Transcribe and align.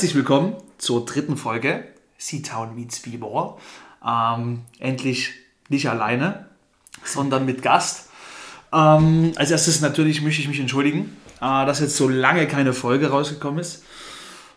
Herzlich 0.00 0.16
willkommen 0.16 0.56
zur 0.78 1.04
dritten 1.04 1.36
Folge 1.36 1.84
Seatown 2.16 2.74
meets 2.74 3.00
Bieber. 3.00 3.58
Ähm, 4.02 4.62
endlich 4.78 5.34
nicht 5.68 5.90
alleine, 5.90 6.46
sondern 7.04 7.44
mit 7.44 7.60
Gast. 7.60 8.08
Ähm, 8.72 9.32
als 9.36 9.50
erstes 9.50 9.82
natürlich 9.82 10.22
möchte 10.22 10.40
ich 10.40 10.48
mich 10.48 10.58
entschuldigen, 10.58 11.14
äh, 11.42 11.66
dass 11.66 11.80
jetzt 11.80 11.98
so 11.98 12.08
lange 12.08 12.46
keine 12.46 12.72
Folge 12.72 13.10
rausgekommen 13.10 13.60
ist. 13.60 13.84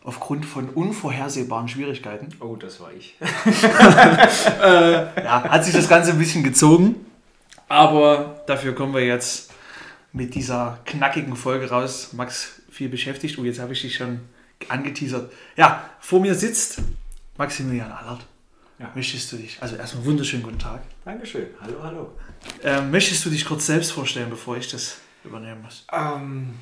Aufgrund 0.06 0.46
von 0.46 0.70
unvorhersehbaren 0.70 1.68
Schwierigkeiten. 1.68 2.30
Oh, 2.40 2.56
das 2.56 2.80
war 2.80 2.94
ich. 2.94 3.18
äh, 4.64 5.24
ja, 5.26 5.44
hat 5.44 5.66
sich 5.66 5.74
das 5.74 5.90
Ganze 5.90 6.12
ein 6.12 6.20
bisschen 6.20 6.46
gezogen. 6.46 7.06
Aber 7.68 8.46
dafür 8.48 8.74
kommen 8.74 8.94
wir 8.94 9.06
jetzt 9.06 9.52
mit 10.14 10.36
dieser 10.36 10.80
knackigen 10.86 11.36
Folge 11.36 11.70
raus. 11.70 12.12
Max, 12.14 12.62
viel 12.72 12.88
beschäftigt. 12.88 13.38
Oh, 13.38 13.44
jetzt 13.44 13.60
habe 13.60 13.74
ich 13.74 13.82
dich 13.82 13.96
schon 13.96 14.22
angeteasert. 14.70 15.32
Ja, 15.56 15.90
vor 16.00 16.20
mir 16.20 16.36
sitzt 16.36 16.82
Maximilian 17.38 17.92
Allert. 17.92 18.26
Ja. 18.80 18.92
Möchtest 18.96 19.32
du 19.32 19.38
dich, 19.38 19.62
also 19.62 19.76
erstmal 19.76 20.06
wunderschönen 20.06 20.44
guten 20.44 20.60
Tag. 20.60 20.82
Dankeschön. 21.06 21.48
Hallo, 21.62 21.84
hallo. 21.84 22.12
Ähm, 22.64 22.92
möchtest 22.92 23.24
du 23.26 23.30
dich 23.30 23.46
kurz 23.46 23.66
selbst 23.66 23.92
vorstellen, 23.92 24.30
bevor 24.30 24.58
ich 24.58 24.68
das 24.70 24.98
übernehmen 25.24 25.62
muss? 25.62 25.86
Ähm, 25.92 26.56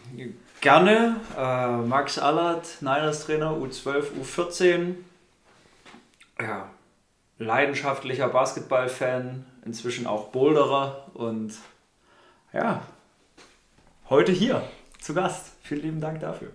gerne. 0.60 1.16
Äh, 1.38 1.78
Max 1.78 2.20
Allert, 2.20 2.82
Niners 2.82 3.26
Trainer, 3.26 3.52
U12, 3.52 4.04
U14. 4.22 4.96
Ja, 6.40 6.70
leidenschaftlicher 7.38 8.30
Basketballfan, 8.30 9.46
inzwischen 9.66 10.06
auch 10.06 10.30
Boulderer 10.30 11.08
und 11.14 11.54
ja, 12.54 12.84
heute 14.10 14.32
hier 14.32 14.64
zu 15.00 15.14
Gast. 15.14 15.54
Vielen 15.64 15.82
lieben 15.82 16.02
Dank 16.02 16.20
dafür. 16.20 16.52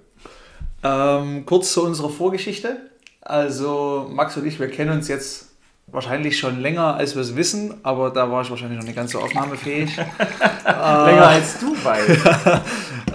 Ähm, 0.83 1.47
kurz 1.47 1.73
zu 1.73 1.85
unserer 1.85 2.11
Vorgeschichte. 2.11 2.77
Also 3.21 4.07
Max 4.11 4.37
und 4.37 4.47
ich, 4.47 4.61
wir 4.61 4.69
kennen 4.69 4.91
uns 4.91 5.09
jetzt 5.09 5.47
wahrscheinlich 5.89 6.39
schon 6.39 6.61
länger, 6.61 6.95
als 6.95 7.15
wir 7.15 7.23
es 7.23 7.37
wissen, 7.37 7.75
aber 7.83 8.11
da 8.11 8.31
war 8.31 8.43
ich 8.43 8.51
wahrscheinlich 8.51 8.79
noch 8.79 8.87
nicht 8.87 8.97
ganz 8.97 9.13
so 9.13 9.21
aufnahmefähig. 9.21 9.97
länger 10.65 11.27
als 11.27 11.59
du 11.59 11.77
weißt. 11.85 12.29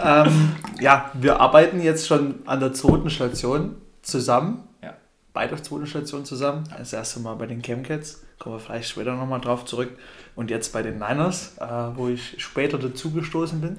ähm, 0.04 0.56
ja, 0.80 1.12
wir 1.14 1.40
arbeiten 1.40 1.82
jetzt 1.82 2.08
schon 2.08 2.36
an 2.46 2.60
der 2.60 2.74
zweiten 2.74 3.10
Station 3.10 3.76
zusammen. 4.02 4.64
Ja. 4.82 4.94
Beide 5.34 5.54
auf 5.54 5.62
zweiten 5.62 5.88
Station 5.88 6.26
zusammen. 6.26 6.64
Das 6.78 6.94
erste 6.94 7.20
Mal 7.20 7.36
bei 7.36 7.46
den 7.46 7.62
Chemcats, 7.62 8.22
kommen 8.40 8.56
wir 8.56 8.60
vielleicht 8.60 8.90
später 8.90 9.16
nochmal 9.16 9.42
drauf 9.42 9.66
zurück. 9.66 9.90
Und 10.36 10.50
jetzt 10.50 10.72
bei 10.72 10.82
den 10.82 10.96
Niners, 10.96 11.58
äh, 11.60 11.66
wo 11.96 12.08
ich 12.08 12.36
später 12.42 12.78
dazugestoßen 12.78 13.60
bin. 13.60 13.78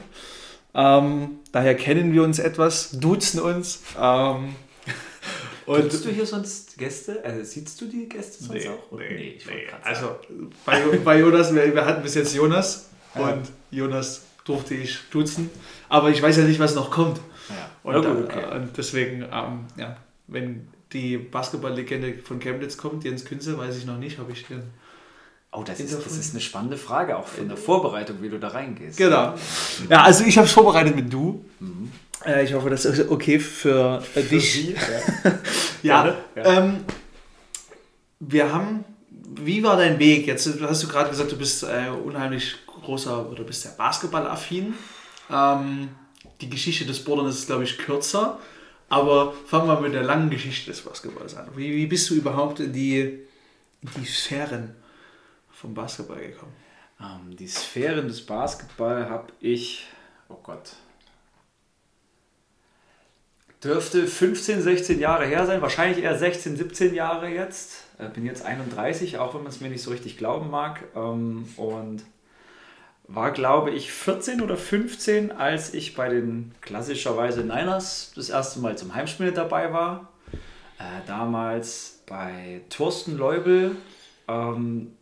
Ähm, 0.75 1.39
daher 1.53 1.75
kennen 1.75 2.13
wir 2.13 2.23
uns 2.23 2.39
etwas, 2.39 2.93
duzen 2.93 3.41
uns. 3.41 3.83
Ähm, 3.99 4.55
Gibst 5.67 6.05
du 6.05 6.11
hier 6.11 6.27
sonst 6.27 6.79
Gäste? 6.79 7.23
Also 7.25 7.45
siehst 7.45 7.81
du 7.81 7.87
die 7.87 8.09
Gäste 8.09 8.43
sonst 8.43 8.65
nee, 8.65 8.69
auch? 8.69 8.99
Nee, 8.99 9.15
nee, 9.15 9.39
nee. 9.47 9.67
Also 9.83 10.17
bei, 10.65 10.81
bei 11.05 11.21
Jonas, 11.21 11.55
wir, 11.55 11.75
wir, 11.75 11.85
hatten 11.85 12.03
bis 12.03 12.15
jetzt 12.15 12.35
Jonas 12.35 12.91
ja. 13.15 13.29
und 13.29 13.43
Jonas 13.71 14.23
durfte 14.45 14.75
ich 14.75 14.99
duzen. 15.11 15.51
Aber 15.89 16.11
ich 16.11 16.21
weiß 16.21 16.39
ja 16.39 16.45
nicht, 16.45 16.59
was 16.59 16.75
noch 16.75 16.91
kommt. 16.91 17.21
Ja. 17.49 17.71
Und, 17.83 17.97
okay, 17.97 18.23
okay. 18.25 18.41
Äh, 18.41 18.57
und 18.57 18.77
deswegen, 18.77 19.23
ähm, 19.23 19.67
ja, 19.77 19.97
wenn 20.27 20.69
die 20.93 21.19
Basketballlegende 21.19 22.15
von 22.23 22.39
Chemnitz 22.41 22.77
kommt, 22.77 23.05
Jens 23.05 23.25
Künze, 23.25 23.57
weiß 23.57 23.77
ich 23.77 23.87
noch 23.87 23.99
nicht, 23.99 24.19
habe 24.19 24.33
ich 24.33 24.47
den 24.47 24.63
Oh, 25.55 25.63
das 25.63 25.81
ist, 25.81 25.95
das 25.95 26.17
ist 26.17 26.33
eine 26.33 26.41
spannende 26.41 26.79
Frage, 26.79 27.17
auch 27.17 27.27
von 27.27 27.47
der 27.47 27.59
Vorbereitung, 27.59 28.23
wie 28.23 28.31
du 28.31 28.39
da 28.39 28.49
reingehst. 28.49 28.97
Genau. 28.97 29.35
Ja, 29.91 30.03
also 30.03 30.25
ich 30.25 30.39
habe 30.39 30.47
es 30.47 30.53
vorbereitet 30.53 30.97
mit 30.97 31.13
du. 31.13 31.45
Mhm. 31.61 31.93
Äh, 32.25 32.45
ich 32.45 32.55
hoffe, 32.55 32.71
das 32.71 32.87
ist 32.87 33.11
okay 33.11 33.39
für, 33.39 34.03
äh, 34.15 34.23
dich. 34.23 34.53
Sie, 34.53 34.75
ja. 35.83 36.05
ja, 36.07 36.17
ja. 36.37 36.45
Ähm, 36.45 36.85
wir 38.19 38.51
haben, 38.51 38.85
wie 39.11 39.63
war 39.63 39.77
dein 39.77 39.99
Weg? 39.99 40.27
Jetzt 40.27 40.49
hast 40.63 40.83
du 40.85 40.89
gerade 40.89 41.11
gesagt, 41.11 41.31
du 41.31 41.37
bist 41.37 41.65
äh, 41.65 41.91
unheimlich 42.03 42.57
großer 42.67 43.31
oder 43.31 43.45
bist 43.45 43.63
sehr 43.63 43.73
basketballaffin. 43.73 44.73
Ähm, 45.31 45.89
die 46.41 46.49
Geschichte 46.49 46.87
des 46.87 47.05
Bordern 47.05 47.27
ist, 47.27 47.47
glaube 47.47 47.65
ich, 47.65 47.77
kürzer. 47.77 48.39
Aber 48.89 49.35
fangen 49.47 49.69
wir 49.69 49.81
mit 49.81 49.93
der 49.93 50.03
langen 50.03 50.31
Geschichte 50.31 50.71
des 50.71 50.81
Basketballs 50.81 51.37
an. 51.37 51.49
Wie, 51.57 51.75
wie 51.75 51.87
bist 51.87 52.09
du 52.09 52.15
überhaupt 52.15 52.61
in 52.61 52.73
die, 52.73 53.01
in 53.01 53.91
die 53.99 54.07
Sphären 54.07 54.77
vom 55.63 55.73
Basketball 55.75 56.21
gekommen? 56.21 56.53
Ähm, 57.01 57.37
die 57.37 57.49
Sphären 57.49 58.09
des 58.09 58.27
Basketball 58.27 59.09
habe 59.09 59.33
ich, 59.41 59.87
oh 60.29 60.39
Gott, 60.43 60.75
dürfte 63.63 64.07
15, 64.07 64.61
16 64.61 64.99
Jahre 64.99 65.25
her 65.25 65.47
sein, 65.47 65.63
wahrscheinlich 65.63 66.03
eher 66.05 66.19
16, 66.19 66.57
17 66.57 66.95
Jahre 66.95 67.29
jetzt. 67.29 67.85
Äh, 67.99 68.09
bin 68.09 68.27
jetzt 68.27 68.45
31, 68.45 69.19
auch 69.19 69.35
wenn 69.35 69.45
man 69.45 69.53
es 69.53 69.61
mir 69.61 69.71
nicht 69.71 69.83
so 69.83 69.93
richtig 69.93 70.19
glauben 70.19 70.51
mag. 70.51 70.83
Ähm, 70.97 71.49
und 71.57 72.05
war, 73.07 73.31
glaube 73.31 73.71
ich, 73.71 73.93
14 73.93 74.41
oder 74.41 74.57
15, 74.57 75.31
als 75.31 75.75
ich 75.75 75.95
bei 75.95 76.09
den 76.09 76.53
klassischerweise 76.61 77.43
Niners 77.43 78.13
das 78.17 78.31
erste 78.31 78.61
Mal 78.61 78.77
zum 78.77 78.95
Heimspiel 78.95 79.33
dabei 79.33 79.73
war. 79.73 80.13
Äh, 80.79 81.07
damals 81.07 82.03
bei 82.07 82.63
Thorsten 82.69 83.17
Leubel, 83.17 83.77
ähm, 84.27 84.97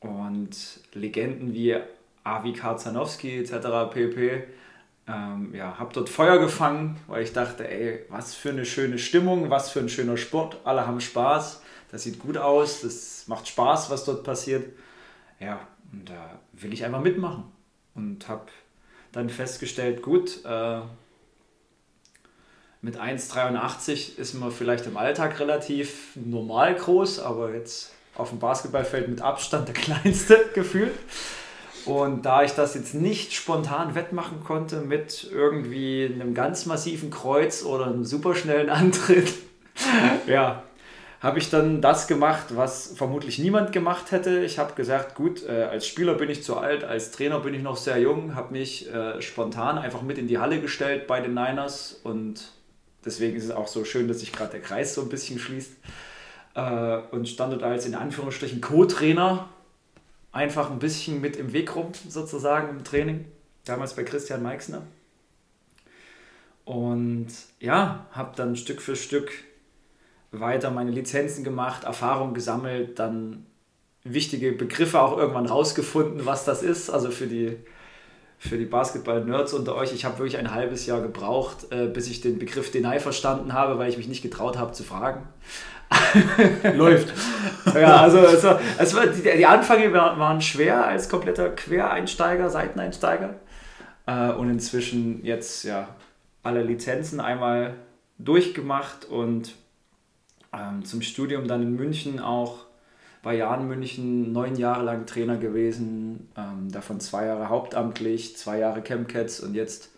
und 0.00 0.56
Legenden 0.92 1.52
wie 1.52 1.76
Avi 2.24 2.52
Karzanowski 2.52 3.38
etc. 3.38 3.92
pp. 3.92 4.44
Ähm, 5.08 5.54
ja, 5.54 5.78
habe 5.78 5.92
dort 5.92 6.08
Feuer 6.08 6.38
gefangen, 6.38 6.96
weil 7.06 7.22
ich 7.22 7.32
dachte, 7.32 7.68
ey, 7.68 8.04
was 8.08 8.34
für 8.34 8.50
eine 8.50 8.64
schöne 8.64 8.98
Stimmung, 8.98 9.50
was 9.50 9.70
für 9.70 9.78
ein 9.78 9.88
schöner 9.88 10.16
Sport, 10.16 10.58
alle 10.64 10.86
haben 10.86 11.00
Spaß, 11.00 11.62
das 11.92 12.02
sieht 12.02 12.18
gut 12.18 12.36
aus, 12.36 12.80
das 12.80 13.28
macht 13.28 13.46
Spaß, 13.46 13.88
was 13.90 14.04
dort 14.04 14.24
passiert. 14.24 14.72
Ja, 15.38 15.60
und 15.92 16.08
da 16.08 16.40
will 16.52 16.72
ich 16.72 16.84
einfach 16.84 17.00
mitmachen 17.00 17.44
und 17.94 18.26
habe 18.28 18.46
dann 19.12 19.30
festgestellt, 19.30 20.02
gut, 20.02 20.44
äh, 20.44 20.80
mit 22.82 22.98
1,83 22.98 24.18
ist 24.18 24.34
man 24.34 24.50
vielleicht 24.50 24.86
im 24.86 24.96
Alltag 24.96 25.40
relativ 25.40 26.16
normal 26.16 26.74
groß, 26.74 27.20
aber 27.20 27.54
jetzt 27.54 27.92
auf 28.18 28.30
dem 28.30 28.38
Basketballfeld 28.38 29.08
mit 29.08 29.20
Abstand 29.20 29.68
der 29.68 29.74
kleinste 29.74 30.44
gefühlt. 30.54 30.94
Und 31.84 32.26
da 32.26 32.42
ich 32.42 32.52
das 32.52 32.74
jetzt 32.74 32.94
nicht 32.94 33.32
spontan 33.32 33.94
wettmachen 33.94 34.42
konnte 34.42 34.80
mit 34.80 35.28
irgendwie 35.30 36.10
einem 36.12 36.34
ganz 36.34 36.66
massiven 36.66 37.10
Kreuz 37.10 37.62
oder 37.62 37.86
einem 37.86 38.04
superschnellen 38.04 38.70
Antritt, 38.70 39.32
ja, 40.26 40.64
habe 41.20 41.38
ich 41.38 41.48
dann 41.48 41.80
das 41.80 42.08
gemacht, 42.08 42.56
was 42.56 42.92
vermutlich 42.96 43.38
niemand 43.38 43.72
gemacht 43.72 44.10
hätte. 44.10 44.40
Ich 44.40 44.58
habe 44.58 44.74
gesagt, 44.74 45.14
gut, 45.14 45.44
äh, 45.48 45.62
als 45.62 45.86
Spieler 45.86 46.14
bin 46.14 46.28
ich 46.28 46.42
zu 46.42 46.56
alt, 46.56 46.82
als 46.82 47.12
Trainer 47.12 47.38
bin 47.38 47.54
ich 47.54 47.62
noch 47.62 47.76
sehr 47.76 47.98
jung, 47.98 48.34
habe 48.34 48.52
mich 48.52 48.92
äh, 48.92 49.22
spontan 49.22 49.78
einfach 49.78 50.02
mit 50.02 50.18
in 50.18 50.26
die 50.26 50.38
Halle 50.38 50.60
gestellt 50.60 51.06
bei 51.06 51.20
den 51.20 51.34
Niners 51.34 52.00
und 52.02 52.50
deswegen 53.04 53.36
ist 53.36 53.44
es 53.44 53.50
auch 53.52 53.68
so 53.68 53.84
schön, 53.84 54.08
dass 54.08 54.20
sich 54.20 54.32
gerade 54.32 54.52
der 54.52 54.60
Kreis 54.60 54.94
so 54.94 55.02
ein 55.02 55.08
bisschen 55.08 55.38
schließt 55.38 55.72
äh, 56.56 56.98
und 57.10 57.28
stand 57.28 57.52
dort 57.52 57.62
als 57.62 57.86
in 57.86 57.94
Anführungsstrichen 57.94 58.60
Co-Trainer 58.60 59.48
einfach 60.32 60.70
ein 60.70 60.78
bisschen 60.78 61.20
mit 61.20 61.36
im 61.36 61.52
Weg 61.52 61.76
rum, 61.76 61.92
sozusagen 62.08 62.70
im 62.70 62.82
Training. 62.82 63.26
Damals 63.64 63.94
bei 63.94 64.04
Christian 64.04 64.42
Meixner. 64.42 64.82
Und 66.64 67.28
ja, 67.60 68.06
habe 68.10 68.32
dann 68.36 68.56
Stück 68.56 68.82
für 68.82 68.96
Stück 68.96 69.30
weiter 70.32 70.70
meine 70.70 70.90
Lizenzen 70.90 71.44
gemacht, 71.44 71.84
Erfahrung 71.84 72.34
gesammelt, 72.34 72.98
dann 72.98 73.46
wichtige 74.02 74.52
Begriffe 74.52 75.00
auch 75.00 75.16
irgendwann 75.16 75.46
rausgefunden, 75.46 76.26
was 76.26 76.44
das 76.44 76.62
ist. 76.62 76.90
Also 76.90 77.10
für 77.10 77.26
die, 77.26 77.56
für 78.38 78.58
die 78.58 78.64
Basketball-Nerds 78.64 79.52
unter 79.52 79.74
euch, 79.74 79.92
ich 79.92 80.04
habe 80.04 80.18
wirklich 80.18 80.38
ein 80.38 80.52
halbes 80.52 80.86
Jahr 80.86 81.00
gebraucht, 81.00 81.70
äh, 81.70 81.86
bis 81.86 82.08
ich 82.08 82.20
den 82.20 82.38
Begriff 82.38 82.70
Deny 82.70 83.00
verstanden 83.00 83.52
habe, 83.52 83.78
weil 83.78 83.90
ich 83.90 83.96
mich 83.96 84.08
nicht 84.08 84.22
getraut 84.22 84.58
habe 84.58 84.72
zu 84.72 84.84
fragen. 84.84 85.26
Läuft. 86.74 87.12
ja, 87.74 88.02
also, 88.02 88.18
also 88.18 88.58
es 88.78 88.94
war, 88.94 89.06
die, 89.06 89.22
die 89.22 89.46
Anfänge 89.46 89.92
waren 89.92 90.40
schwer 90.40 90.84
als 90.86 91.08
kompletter 91.08 91.50
Quereinsteiger, 91.50 92.50
Seiteneinsteiger. 92.50 93.34
Äh, 94.06 94.30
und 94.32 94.50
inzwischen 94.50 95.24
jetzt 95.24 95.64
ja 95.64 95.88
alle 96.42 96.62
Lizenzen 96.62 97.20
einmal 97.20 97.74
durchgemacht 98.18 99.04
und 99.04 99.54
ähm, 100.52 100.84
zum 100.84 101.02
Studium 101.02 101.48
dann 101.48 101.62
in 101.62 101.76
München 101.76 102.20
auch 102.20 102.66
bei 103.22 103.34
Jan 103.34 103.66
München 103.66 104.32
neun 104.32 104.54
Jahre 104.54 104.84
lang 104.84 105.04
Trainer 105.06 105.36
gewesen, 105.36 106.28
ähm, 106.36 106.70
davon 106.70 107.00
zwei 107.00 107.26
Jahre 107.26 107.48
hauptamtlich, 107.48 108.36
zwei 108.36 108.60
Jahre 108.60 108.82
Chemcats 108.82 109.40
und 109.40 109.54
jetzt 109.54 109.90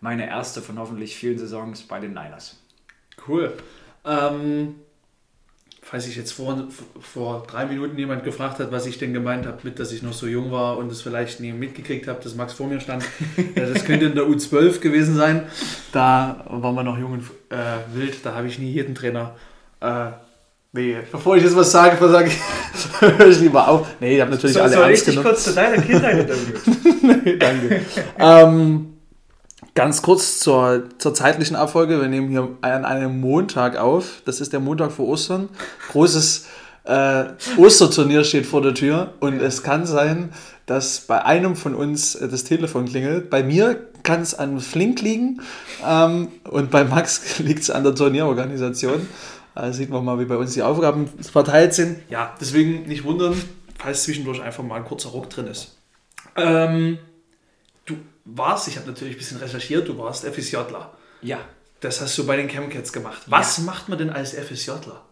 meine 0.00 0.26
erste 0.26 0.62
von 0.62 0.78
hoffentlich 0.78 1.14
vielen 1.14 1.38
Saisons 1.38 1.82
bei 1.82 2.00
den 2.00 2.14
Niners. 2.14 2.56
Cool. 3.28 3.52
Ähm, 4.06 4.76
falls 5.82 6.06
ich 6.06 6.16
jetzt 6.16 6.32
vor, 6.32 6.68
vor 7.00 7.44
drei 7.46 7.66
Minuten 7.66 7.98
jemand 7.98 8.24
gefragt 8.24 8.60
hat, 8.60 8.70
was 8.70 8.86
ich 8.86 8.98
denn 8.98 9.12
gemeint 9.12 9.46
habe, 9.46 9.58
mit, 9.64 9.78
dass 9.78 9.92
ich 9.92 10.02
noch 10.02 10.12
so 10.12 10.26
jung 10.26 10.50
war 10.52 10.78
und 10.78 10.90
es 10.90 11.02
vielleicht 11.02 11.40
nie 11.40 11.52
mitgekriegt 11.52 12.06
habe, 12.08 12.22
dass 12.22 12.34
Max 12.36 12.54
vor 12.54 12.68
mir 12.68 12.80
stand. 12.80 13.04
das 13.54 13.84
könnte 13.84 14.06
in 14.06 14.14
der 14.14 14.24
U12 14.24 14.78
gewesen 14.78 15.16
sein. 15.16 15.42
Da 15.92 16.44
waren 16.48 16.74
wir 16.74 16.84
noch 16.84 16.98
jung 16.98 17.12
und 17.12 17.24
äh, 17.50 17.94
wild. 17.94 18.24
Da 18.24 18.34
habe 18.34 18.46
ich 18.46 18.58
nie 18.58 18.70
jeden 18.70 18.94
Trainer. 18.94 19.34
Äh, 19.80 20.12
nee, 20.72 20.96
bevor 21.10 21.36
ich 21.36 21.42
jetzt 21.42 21.56
was 21.56 21.72
sage, 21.72 21.96
sage 22.08 22.28
ich, 22.28 23.00
höre 23.00 23.26
ich 23.26 23.40
lieber 23.40 23.66
auf. 23.68 23.88
Nee, 24.00 24.14
ich 24.14 24.20
habe 24.20 24.30
natürlich 24.30 24.54
so, 24.54 24.62
alle 24.62 24.72
soll 24.72 24.84
ernst 24.84 25.08
ich 25.08 25.14
dich 25.14 25.22
kurz 25.22 25.44
zu 25.44 25.52
deiner 25.52 25.82
Kindheit 25.82 26.18
interviewen? 26.20 27.22
nee, 27.24 27.36
danke. 27.36 27.80
ähm, 28.18 28.91
Ganz 29.74 30.02
kurz 30.02 30.38
zur, 30.38 30.84
zur 30.98 31.14
zeitlichen 31.14 31.56
Abfolge. 31.56 32.00
Wir 32.00 32.08
nehmen 32.08 32.28
hier 32.28 32.56
an 32.60 32.84
einem 32.84 33.20
Montag 33.20 33.78
auf. 33.78 34.20
Das 34.26 34.40
ist 34.40 34.52
der 34.52 34.60
Montag 34.60 34.92
vor 34.92 35.08
Ostern. 35.08 35.48
Großes 35.90 36.46
äh, 36.84 37.24
Osterturnier 37.56 38.24
steht 38.24 38.44
vor 38.44 38.60
der 38.60 38.74
Tür. 38.74 39.14
Und 39.20 39.40
es 39.40 39.62
kann 39.62 39.86
sein, 39.86 40.32
dass 40.66 41.00
bei 41.00 41.24
einem 41.24 41.56
von 41.56 41.74
uns 41.74 42.14
äh, 42.14 42.28
das 42.28 42.44
Telefon 42.44 42.84
klingelt. 42.84 43.30
Bei 43.30 43.42
mir 43.42 43.88
kann 44.02 44.20
es 44.20 44.34
an 44.34 44.60
Flink 44.60 45.00
liegen. 45.00 45.40
Ähm, 45.86 46.28
und 46.44 46.70
bei 46.70 46.84
Max 46.84 47.38
liegt 47.38 47.62
es 47.62 47.70
an 47.70 47.82
der 47.82 47.94
Turnierorganisation. 47.94 49.08
Da 49.54 49.72
sieht 49.72 49.88
man 49.88 50.04
mal, 50.04 50.18
wie 50.18 50.26
bei 50.26 50.36
uns 50.36 50.52
die 50.52 50.62
Aufgaben 50.62 51.08
verteilt 51.20 51.72
sind. 51.72 51.98
Ja, 52.10 52.34
deswegen 52.38 52.82
nicht 52.82 53.04
wundern, 53.04 53.34
falls 53.78 54.02
zwischendurch 54.02 54.42
einfach 54.42 54.64
mal 54.64 54.76
ein 54.76 54.84
kurzer 54.84 55.10
Ruck 55.10 55.30
drin 55.30 55.46
ist. 55.46 55.76
Ähm, 56.36 56.98
warst, 58.24 58.68
ich 58.68 58.76
habe 58.76 58.86
natürlich 58.86 59.16
ein 59.16 59.18
bisschen 59.18 59.38
recherchiert, 59.38 59.88
du 59.88 59.98
warst 59.98 60.24
FSJler. 60.24 60.92
Ja. 61.22 61.40
Das 61.80 62.00
hast 62.00 62.16
du 62.16 62.26
bei 62.26 62.36
den 62.36 62.48
Chemcats 62.48 62.92
gemacht. 62.92 63.22
Was 63.26 63.58
ja. 63.58 63.64
macht 63.64 63.88
man 63.88 63.98
denn 63.98 64.10
als 64.10 64.34
FSJler? 64.34 65.04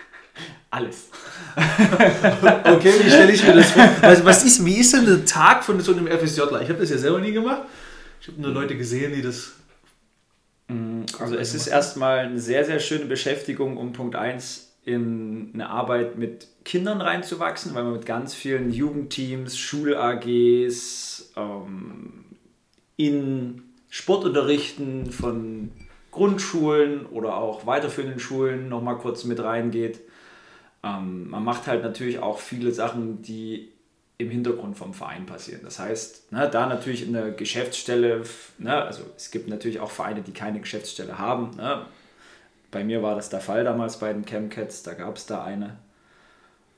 Alles. 0.70 1.08
okay, 1.56 2.92
wie 3.02 3.10
stelle 3.10 3.32
ich 3.32 3.44
mir 3.44 3.54
das 3.54 3.72
vor? 3.72 3.88
Also, 4.02 4.24
was 4.24 4.44
ist, 4.44 4.64
wie 4.64 4.76
ist 4.76 4.92
denn 4.92 5.06
der 5.06 5.24
Tag 5.24 5.64
von 5.64 5.80
so 5.80 5.92
einem 5.92 6.06
FSJler? 6.06 6.62
Ich 6.62 6.68
habe 6.68 6.80
das 6.80 6.90
ja 6.90 6.98
selber 6.98 7.20
nie 7.20 7.32
gemacht. 7.32 7.62
Ich 8.20 8.28
habe 8.28 8.40
nur 8.40 8.52
Leute 8.52 8.76
gesehen, 8.76 9.12
die 9.12 9.22
das. 9.22 9.52
Mm, 10.68 11.02
also, 11.18 11.36
es 11.36 11.54
ist 11.54 11.66
erstmal 11.66 12.20
eine 12.20 12.40
sehr, 12.40 12.64
sehr 12.64 12.80
schöne 12.80 13.06
Beschäftigung, 13.06 13.76
um 13.76 13.92
Punkt 13.92 14.16
1 14.16 14.73
in 14.84 15.50
eine 15.54 15.70
Arbeit 15.70 16.18
mit 16.18 16.48
Kindern 16.64 17.00
reinzuwachsen, 17.00 17.74
weil 17.74 17.84
man 17.84 17.94
mit 17.94 18.06
ganz 18.06 18.34
vielen 18.34 18.70
Jugendteams, 18.70 19.56
Schul-AGs, 19.56 21.32
ähm, 21.36 22.24
in 22.96 23.62
Sportunterrichten 23.88 25.10
von 25.10 25.70
Grundschulen 26.10 27.06
oder 27.06 27.36
auch 27.36 27.66
weiterführenden 27.66 28.20
Schulen 28.20 28.68
nochmal 28.68 28.98
kurz 28.98 29.24
mit 29.24 29.40
reingeht. 29.42 30.00
Ähm, 30.82 31.30
man 31.30 31.42
macht 31.42 31.66
halt 31.66 31.82
natürlich 31.82 32.18
auch 32.18 32.38
viele 32.38 32.72
Sachen, 32.72 33.22
die 33.22 33.72
im 34.18 34.30
Hintergrund 34.30 34.76
vom 34.76 34.94
Verein 34.94 35.26
passieren. 35.26 35.62
Das 35.64 35.78
heißt, 35.78 36.32
ne, 36.32 36.48
da 36.48 36.66
natürlich 36.66 37.04
in 37.04 37.12
der 37.12 37.32
Geschäftsstelle, 37.32 38.22
ne, 38.58 38.84
also 38.84 39.02
es 39.16 39.30
gibt 39.30 39.48
natürlich 39.48 39.80
auch 39.80 39.90
Vereine, 39.90 40.22
die 40.22 40.32
keine 40.32 40.60
Geschäftsstelle 40.60 41.18
haben. 41.18 41.50
Ne. 41.56 41.86
Bei 42.74 42.82
mir 42.82 43.04
war 43.04 43.14
das 43.14 43.30
der 43.30 43.40
Fall 43.40 43.62
damals 43.62 44.00
bei 44.00 44.12
den 44.12 44.26
Chemcats, 44.26 44.82
da 44.82 44.94
gab 44.94 45.16
es 45.16 45.26
da 45.26 45.44
eine. 45.44 45.78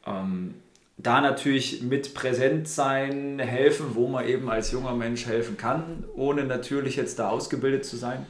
Ähm, 0.07 0.57
da 0.99 1.23
natürlich 1.23 1.83
mit 1.83 2.13
präsent 2.13 2.69
sein, 2.69 3.39
helfen, 3.39 3.95
wo 3.95 4.07
man 4.07 4.29
eben 4.29 4.51
als 4.51 4.73
junger 4.73 4.95
Mensch 4.95 5.25
helfen 5.25 5.57
kann, 5.57 6.05
ohne 6.15 6.45
natürlich 6.45 6.97
jetzt 6.97 7.19
da 7.19 7.31
ausgebildet 7.31 7.87
zu 7.87 7.97
sein. 7.97 8.27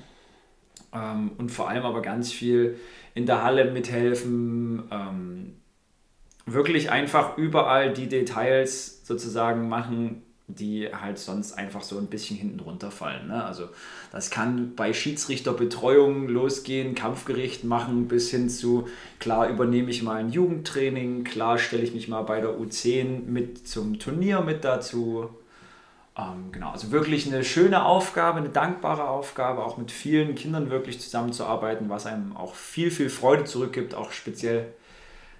Ähm, 0.95 1.33
und 1.39 1.51
vor 1.51 1.69
allem 1.69 1.83
aber 1.83 2.03
ganz 2.03 2.33
viel 2.33 2.79
in 3.15 3.27
der 3.27 3.43
Halle 3.43 3.73
mithelfen, 3.73 4.85
ähm, 4.93 5.57
wirklich 6.47 6.93
einfach 6.93 7.37
überall 7.37 7.93
die 7.93 8.09
Details 8.09 9.05
sozusagen 9.05 9.69
machen, 9.69 10.23
die 10.49 10.89
halt 10.95 11.19
sonst 11.19 11.53
einfach 11.55 11.83
so 11.83 11.99
ein 11.99 12.07
bisschen 12.07 12.37
hinten 12.37 12.61
runterfallen. 12.61 13.27
Ne? 13.27 13.45
Also 13.45 13.69
das 14.13 14.31
kann 14.31 14.75
bei 14.77 14.93
Schiedsrichterbetreuung 14.93 16.29
losgehen, 16.29 16.95
Kampfgericht 16.95 17.65
machen, 17.65 18.07
bis 18.07 18.31
hin 18.31 18.49
zu, 18.49 18.87
klar 19.19 19.49
übernehme 19.49 19.91
ich 19.91 20.03
mal 20.03 20.17
ein 20.17 20.31
Jugendtraining, 20.31 21.25
klar 21.25 21.59
stelle 21.59 21.83
ich 21.83 21.95
mich 21.95 22.07
mal 22.07 22.23
bei 22.23 22.41
der 22.41 22.51
U10 22.51 23.25
mit 23.27 23.67
zum 23.67 23.99
Turnier 23.99 24.41
mit 24.41 24.65
dazu. 24.65 25.31
Ähm, 26.17 26.53
genau, 26.53 26.71
also 26.71 26.93
wirklich 26.93 27.27
eine 27.27 27.43
schöne 27.43 27.85
Aufgabe, 27.85 28.39
eine 28.39 28.49
dankbare 28.49 29.09
Aufgabe, 29.09 29.65
auch 29.65 29.79
mit 29.79 29.91
vielen 29.91 30.37
Kindern 30.37 30.71
wirklich 30.71 31.01
zusammenzuarbeiten, 31.01 31.91
was 31.91 32.07
einem 32.07 32.37
auch 32.37 32.55
viel, 32.55 32.93
viel 32.93 33.11
Freude 33.11 33.45
zurückgibt, 33.45 33.95
auch 33.95 34.13
speziell 34.13 34.69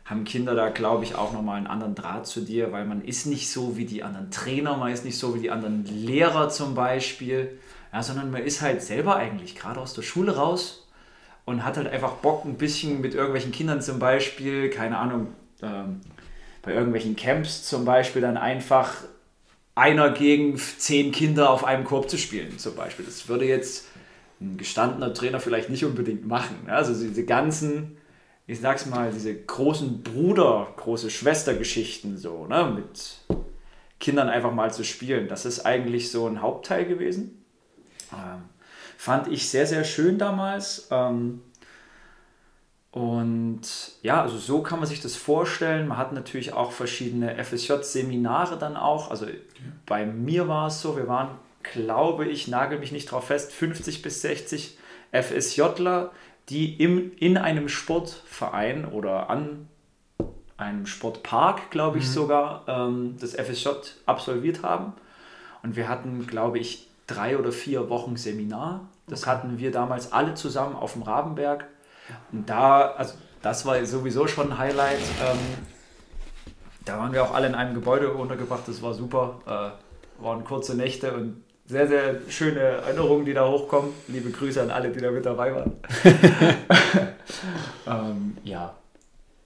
haben 0.07 0.25
Kinder 0.25 0.55
da, 0.55 0.69
glaube 0.69 1.05
ich, 1.05 1.17
auch 1.17 1.33
nochmal 1.33 1.59
einen 1.59 1.67
anderen 1.67 1.97
Draht 1.97 2.27
zu 2.27 2.41
dir, 2.41 2.71
weil 2.71 2.85
man 2.85 3.05
ist 3.05 3.27
nicht 3.27 3.51
so 3.51 3.77
wie 3.77 3.85
die 3.85 4.05
anderen 4.05 4.31
Trainer, 4.31 4.77
man 4.77 4.93
ist 4.93 5.05
nicht 5.05 5.19
so 5.19 5.35
wie 5.35 5.41
die 5.41 5.51
anderen 5.51 5.85
Lehrer 5.85 6.49
zum 6.49 6.77
Beispiel, 6.77 7.59
ja, 7.93 8.03
sondern 8.03 8.31
man 8.31 8.43
ist 8.43 8.63
halt 8.63 8.83
selber 8.83 9.17
eigentlich 9.17 9.57
gerade 9.57 9.81
aus 9.81 9.95
der 9.95 10.03
Schule 10.03 10.37
raus 10.37 10.87
und 11.45 11.65
hat 11.65 11.77
halt 11.77 11.89
einfach 11.89 12.13
Bock, 12.13 12.45
ein 12.45 12.57
bisschen 12.57 13.01
mit 13.01 13.15
irgendwelchen 13.15 13.51
Kindern 13.51 13.83
zum 13.83 13.99
Beispiel, 13.99 14.71
keine 14.71 14.99
Ahnung, 14.99 15.29
ähm, 15.61 16.01
bei 16.63 16.73
irgendwelchen 16.73 17.17
Camps 17.17 17.65
zum 17.65 17.85
Beispiel 17.85 18.23
dann 18.23 18.37
einfach 18.37 18.95
einer 19.75 20.11
gegen 20.11 20.57
zehn 20.57 21.11
Kinder 21.11 21.51
auf 21.51 21.65
einem 21.65 21.85
Korb 21.85 22.09
zu 22.09 22.17
spielen 22.17 22.59
zum 22.59 22.77
Beispiel. 22.77 23.05
Das 23.05 23.29
würde 23.29 23.45
jetzt 23.45 23.89
ein 24.41 24.57
gestandener 24.57 25.13
Trainer 25.15 25.41
vielleicht 25.41 25.69
nicht 25.69 25.85
unbedingt 25.85 26.27
machen. 26.27 26.69
Also 26.69 26.93
diese 26.93 27.25
ganzen 27.25 27.97
ich 28.47 28.61
sag's 28.61 28.87
mal, 28.87 29.11
diese 29.11 29.35
großen 29.35 30.03
Bruder, 30.03 30.69
große 30.77 31.11
Schwestergeschichten 31.11 32.17
so, 32.17 32.47
ne, 32.47 32.65
mit 32.65 33.19
Kindern 33.99 34.29
einfach 34.29 34.53
mal 34.53 34.73
zu 34.73 34.85
spielen. 34.85 35.29
Das 35.29 35.45
ist 35.45 35.67
eigentlich 35.67 36.11
so 36.11 36.27
ein 36.27 36.43
Hauptteil 36.43 36.85
gewesen. 36.85 37.45
Ähm, 38.13 38.43
fand 38.97 39.29
ich 39.29 39.49
sehr, 39.49 39.67
sehr 39.67 39.85
schön 39.85 40.19
damals. 40.19 40.89
Ähm, 40.91 41.43
und 42.93 43.61
ja, 44.03 44.23
also 44.23 44.39
so 44.39 44.63
kann 44.63 44.79
man 44.79 44.89
sich 44.89 45.01
das 45.01 45.17
vorstellen. 45.17 45.89
Man 45.89 45.99
hat 45.99 46.13
natürlich 46.13 46.53
auch 46.53 46.73
verschiedene 46.73 47.43
FSJ-Seminare 47.43 48.59
dann 48.59 48.77
auch. 48.77 49.11
Also 49.11 49.27
ja. 49.27 49.33
bei 49.85 50.07
mir 50.07 50.49
war 50.49 50.69
es 50.69 50.81
so, 50.81 50.97
wir 50.97 51.09
waren, 51.09 51.31
glaube 51.63 52.27
ich, 52.27 52.49
nagel 52.49 52.79
mich 52.79 52.93
nicht 52.93 53.11
drauf 53.11 53.27
fest, 53.27 53.53
50 53.53 54.03
bis 54.03 54.23
60 54.23 54.79
FSJler, 55.13 56.13
die 56.49 56.81
im, 56.81 57.13
in 57.19 57.37
einem 57.37 57.69
Sportverein 57.69 58.85
oder 58.85 59.31
an 59.31 59.69
einem 60.57 60.87
Sportpark, 60.87 61.71
glaube 61.71 61.99
ich 61.99 62.07
mhm. 62.07 62.11
sogar, 62.11 62.65
ähm, 62.67 63.17
das 63.21 63.35
FSJ 63.35 63.69
absolviert 64.07 64.63
haben. 64.63 64.93
Und 65.63 65.77
wir 65.77 65.89
hatten, 65.89 66.27
glaube 66.27 66.59
ich, 66.59 66.89
drei 67.07 67.39
oder 67.39 67.53
vier 67.53 67.89
Wochen 67.91 68.17
Seminar. 68.17 68.89
Das 69.07 69.23
okay. 69.23 69.31
hatten 69.31 69.59
wir 69.59 69.71
damals 69.71 70.13
alle 70.13 70.35
zusammen 70.35 70.75
auf 70.77 70.95
dem 70.95 71.03
Rabenberg. 71.03 71.67
Und 72.33 72.49
da, 72.49 72.93
also 72.93 73.15
das 73.43 73.67
war 73.67 73.85
sowieso 73.85 74.27
schon 74.27 74.53
ein 74.53 74.59
Highlight. 74.59 75.01
Ähm, 75.23 75.39
da 76.85 76.99
waren 76.99 77.13
wir 77.13 77.25
auch 77.25 77.35
alle 77.35 77.49
in 77.49 77.55
einem 77.55 77.75
Gebäude 77.75 78.13
untergebracht, 78.13 78.63
das 78.67 78.81
war 78.81 78.95
super. 78.95 79.41
Äh, 79.47 80.23
waren 80.23 80.45
kurze 80.45 80.75
Nächte 80.75 81.13
und 81.13 81.43
sehr, 81.67 81.89
sehr 81.89 82.21
schöne 82.29 82.61
Erinnerungen, 82.61 83.25
die 83.25 83.35
da 83.35 83.49
hochkommen. 83.49 83.93
Liebe 84.09 84.31
Grüße 84.31 84.63
an 84.63 84.71
alle, 84.71 84.91
die 84.91 85.01
da 85.01 85.11
mit 85.11 85.27
dabei 85.27 85.55
waren. 85.55 85.73
ähm, 87.87 88.37
ja. 88.45 88.75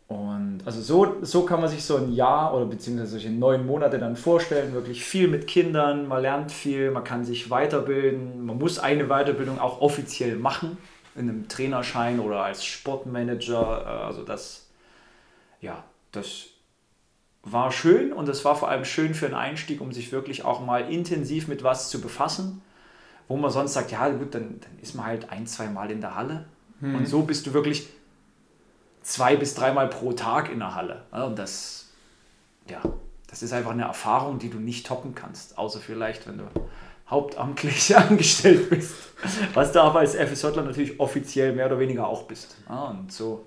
Und 0.09 0.62
also 0.65 0.81
so, 0.81 1.19
so 1.23 1.45
kann 1.45 1.61
man 1.61 1.71
sich 1.71 1.85
so 1.85 1.97
ein 1.97 2.12
Jahr 2.12 2.53
oder 2.53 2.67
beziehungsweise 2.67 3.12
solche 3.12 3.31
neun 3.31 3.65
Monate 3.65 3.99
dann 3.99 4.17
vorstellen. 4.17 4.75
Wirklich 4.75 5.05
viel 5.05 5.29
mit 5.29 5.47
Kindern, 5.47 6.09
man 6.09 6.21
lernt 6.21 6.53
viel, 6.53 6.91
man 6.91 7.05
kann 7.05 7.25
sich 7.25 7.49
weiterbilden. 7.49 8.45
Man 8.45 8.59
muss 8.59 8.79
eine 8.79 9.07
Weiterbildung 9.07 9.59
auch 9.59 9.81
offiziell 9.81 10.37
machen, 10.37 10.77
in 11.15 11.29
einem 11.29 11.49
Trainerschein 11.49 12.21
oder 12.21 12.43
als 12.43 12.65
Sportmanager. 12.65 13.83
Äh, 13.87 14.05
also 14.07 14.25
das, 14.25 14.69
ja, 15.61 15.85
das 16.12 16.50
war 17.42 17.73
schön 17.73 18.12
und 18.12 18.28
es 18.28 18.44
war 18.44 18.56
vor 18.56 18.68
allem 18.68 18.85
schön 18.85 19.14
für 19.14 19.26
einen 19.26 19.35
Einstieg, 19.35 19.80
um 19.80 19.92
sich 19.92 20.12
wirklich 20.12 20.44
auch 20.44 20.61
mal 20.61 20.90
intensiv 20.92 21.49
mit 21.49 21.62
was 21.62 21.88
zu 21.88 22.00
befassen, 22.00 22.62
wo 23.28 23.37
man 23.37 23.50
sonst 23.50 23.73
sagt, 23.73 23.92
ja 23.92 24.09
gut, 24.11 24.35
dann, 24.35 24.61
dann 24.61 24.78
ist 24.82 24.94
man 24.94 25.06
halt 25.06 25.30
ein, 25.30 25.47
zwei 25.47 25.68
Mal 25.68 25.90
in 25.90 26.00
der 26.00 26.14
Halle. 26.14 26.47
Mhm. 26.80 26.97
Und 26.97 27.06
so 27.06 27.23
bist 27.23 27.47
du 27.47 27.54
wirklich 27.54 27.88
zwei 29.02 29.37
bis 29.37 29.54
dreimal 29.54 29.88
pro 29.88 30.12
Tag 30.12 30.50
in 30.50 30.59
der 30.59 30.75
Halle. 30.75 31.04
Und 31.12 31.38
das, 31.38 31.88
ja, 32.68 32.80
das 33.28 33.42
ist 33.42 33.52
einfach 33.52 33.70
eine 33.70 33.85
Erfahrung, 33.85 34.38
die 34.38 34.50
du 34.50 34.59
nicht 34.59 34.87
toppen 34.87 35.14
kannst, 35.14 35.56
außer 35.56 35.80
vielleicht, 35.80 36.26
wenn 36.26 36.38
du 36.38 36.44
hauptamtlich 37.09 37.97
angestellt 37.97 38.70
bist, 38.70 38.94
was 39.54 39.73
du 39.73 39.80
aber 39.80 40.00
als 40.00 40.14
FSJler 40.14 40.62
natürlich 40.62 41.00
offiziell 41.00 41.54
mehr 41.54 41.66
oder 41.66 41.78
weniger 41.78 42.06
auch 42.06 42.25
bist. 42.25 42.56
Und 42.68 43.12
so, 43.12 43.47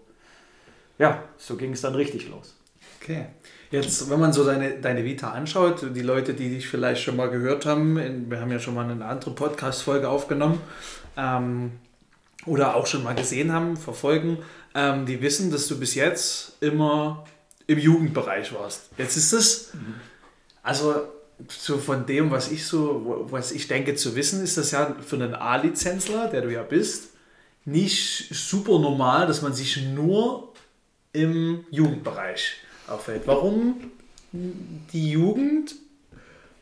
ja, 0.98 1.24
so 1.38 1.56
ging 1.56 1.74
es 1.74 1.82
dann 1.82 1.96
richtig 1.96 2.30
los. 2.30 2.56
Okay. 3.02 3.28
Jetzt, 3.74 4.08
wenn 4.08 4.20
man 4.20 4.32
so 4.32 4.46
deine, 4.46 4.80
deine 4.80 5.04
Vita 5.04 5.32
anschaut, 5.32 5.96
die 5.96 6.04
Leute, 6.04 6.36
die 6.36 6.50
dich 6.50 6.68
vielleicht 6.68 7.02
schon 7.02 7.16
mal 7.16 7.32
gehört 7.32 7.66
haben, 7.66 8.30
wir 8.30 8.40
haben 8.40 8.52
ja 8.52 8.60
schon 8.60 8.76
mal 8.76 8.88
eine 8.88 9.04
andere 9.04 9.32
Podcast-Folge 9.32 10.08
aufgenommen, 10.10 10.62
ähm, 11.18 11.72
oder 12.46 12.76
auch 12.76 12.86
schon 12.86 13.04
mal 13.04 13.16
gesehen 13.16 13.52
haben, 13.52 13.76
verfolgen, 13.76 14.38
ähm, 14.76 15.08
die 15.08 15.24
wissen, 15.24 15.50
dass 15.50 15.68
du 15.68 15.80
bis 15.80 15.96
jetzt 15.96 16.56
immer 16.62 17.26
im 17.66 17.80
Jugendbereich 17.80 18.54
warst. 18.54 18.90
Jetzt 19.00 19.18
ist 19.18 19.34
es, 19.34 19.72
also 20.62 21.08
so 21.50 21.80
von 21.80 22.06
dem, 22.06 22.30
was 22.30 22.52
ich 22.52 22.68
so, 22.68 23.26
was 23.32 23.52
ich 23.52 23.68
denke 23.68 23.96
zu 23.96 24.16
wissen, 24.16 24.44
ist 24.44 24.56
das 24.56 24.70
ja 24.70 24.96
für 25.04 25.16
einen 25.16 25.34
A-Lizenzler, 25.34 26.28
der 26.28 26.42
du 26.42 26.54
ja 26.54 26.62
bist, 26.62 27.08
nicht 27.66 28.36
super 28.36 28.78
normal, 28.78 29.26
dass 29.26 29.42
man 29.42 29.54
sich 29.54 29.82
nur 29.82 30.54
im 31.12 31.66
Jugendbereich 31.72 32.58
auffällt. 32.88 33.24
Warum 33.26 33.76
die 34.32 35.12
Jugend 35.12 35.76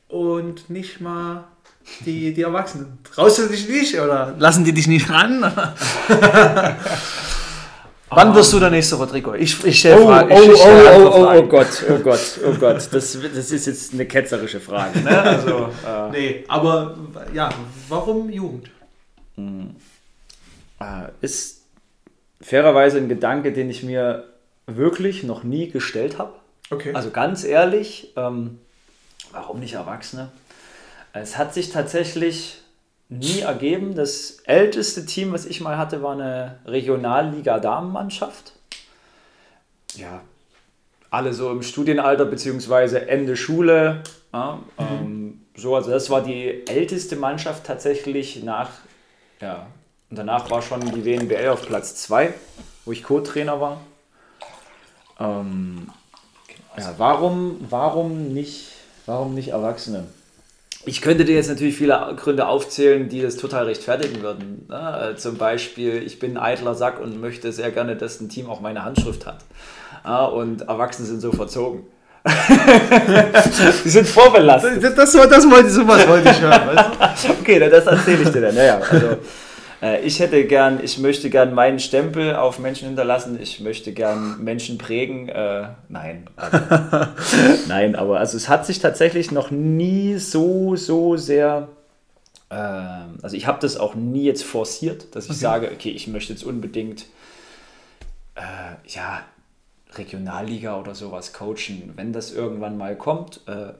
und 0.07 0.69
nicht 0.69 1.01
mal 1.01 1.45
die, 2.05 2.33
die 2.33 2.41
Erwachsenen? 2.41 2.99
Traust 3.03 3.39
du 3.39 3.47
dich 3.47 3.67
nicht 3.67 3.99
oder 3.99 4.35
lassen 4.37 4.63
die 4.63 4.73
dich 4.73 4.87
nicht 4.87 5.09
ran? 5.09 5.41
Wann 8.13 8.35
wirst 8.35 8.51
du 8.51 8.59
der 8.59 8.69
nächste 8.69 8.95
Rodrigo? 8.95 9.33
Ich, 9.35 9.63
ich 9.63 9.79
stelle 9.79 10.01
oh, 10.01 10.07
Fragen. 10.07 10.31
Oh, 10.33 10.37
oh, 10.37 10.49
oh, 10.53 11.11
oh, 11.13 11.29
oh, 11.33 11.43
Gott, 11.43 11.85
oh 11.89 11.97
Gott, 11.99 12.39
oh 12.45 12.53
Gott. 12.59 12.75
Das, 12.75 12.89
das 12.89 13.15
ist 13.15 13.67
jetzt 13.67 13.93
eine 13.93 14.05
ketzerische 14.05 14.59
Frage. 14.59 14.99
Ne? 14.99 15.21
Also, 15.21 15.69
äh, 15.87 16.09
nee, 16.11 16.43
aber 16.49 16.97
ja, 17.33 17.49
warum 17.87 18.29
Jugend? 18.29 18.69
Hm. 19.35 19.77
Äh, 20.81 21.07
ist 21.21 21.61
fairerweise 22.41 22.97
ein 22.97 23.07
Gedanke, 23.07 23.53
den 23.53 23.69
ich 23.69 23.81
mir 23.83 24.25
wirklich 24.67 25.23
noch 25.23 25.43
nie 25.43 25.69
gestellt 25.69 26.17
habe. 26.17 26.33
Okay. 26.69 26.93
Also 26.93 27.11
ganz 27.11 27.43
ehrlich, 27.43 28.13
ähm, 28.15 28.59
warum 29.31 29.59
nicht 29.59 29.73
Erwachsene? 29.73 30.31
Es 31.13 31.37
hat 31.37 31.53
sich 31.53 31.71
tatsächlich 31.71 32.61
nie 33.09 33.41
ergeben. 33.41 33.95
Das 33.95 34.39
älteste 34.45 35.05
Team, 35.05 35.33
was 35.33 35.45
ich 35.45 35.61
mal 35.61 35.77
hatte, 35.77 36.01
war 36.01 36.13
eine 36.13 36.59
Regionalliga-Damenmannschaft. 36.65 38.53
Ja, 39.95 40.21
alle 41.09 41.33
so 41.33 41.51
im 41.51 41.61
Studienalter 41.61 42.25
beziehungsweise 42.25 43.09
Ende 43.09 43.35
Schule. 43.35 44.03
Ja, 44.31 44.59
mhm. 44.77 44.85
ähm, 44.85 45.41
so, 45.55 45.75
also 45.75 45.91
das 45.91 46.09
war 46.09 46.23
die 46.23 46.65
älteste 46.67 47.17
Mannschaft 47.17 47.65
tatsächlich 47.65 48.43
nach, 48.43 48.69
ja, 49.41 49.67
und 50.09 50.17
danach 50.17 50.49
war 50.49 50.61
schon 50.61 50.79
die 50.79 51.05
WNBL 51.05 51.49
auf 51.49 51.65
Platz 51.65 51.95
2, 51.95 52.33
wo 52.85 52.91
ich 52.93 53.03
Co-Trainer 53.03 53.59
war. 53.59 53.81
Ähm, 55.21 55.87
ja, 56.77 56.93
warum, 56.97 57.57
warum, 57.69 58.33
nicht, 58.33 58.67
warum 59.05 59.35
nicht 59.35 59.49
Erwachsene? 59.49 60.05
Ich 60.85 61.01
könnte 61.01 61.25
dir 61.25 61.35
jetzt 61.35 61.49
natürlich 61.49 61.75
viele 61.75 62.15
Gründe 62.17 62.47
aufzählen, 62.47 63.07
die 63.07 63.21
das 63.21 63.37
total 63.37 63.65
rechtfertigen 63.65 64.23
würden. 64.23 64.65
Ne? 64.67 65.13
Zum 65.15 65.37
Beispiel, 65.37 66.01
ich 66.01 66.17
bin 66.17 66.37
ein 66.37 66.43
eitler 66.43 66.73
Sack 66.73 66.99
und 66.99 67.21
möchte 67.21 67.51
sehr 67.51 67.69
gerne, 67.71 67.95
dass 67.95 68.19
ein 68.19 68.29
Team 68.29 68.49
auch 68.49 68.61
meine 68.61 68.83
Handschrift 68.83 69.27
hat. 69.27 69.45
Ja, 70.03 70.25
und 70.25 70.63
Erwachsene 70.63 71.07
sind 71.07 71.21
so 71.21 71.31
verzogen. 71.31 71.83
die 73.83 73.89
sind 73.89 74.07
vorbelastet. 74.07 74.83
Das, 74.83 74.95
das, 74.95 75.11
das 75.11 75.49
wollte, 75.49 75.69
sowas 75.69 76.07
wollte 76.07 76.29
ich 76.29 76.41
hören. 76.41 76.61
Weißt 76.75 77.25
du? 77.25 77.29
okay, 77.41 77.59
das 77.59 77.85
erzähle 77.85 78.23
ich 78.23 78.29
dir 78.29 78.41
dann. 78.41 78.55
Naja, 78.55 78.79
also, 78.79 79.05
äh, 79.07 79.17
ich 80.03 80.19
hätte 80.19 80.45
gern, 80.45 80.79
ich 80.83 80.99
möchte 80.99 81.29
gern 81.31 81.53
meinen 81.55 81.79
Stempel 81.79 82.35
auf 82.35 82.59
Menschen 82.59 82.87
hinterlassen. 82.87 83.39
Ich 83.41 83.59
möchte 83.61 83.93
gern 83.93 84.43
Menschen 84.43 84.77
prägen. 84.77 85.27
Äh, 85.27 85.69
nein. 85.89 86.27
Also, 86.35 86.57
nein, 87.67 87.95
aber 87.95 88.19
also 88.19 88.37
es 88.37 88.47
hat 88.47 88.65
sich 88.65 88.79
tatsächlich 88.79 89.31
noch 89.31 89.49
nie 89.49 90.17
so, 90.17 90.75
so 90.75 91.17
sehr. 91.17 91.67
Äh, 92.49 92.55
also 92.55 93.35
ich 93.35 93.47
habe 93.47 93.59
das 93.59 93.77
auch 93.77 93.95
nie 93.95 94.23
jetzt 94.23 94.43
forciert, 94.43 95.15
dass 95.15 95.25
ich 95.25 95.31
okay. 95.31 95.39
sage, 95.39 95.71
okay, 95.73 95.89
ich 95.89 96.07
möchte 96.07 96.33
jetzt 96.33 96.43
unbedingt 96.43 97.07
äh, 98.35 98.41
ja, 98.87 99.23
Regionalliga 99.95 100.79
oder 100.79 100.95
sowas 100.95 101.33
coachen. 101.33 101.93
Wenn 101.95 102.13
das 102.13 102.31
irgendwann 102.31 102.77
mal 102.77 102.95
kommt, 102.95 103.41
äh, 103.47 103.73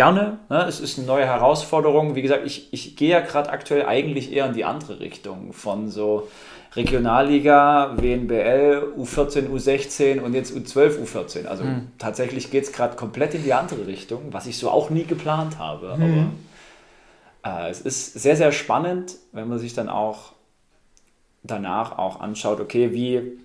gerne. 0.00 0.38
Ne? 0.48 0.64
Es 0.66 0.80
ist 0.80 0.96
eine 0.96 1.06
neue 1.06 1.26
Herausforderung. 1.26 2.14
Wie 2.14 2.22
gesagt, 2.22 2.46
ich, 2.46 2.72
ich 2.72 2.96
gehe 2.96 3.10
ja 3.10 3.20
gerade 3.20 3.50
aktuell 3.50 3.84
eigentlich 3.84 4.32
eher 4.32 4.46
in 4.46 4.54
die 4.54 4.64
andere 4.64 4.98
Richtung 4.98 5.52
von 5.52 5.90
so 5.90 6.26
Regionalliga, 6.74 7.96
WNBL, 7.98 8.94
U14, 8.96 9.50
U16 9.50 10.20
und 10.20 10.32
jetzt 10.32 10.56
U12, 10.56 11.04
U14. 11.04 11.46
Also 11.46 11.64
mhm. 11.64 11.88
tatsächlich 11.98 12.50
geht 12.50 12.64
es 12.64 12.72
gerade 12.72 12.96
komplett 12.96 13.34
in 13.34 13.44
die 13.44 13.52
andere 13.52 13.86
Richtung, 13.86 14.22
was 14.30 14.46
ich 14.46 14.56
so 14.56 14.70
auch 14.70 14.88
nie 14.88 15.04
geplant 15.04 15.58
habe. 15.58 15.94
Mhm. 15.98 16.30
Aber 17.42 17.66
äh, 17.66 17.70
es 17.70 17.82
ist 17.82 18.14
sehr, 18.14 18.36
sehr 18.36 18.52
spannend, 18.52 19.16
wenn 19.32 19.48
man 19.48 19.58
sich 19.58 19.74
dann 19.74 19.90
auch 19.90 20.32
danach 21.42 21.98
auch 21.98 22.20
anschaut, 22.20 22.58
okay, 22.60 22.94
wie, 22.94 23.38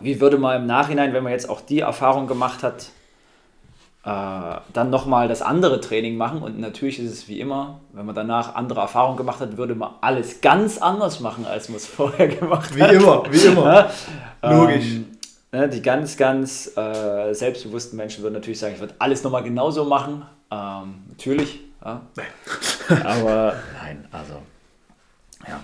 wie 0.00 0.20
würde 0.20 0.38
man 0.38 0.62
im 0.62 0.66
Nachhinein, 0.68 1.12
wenn 1.12 1.24
man 1.24 1.32
jetzt 1.32 1.50
auch 1.50 1.60
die 1.60 1.80
Erfahrung 1.80 2.28
gemacht 2.28 2.62
hat, 2.62 2.90
dann 4.04 4.90
nochmal 4.90 5.28
das 5.28 5.42
andere 5.42 5.80
Training 5.80 6.16
machen. 6.16 6.40
Und 6.40 6.58
natürlich 6.58 6.98
ist 6.98 7.12
es 7.12 7.28
wie 7.28 7.40
immer, 7.40 7.80
wenn 7.92 8.06
man 8.06 8.14
danach 8.14 8.54
andere 8.54 8.80
Erfahrungen 8.80 9.18
gemacht 9.18 9.40
hat, 9.40 9.56
würde 9.56 9.74
man 9.74 9.90
alles 10.00 10.40
ganz 10.40 10.78
anders 10.78 11.20
machen, 11.20 11.44
als 11.44 11.68
man 11.68 11.76
es 11.76 11.86
vorher 11.88 12.28
gemacht 12.28 12.74
wie 12.74 12.82
hat. 12.82 12.92
Wie 12.92 12.94
immer, 12.94 13.24
wie 13.30 13.38
immer. 13.38 13.90
Logisch. 14.42 14.86
Ähm, 14.86 15.18
ne, 15.52 15.68
die 15.68 15.82
ganz, 15.82 16.16
ganz 16.16 16.76
äh, 16.76 17.34
selbstbewussten 17.34 17.96
Menschen 17.96 18.22
würden 18.22 18.34
natürlich 18.34 18.60
sagen, 18.60 18.74
ich 18.74 18.80
würde 18.80 18.94
alles 18.98 19.22
nochmal 19.24 19.42
genauso 19.42 19.84
machen. 19.84 20.24
Ähm, 20.50 21.02
natürlich. 21.08 21.60
Ja. 21.84 22.02
Aber 23.04 23.56
nein, 23.82 24.06
also 24.10 24.34
ja. 25.46 25.60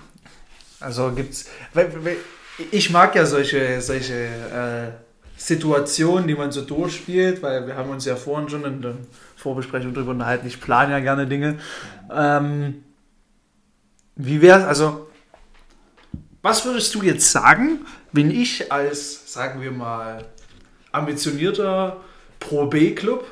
Also 0.79 1.11
gibt's. 1.11 1.49
Ich 2.71 2.89
mag 2.91 3.15
ja 3.15 3.25
solche, 3.25 3.81
solche 3.81 4.13
äh, 4.13 5.04
Situationen, 5.45 6.27
die 6.27 6.33
man 6.33 6.51
so 6.51 6.61
durchspielt, 6.61 7.43
weil 7.43 7.67
wir 7.67 7.75
haben 7.75 7.91
uns 7.91 8.03
ja 8.05 8.15
vorhin 8.15 8.49
schon 8.49 8.65
in 8.65 8.81
der 8.81 8.95
Vorbesprechung 9.35 9.93
darüber 9.93 10.09
unterhalten, 10.09 10.47
ich 10.47 10.59
plane 10.59 10.93
ja 10.93 10.99
gerne 10.99 11.27
Dinge. 11.27 11.59
Ähm, 12.11 12.83
wie 14.15 14.41
wäre 14.41 14.61
es, 14.61 14.65
also, 14.65 15.07
was 16.41 16.65
würdest 16.65 16.95
du 16.95 17.03
jetzt 17.03 17.31
sagen, 17.31 17.85
wenn 18.11 18.31
ich 18.31 18.71
als, 18.71 19.31
sagen 19.31 19.61
wir 19.61 19.71
mal, 19.71 20.25
ambitionierter 20.91 21.97
Pro 22.39 22.65
B-Club 22.65 23.23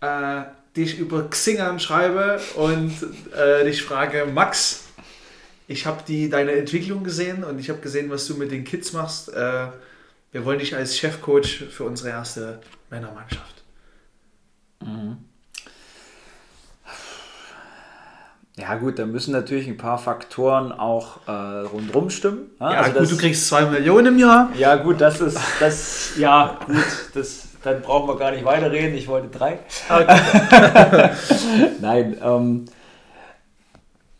äh, 0.00 0.42
dich 0.76 0.98
über 0.98 1.30
Xing 1.30 1.60
anschreibe 1.60 2.40
und 2.56 2.92
äh, 3.36 3.64
dich 3.64 3.84
frage, 3.84 4.26
Max, 4.26 4.86
ich 5.68 5.86
habe 5.86 6.02
deine 6.28 6.52
Entwicklung 6.52 7.04
gesehen 7.04 7.44
und 7.44 7.60
ich 7.60 7.70
habe 7.70 7.78
gesehen, 7.78 8.10
was 8.10 8.26
du 8.26 8.34
mit 8.34 8.50
den 8.50 8.64
Kids 8.64 8.92
machst. 8.92 9.32
Äh, 9.32 9.68
wir 10.34 10.44
wollen 10.44 10.58
dich 10.58 10.74
als 10.74 10.98
Chefcoach 10.98 11.62
für 11.70 11.84
unsere 11.84 12.08
erste 12.08 12.58
Männermannschaft. 12.90 13.62
Mhm. 14.84 15.18
Ja 18.56 18.74
gut, 18.74 18.98
da 18.98 19.06
müssen 19.06 19.30
natürlich 19.30 19.68
ein 19.68 19.76
paar 19.76 19.96
Faktoren 19.96 20.72
auch 20.72 21.20
äh, 21.28 21.30
rundherum 21.30 22.10
stimmen. 22.10 22.50
Ja, 22.58 22.72
ja 22.72 22.78
also 22.78 22.92
gut, 22.92 23.02
das, 23.02 23.08
du 23.10 23.16
kriegst 23.16 23.46
zwei 23.46 23.64
Millionen 23.66 24.06
im 24.08 24.18
Jahr. 24.18 24.50
Ja 24.58 24.74
gut, 24.74 25.00
das 25.00 25.20
ist, 25.20 25.38
das, 25.60 26.16
ja 26.18 26.58
gut, 26.66 26.84
das, 27.14 27.46
dann 27.62 27.80
brauchen 27.82 28.08
wir 28.08 28.16
gar 28.16 28.32
nicht 28.32 28.44
weiterreden. 28.44 28.96
Ich 28.96 29.06
wollte 29.06 29.28
drei. 29.28 29.60
Okay. 29.88 31.10
Nein, 31.80 32.16
ähm, 32.20 32.64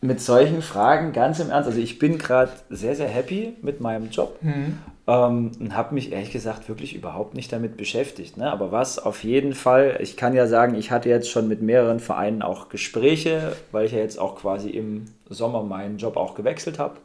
mit 0.05 0.21
solchen 0.21 0.61
Fragen 0.61 1.13
ganz 1.13 1.41
im 1.41 1.49
Ernst, 1.49 1.67
also 1.67 1.81
ich 1.81 1.99
bin 1.99 2.19
gerade 2.19 2.53
sehr, 2.69 2.95
sehr 2.95 3.09
happy 3.09 3.57
mit 3.63 3.81
meinem 3.81 4.11
Job. 4.11 4.37
Mhm. 4.43 4.79
Ähm, 5.07 5.53
und 5.59 5.77
habe 5.77 5.95
mich 5.95 6.13
ehrlich 6.13 6.31
gesagt 6.31 6.69
wirklich 6.69 6.95
überhaupt 6.95 7.35
nicht 7.35 7.51
damit 7.53 7.79
beschäftigt. 7.79 8.37
Ne? 8.37 8.51
Aber 8.53 8.71
was 8.71 8.99
auf 8.99 9.25
jeden 9.25 9.55
Fall, 9.55 9.99
ich 10.01 10.17
kann 10.19 10.35
ja 10.35 10.47
sagen, 10.47 10.75
ich 10.75 10.91
hatte 10.91 11.09
jetzt 11.09 11.31
schon 11.31 11.49
mit 11.49 11.63
mehreren 11.63 12.01
Vereinen 12.01 12.43
auch 12.43 12.69
Gespräche, 12.69 13.57
weil 13.73 13.87
ich 13.87 13.93
ja 13.93 13.99
jetzt 13.99 14.19
auch 14.19 14.37
quasi 14.37 14.71
im 14.71 15.07
Sommer 15.31 15.63
meinen 15.63 15.97
Job 15.97 16.19
auch 16.19 16.35
gewechselt 16.35 16.79
habe. 16.79 16.97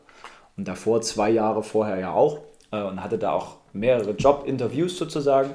Und 0.58 0.68
davor 0.68 1.02
zwei 1.02 1.30
Jahre 1.30 1.64
vorher 1.64 2.00
ja 2.00 2.12
auch. 2.12 2.40
Äh, 2.72 2.84
und 2.84 3.02
hatte 3.02 3.18
da 3.18 3.32
auch 3.32 3.56
mehrere 3.72 4.12
Jobinterviews 4.12 4.98
sozusagen. 4.98 5.52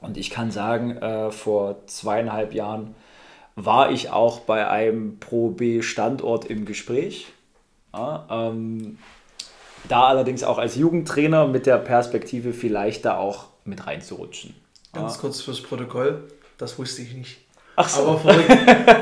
Und 0.00 0.16
ich 0.16 0.30
kann 0.30 0.52
sagen, 0.52 0.96
äh, 0.98 1.32
vor 1.32 1.84
zweieinhalb 1.86 2.54
Jahren 2.54 2.94
war 3.64 3.90
ich 3.90 4.10
auch 4.10 4.40
bei 4.40 4.68
einem 4.68 5.18
Pro 5.18 5.50
B 5.50 5.82
Standort 5.82 6.44
im 6.46 6.64
Gespräch. 6.64 7.26
Ja, 7.92 8.26
ähm, 8.30 8.98
da 9.88 10.04
allerdings 10.04 10.44
auch 10.44 10.58
als 10.58 10.76
Jugendtrainer 10.76 11.46
mit 11.46 11.66
der 11.66 11.78
Perspektive 11.78 12.52
vielleicht 12.52 13.04
da 13.04 13.16
auch 13.16 13.46
mit 13.64 13.86
reinzurutschen. 13.86 14.54
Ganz 14.92 15.14
ja. 15.14 15.20
kurz 15.20 15.40
fürs 15.40 15.60
Protokoll, 15.60 16.24
das 16.58 16.78
wusste 16.78 17.02
ich 17.02 17.14
nicht. 17.14 17.38
Ach 17.76 17.88
so. 17.88 18.02
Aber 18.02 18.18
verrückt. 18.18 18.50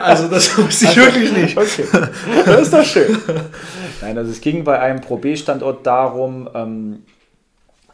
Also 0.00 0.28
das 0.28 0.56
wusste 0.58 0.84
ich 0.84 0.90
also, 0.90 1.00
wirklich 1.02 1.32
nicht. 1.32 1.56
Okay. 1.56 1.84
Das 2.44 2.60
ist 2.62 2.72
doch 2.72 2.84
schön. 2.84 3.18
Nein, 4.00 4.16
also 4.16 4.30
es 4.30 4.40
ging 4.40 4.64
bei 4.64 4.78
einem 4.78 5.00
Pro 5.00 5.16
B-Standort 5.16 5.86
darum, 5.86 6.48
ähm, 6.54 7.02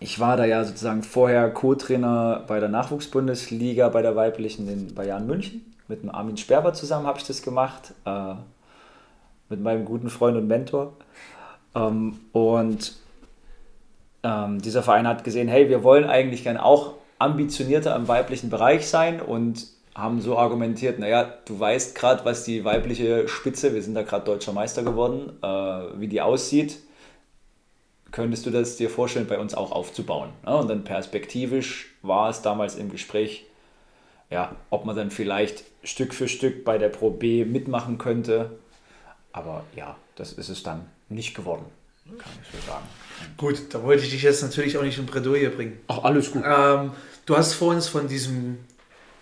ich 0.00 0.20
war 0.20 0.36
da 0.36 0.44
ja 0.44 0.62
sozusagen 0.64 1.02
vorher 1.02 1.50
Co-Trainer 1.50 2.44
bei 2.46 2.60
der 2.60 2.68
Nachwuchsbundesliga, 2.68 3.88
bei 3.88 4.02
der 4.02 4.14
weiblichen 4.14 4.68
in 4.68 4.94
Bayern 4.94 5.26
München. 5.26 5.73
Mit 5.88 6.02
dem 6.02 6.10
Armin 6.10 6.36
Sperber 6.36 6.72
zusammen 6.72 7.06
habe 7.06 7.18
ich 7.18 7.26
das 7.26 7.42
gemacht. 7.42 7.94
Äh, 8.04 8.34
mit 9.48 9.60
meinem 9.60 9.84
guten 9.84 10.10
Freund 10.10 10.36
und 10.36 10.46
Mentor. 10.46 10.94
Ähm, 11.74 12.18
und 12.32 12.94
ähm, 14.22 14.60
dieser 14.60 14.82
Verein 14.82 15.06
hat 15.06 15.24
gesehen, 15.24 15.48
hey, 15.48 15.68
wir 15.68 15.84
wollen 15.84 16.04
eigentlich 16.04 16.42
gerne 16.42 16.64
auch 16.64 16.94
ambitionierter 17.18 17.94
im 17.94 18.08
weiblichen 18.08 18.50
Bereich 18.50 18.88
sein 18.88 19.20
und 19.20 19.66
haben 19.94 20.20
so 20.20 20.36
argumentiert, 20.36 20.98
naja, 20.98 21.32
du 21.44 21.58
weißt 21.58 21.94
gerade, 21.94 22.24
was 22.24 22.44
die 22.44 22.64
weibliche 22.64 23.28
Spitze, 23.28 23.74
wir 23.74 23.82
sind 23.82 23.94
da 23.94 24.02
gerade 24.02 24.24
deutscher 24.24 24.52
Meister 24.52 24.82
geworden, 24.82 25.38
äh, 25.40 25.46
wie 26.00 26.08
die 26.08 26.20
aussieht. 26.20 26.80
Könntest 28.10 28.46
du 28.46 28.50
das 28.50 28.76
dir 28.76 28.90
vorstellen, 28.90 29.26
bei 29.26 29.38
uns 29.38 29.54
auch 29.54 29.72
aufzubauen? 29.72 30.30
Ja, 30.44 30.54
und 30.54 30.68
dann 30.68 30.84
perspektivisch 30.84 31.94
war 32.02 32.28
es 32.28 32.42
damals 32.42 32.76
im 32.76 32.90
Gespräch, 32.90 33.46
ja, 34.30 34.56
ob 34.70 34.84
man 34.84 34.96
dann 34.96 35.10
vielleicht 35.10 35.64
Stück 35.82 36.14
für 36.14 36.28
Stück 36.28 36.64
bei 36.64 36.78
der 36.78 36.88
Pro 36.88 37.10
B 37.10 37.44
mitmachen 37.44 37.98
könnte. 37.98 38.58
Aber 39.32 39.64
ja, 39.74 39.96
das 40.16 40.32
ist 40.32 40.48
es 40.48 40.62
dann 40.62 40.86
nicht 41.08 41.34
geworden, 41.34 41.64
kann 42.18 42.32
ich 42.42 42.60
so 42.60 42.66
sagen. 42.66 42.84
Gut, 43.36 43.74
da 43.74 43.82
wollte 43.82 44.04
ich 44.04 44.10
dich 44.10 44.22
jetzt 44.22 44.42
natürlich 44.42 44.78
auch 44.78 44.82
nicht 44.82 44.98
in 44.98 45.06
Bredouille 45.06 45.50
bringen. 45.50 45.78
Ach, 45.88 46.04
alles 46.04 46.32
gut. 46.32 46.42
Ähm, 46.46 46.92
du 47.26 47.36
hast 47.36 47.54
vorhin 47.54 47.82
von 47.82 48.08
diesem 48.08 48.58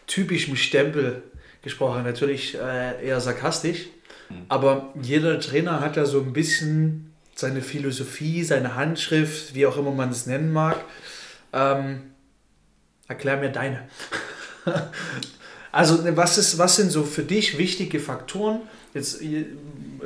typischen 0.07 0.57
Stempel 0.57 1.23
gesprochen, 1.63 2.05
natürlich 2.05 2.57
äh, 2.59 3.07
eher 3.07 3.21
sarkastisch, 3.21 3.87
mhm. 4.29 4.47
aber 4.49 4.93
jeder 5.01 5.39
Trainer 5.41 5.81
hat 5.81 5.97
ja 5.97 6.05
so 6.05 6.21
ein 6.21 6.33
bisschen 6.33 7.13
seine 7.35 7.63
Philosophie, 7.63 8.45
seine 8.45 8.75
Handschrift, 8.75 9.55
wie 9.55 9.67
auch 9.67 9.77
immer 9.77 9.93
man 9.93 10.11
es 10.11 10.27
nennen 10.27 10.53
mag. 10.53 10.77
Ähm, 11.53 12.13
erklär 13.09 13.37
mir 13.37 13.51
deine. 13.51 13.89
also 15.73 16.05
was, 16.17 16.39
ist, 16.39 16.59
was 16.59 16.77
sind 16.77 16.91
so 16.91 17.05
für 17.05 17.23
dich 17.23 17.59
wichtige 17.59 18.01
Faktoren, 18.01 18.61
jetzt 18.95 19.21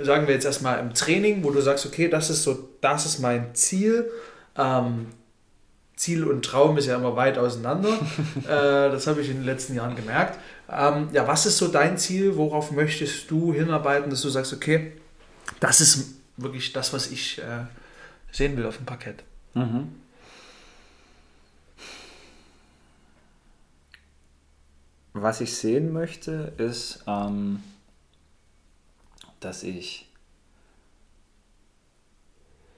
sagen 0.02 0.26
wir 0.26 0.34
jetzt 0.34 0.44
erstmal 0.44 0.78
im 0.80 0.94
Training, 0.94 1.42
wo 1.44 1.50
du 1.50 1.60
sagst, 1.60 1.86
okay, 1.86 2.08
das 2.08 2.30
ist 2.30 2.42
so, 2.42 2.68
das 2.80 3.06
ist 3.06 3.18
mein 3.18 3.54
Ziel. 3.54 4.10
Ähm, 4.56 5.06
Ziel 5.96 6.24
und 6.24 6.44
Traum 6.44 6.76
ist 6.76 6.86
ja 6.86 6.96
immer 6.96 7.16
weit 7.16 7.38
auseinander. 7.38 7.88
äh, 8.44 8.90
das 8.90 9.06
habe 9.06 9.22
ich 9.22 9.30
in 9.30 9.36
den 9.36 9.44
letzten 9.44 9.74
Jahren 9.74 9.96
gemerkt. 9.96 10.38
Ähm, 10.70 11.08
ja, 11.12 11.26
was 11.26 11.46
ist 11.46 11.56
so 11.58 11.68
dein 11.68 11.96
Ziel? 11.96 12.36
Worauf 12.36 12.70
möchtest 12.70 13.30
du 13.30 13.54
hinarbeiten, 13.54 14.10
dass 14.10 14.20
du 14.20 14.28
sagst, 14.28 14.52
okay, 14.52 14.92
das 15.58 15.80
ist 15.80 16.16
wirklich 16.36 16.72
das, 16.72 16.92
was 16.92 17.10
ich 17.10 17.38
äh, 17.38 17.64
sehen 18.30 18.56
will 18.56 18.66
auf 18.66 18.76
dem 18.76 18.84
Parkett? 18.84 19.24
Mhm. 19.54 19.88
Was 25.18 25.40
ich 25.40 25.56
sehen 25.56 25.94
möchte, 25.94 26.52
ist, 26.58 27.02
ähm, 27.06 27.62
dass 29.40 29.62
ich, 29.62 30.06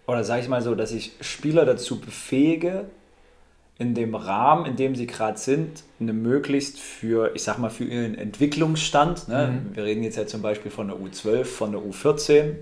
oder 0.07 0.23
sage 0.23 0.42
ich 0.42 0.49
mal 0.49 0.62
so, 0.62 0.76
dass 0.76 0.92
ich 0.92 1.14
Spieler 1.21 1.64
dazu 1.64 2.00
befähige, 2.00 2.85
in 3.76 3.95
dem 3.95 4.14
Rahmen, 4.14 4.66
in 4.66 4.76
dem 4.76 4.95
sie 4.95 5.09
gerade 5.09 5.37
sind, 5.37 5.83
eine 5.99 6.12
möglichst 6.12 6.78
für, 6.78 7.35
ich 7.35 7.42
sag 7.42 7.59
mal, 7.59 7.71
für 7.71 7.85
ihren 7.85 8.14
Entwicklungsstand, 8.14 9.26
ne? 9.26 9.49
Mhm. 9.49 9.76
wir 9.76 9.83
reden 9.83 10.04
jetzt 10.04 10.16
ja 10.16 10.26
zum 10.28 10.40
Beispiel 10.40 10.71
von 10.71 10.87
der 10.87 10.97
U12, 10.97 11.45
von 11.45 11.73
der 11.73 11.80
U14, 11.80 12.54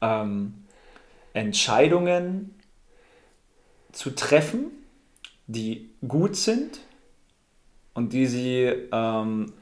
ähm, 0.00 0.54
Entscheidungen 1.34 2.54
zu 3.92 4.14
treffen, 4.14 4.70
die 5.48 5.90
gut 6.06 6.34
sind 6.36 6.80
und 7.96 8.12
die 8.12 8.26
sie 8.26 8.72
ähm, 8.92 9.52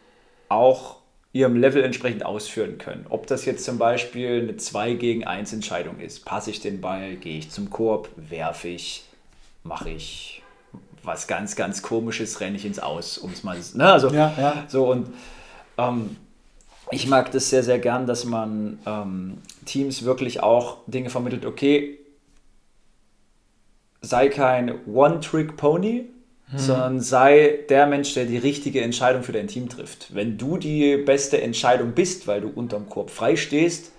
auch 0.49 0.97
ihrem 1.33 1.57
Level 1.57 1.83
entsprechend 1.83 2.25
ausführen 2.25 2.79
können. 2.79 3.07
Ob 3.09 3.27
das 3.27 3.45
jetzt 3.45 3.65
zum 3.65 3.79
Beispiel 3.79 4.43
eine 4.43 4.57
2 4.57 4.95
gegen 4.95 5.25
1 5.25 5.53
Entscheidung 5.53 5.99
ist, 5.99 6.25
passe 6.25 6.51
ich 6.51 6.61
den 6.61 6.81
Ball, 6.81 7.17
gehe 7.17 7.39
ich 7.39 7.51
zum 7.51 7.71
Korb, 7.71 8.09
werfe 8.17 8.69
ich, 8.69 9.05
mache 9.63 9.91
ich 9.91 10.43
was 11.03 11.27
ganz, 11.27 11.57
ganz 11.57 11.83
komisches, 11.83 12.41
renne 12.41 12.57
ich 12.57 12.65
ins 12.65 12.79
Aus, 12.79 13.19
um 13.19 13.33
es 13.33 13.43
mal, 13.43 13.59
ne, 13.75 13.93
also 13.93 14.09
ja, 14.11 14.33
ja. 14.39 14.65
so 14.69 14.91
und 14.91 15.09
ähm, 15.77 16.17
ich 16.91 17.07
mag 17.09 17.31
das 17.33 17.51
sehr, 17.51 17.63
sehr 17.63 17.79
gern, 17.79 18.07
dass 18.07 18.25
man 18.25 18.79
ähm, 18.87 19.39
Teams 19.65 20.05
wirklich 20.05 20.43
auch 20.43 20.79
Dinge 20.87 21.11
vermittelt, 21.11 21.47
okay, 21.47 21.99
sei 24.01 24.29
kein 24.29 24.87
One-Trick-Pony, 24.87 26.14
hm. 26.55 26.61
sondern 26.61 27.01
sei 27.01 27.65
der 27.69 27.87
Mensch, 27.87 28.15
der 28.15 28.27
die 28.27 28.39
richtige 28.39 28.81
Entscheidung 28.81 29.23
für 29.23 29.33
dein 29.33 29.49
Team 29.49 29.69
trifft. 29.69 30.15
Wenn 30.15 30.39
du 30.39 30.57
die 30.57 30.97
beste 30.97 31.43
Entscheidung 31.43 31.93
bist, 31.93 32.29
weil 32.29 32.41
du 32.41 32.49
unterm 32.49 32.89
Korb 32.89 33.11
frei 33.11 33.35
stehst, 33.35 33.91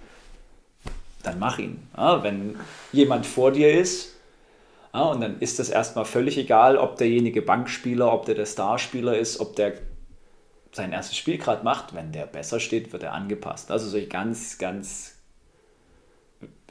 dann 1.22 1.38
mach 1.38 1.60
ihn. 1.60 1.86
Ja, 1.98 2.24
wenn 2.24 2.56
jemand 2.94 3.26
vor 3.26 3.52
dir 3.52 3.78
ist, 3.78 4.14
ja, 4.94 5.02
und 5.02 5.20
dann 5.20 5.40
ist 5.40 5.60
das 5.60 5.68
erstmal 5.68 6.06
völlig 6.06 6.38
egal, 6.38 6.78
ob 6.78 6.96
derjenige 6.96 7.42
Bankspieler, 7.42 8.14
ob 8.14 8.26
der 8.26 8.36
der 8.36 8.46
Starspieler 8.46 9.18
ist, 9.18 9.42
ob 9.42 9.58
der 9.58 9.74
sein 10.72 10.94
erstes 10.94 11.18
Spiel 11.18 11.38
gerade 11.38 11.66
macht. 11.66 11.94
Wenn 11.94 12.14
der 12.14 12.26
besser 12.26 12.62
steht, 12.62 12.94
wird 12.94 13.04
er 13.04 13.12
angepasst. 13.12 13.72
Also 13.72 13.90
solche 13.90 14.08
ganz, 14.08 14.58
ganz, 14.58 15.18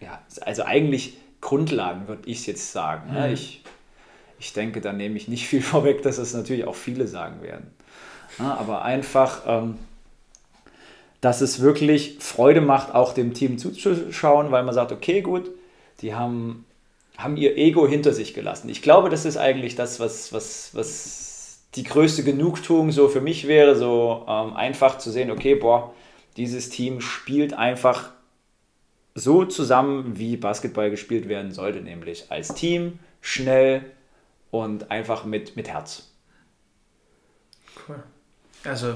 ja, 0.01 0.23
also 0.41 0.63
eigentlich 0.63 1.19
Grundlagen 1.43 2.09
würde 2.09 2.23
ich 2.27 2.47
jetzt 2.47 2.73
sagen. 2.73 3.15
Ja, 3.15 3.27
ich 3.27 3.63
ich 4.45 4.53
denke, 4.53 4.83
da 4.83 4.93
nehme 4.93 5.17
ich 5.17 5.27
nicht 5.27 5.47
viel 5.49 5.63
vorweg, 5.63 6.03
dass 6.03 6.19
es 6.19 6.35
natürlich 6.35 6.67
auch 6.67 6.75
viele 6.75 7.09
sagen 7.09 7.43
werden. 7.43 7.71
Ja, 8.39 8.57
aber 8.57 8.83
einfach, 8.83 9.43
ähm, 9.47 9.79
dass 11.21 11.41
es 11.41 11.61
wirklich 11.61 12.17
Freude 12.21 12.61
macht, 12.61 12.95
auch 12.95 13.15
dem 13.15 13.33
Team 13.33 13.59
zuzuschauen, 13.59 14.51
weil 14.51 14.65
man 14.65 14.75
sagt, 14.75 14.93
okay, 14.93 15.23
gut, 15.23 15.51
die 16.01 16.15
haben, 16.15 16.67
haben 17.17 17.37
ihr 17.37 17.57
Ego 17.57 17.89
hinter 17.89 18.13
sich 18.13 18.35
gelassen. 18.35 18.69
Ich 18.69 18.83
glaube, 18.83 19.09
das 19.09 19.25
ist 19.25 19.37
eigentlich 19.37 19.77
das, 19.77 20.01
was, 20.01 20.33
was, 20.33 20.71
was 20.75 21.61
die 21.77 21.85
größte 21.85 22.23
Genugtuung 22.25 22.91
so 22.91 23.09
für 23.09 23.21
mich 23.21 23.49
wäre, 23.49 23.77
so 23.77 24.27
ähm, 24.29 24.55
einfach 24.55 24.99
zu 24.99 25.11
sehen, 25.11 25.31
okay, 25.31 25.55
boah, 25.55 25.95
dieses 26.37 26.69
Team 26.69 27.01
spielt 27.01 27.55
einfach 27.55 28.11
so 29.15 29.45
zusammen, 29.45 30.19
wie 30.19 30.37
Basketball 30.37 30.91
gespielt 30.91 31.29
werden 31.29 31.53
sollte, 31.53 31.81
nämlich 31.81 32.27
als 32.31 32.55
Team, 32.55 32.99
schnell, 33.21 33.85
und 34.55 34.89
einfach 34.93 35.25
mit, 35.25 35.57
mit 35.57 35.69
Herz. 35.69 36.13
Cool. 37.89 38.01
Also, 38.63 38.95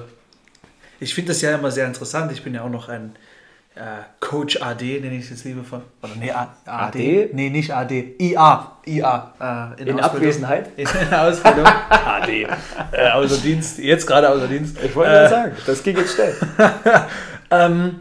ich 1.00 1.14
finde 1.14 1.32
das 1.32 1.42
ja 1.42 1.52
immer 1.52 1.72
sehr 1.72 1.86
interessant. 1.86 2.30
Ich 2.30 2.44
bin 2.44 2.54
ja 2.54 2.62
auch 2.62 2.70
noch 2.70 2.88
ein 2.88 3.16
äh, 3.74 4.02
Coach 4.20 4.62
AD, 4.62 5.00
nenne 5.00 5.16
ich 5.16 5.24
es 5.24 5.30
jetzt 5.30 5.44
liebevoll. 5.44 5.82
Oder 6.00 6.14
nee, 6.14 6.30
A 6.30 6.56
AD? 6.64 7.30
Nee, 7.32 7.50
nicht 7.50 7.74
AD. 7.74 8.14
IA. 8.20 8.78
IA. 8.86 9.74
Äh, 9.76 9.82
in, 9.82 9.88
in 9.88 10.00
Abwesenheit? 10.00 10.70
In, 10.76 10.86
Ausbildung. 11.12 11.66
AD. 11.90 12.46
Äh, 12.92 13.10
außer 13.10 13.38
Dienst. 13.38 13.78
Jetzt 13.78 14.06
gerade 14.06 14.30
außer 14.30 14.46
Dienst. 14.46 14.76
Ich 14.80 14.94
wollte 14.94 15.12
äh, 15.12 15.28
sagen, 15.28 15.56
das 15.66 15.82
ging 15.82 15.96
jetzt 15.96 16.14
schnell. 16.14 16.36
ähm, 17.50 18.00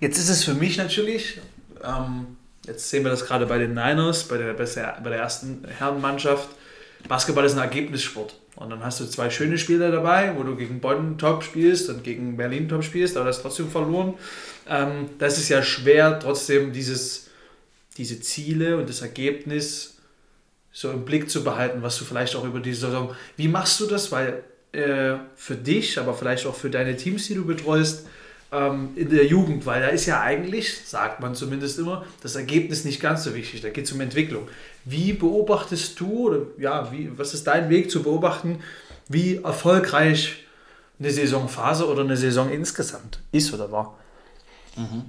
jetzt 0.00 0.18
ist 0.18 0.28
es 0.28 0.44
für 0.44 0.54
mich 0.54 0.76
natürlich, 0.76 1.40
ähm, 1.82 2.36
jetzt 2.66 2.90
sehen 2.90 3.04
wir 3.04 3.10
das 3.10 3.24
gerade 3.24 3.46
bei 3.46 3.56
den 3.56 3.72
Niners, 3.72 4.24
bei 4.24 4.36
der, 4.36 4.52
bei 4.52 4.64
der 4.64 5.18
ersten 5.18 5.66
Herrenmannschaft, 5.78 6.50
Basketball 7.08 7.44
ist 7.44 7.52
ein 7.52 7.58
Ergebnissport. 7.58 8.34
Und 8.56 8.70
dann 8.70 8.84
hast 8.84 9.00
du 9.00 9.06
zwei 9.06 9.30
schöne 9.30 9.58
Spiele 9.58 9.90
dabei, 9.90 10.34
wo 10.36 10.42
du 10.42 10.56
gegen 10.56 10.80
Bonn 10.80 11.18
top 11.18 11.42
spielst 11.42 11.88
und 11.90 12.04
gegen 12.04 12.36
Berlin 12.36 12.68
top 12.68 12.84
spielst, 12.84 13.16
aber 13.16 13.26
das 13.26 13.42
trotzdem 13.42 13.68
verloren. 13.68 14.14
Ähm, 14.68 15.10
das 15.18 15.38
ist 15.38 15.48
ja 15.48 15.62
schwer, 15.62 16.20
trotzdem 16.20 16.72
dieses, 16.72 17.30
diese 17.96 18.20
Ziele 18.20 18.76
und 18.76 18.88
das 18.88 19.02
Ergebnis 19.02 19.96
so 20.72 20.90
im 20.90 21.04
Blick 21.04 21.30
zu 21.30 21.44
behalten, 21.44 21.82
was 21.82 21.98
du 21.98 22.04
vielleicht 22.04 22.36
auch 22.36 22.44
über 22.44 22.60
die 22.60 22.74
Saison. 22.74 23.14
Wie 23.36 23.48
machst 23.48 23.80
du 23.80 23.86
das? 23.86 24.10
Weil 24.12 24.42
äh, 24.72 25.14
für 25.36 25.54
dich, 25.54 25.98
aber 25.98 26.14
vielleicht 26.14 26.46
auch 26.46 26.54
für 26.54 26.70
deine 26.70 26.96
Teams, 26.96 27.26
die 27.26 27.34
du 27.34 27.44
betreust, 27.44 28.06
ähm, 28.54 28.90
in 28.94 29.10
der 29.10 29.26
Jugend, 29.26 29.66
weil 29.66 29.82
da 29.82 29.88
ist 29.88 30.06
ja 30.06 30.20
eigentlich, 30.20 30.86
sagt 30.86 31.20
man 31.20 31.34
zumindest 31.34 31.78
immer, 31.78 32.04
das 32.22 32.36
Ergebnis 32.36 32.84
nicht 32.84 33.00
ganz 33.00 33.24
so 33.24 33.34
wichtig. 33.34 33.62
Da 33.62 33.70
geht 33.70 33.86
es 33.86 33.92
um 33.92 34.00
Entwicklung. 34.00 34.48
Wie 34.84 35.12
beobachtest 35.12 35.98
du, 35.98 36.28
oder 36.28 36.38
ja, 36.58 36.92
wie, 36.92 37.10
was 37.18 37.34
ist 37.34 37.46
dein 37.46 37.68
Weg 37.68 37.90
zu 37.90 38.02
beobachten, 38.02 38.60
wie 39.08 39.36
erfolgreich 39.36 40.44
eine 40.98 41.10
Saisonphase 41.10 41.88
oder 41.88 42.02
eine 42.02 42.16
Saison 42.16 42.50
insgesamt 42.50 43.20
ist 43.32 43.52
oder 43.52 43.72
war? 43.72 43.98
Mhm. 44.76 45.04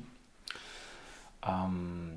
Ähm, 1.48 2.12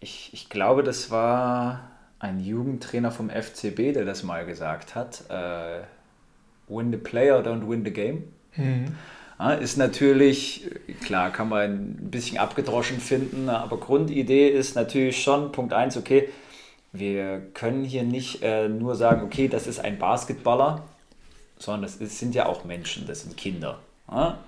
ich, 0.00 0.30
ich 0.32 0.48
glaube, 0.50 0.82
das 0.82 1.10
war 1.10 1.90
ein 2.18 2.40
Jugendtrainer 2.40 3.10
vom 3.10 3.30
FCB, 3.30 3.94
der 3.94 4.04
das 4.04 4.22
mal 4.22 4.44
gesagt 4.44 4.94
hat. 4.94 5.24
Äh, 5.30 5.80
win 6.68 6.90
the 6.90 6.98
player, 6.98 7.40
don't 7.40 7.68
win 7.68 7.82
the 7.84 7.90
game. 7.90 8.24
Mhm. 8.56 8.96
Ist 9.60 9.78
natürlich, 9.78 10.68
klar, 11.02 11.32
kann 11.32 11.48
man 11.48 11.70
ein 11.70 12.10
bisschen 12.10 12.36
abgedroschen 12.36 13.00
finden, 13.00 13.48
aber 13.48 13.78
Grundidee 13.78 14.48
ist 14.48 14.76
natürlich 14.76 15.22
schon 15.22 15.50
Punkt 15.50 15.72
1, 15.72 15.96
okay, 15.96 16.28
wir 16.92 17.40
können 17.54 17.84
hier 17.84 18.02
nicht 18.02 18.42
äh, 18.42 18.68
nur 18.68 18.96
sagen, 18.96 19.22
okay, 19.22 19.48
das 19.48 19.66
ist 19.66 19.78
ein 19.78 19.98
Basketballer, 19.98 20.82
sondern 21.56 21.82
das 21.82 21.96
ist, 21.96 22.18
sind 22.18 22.34
ja 22.34 22.46
auch 22.46 22.64
Menschen, 22.64 23.06
das 23.06 23.22
sind 23.22 23.36
Kinder. 23.36 23.78
Ja? 24.10 24.38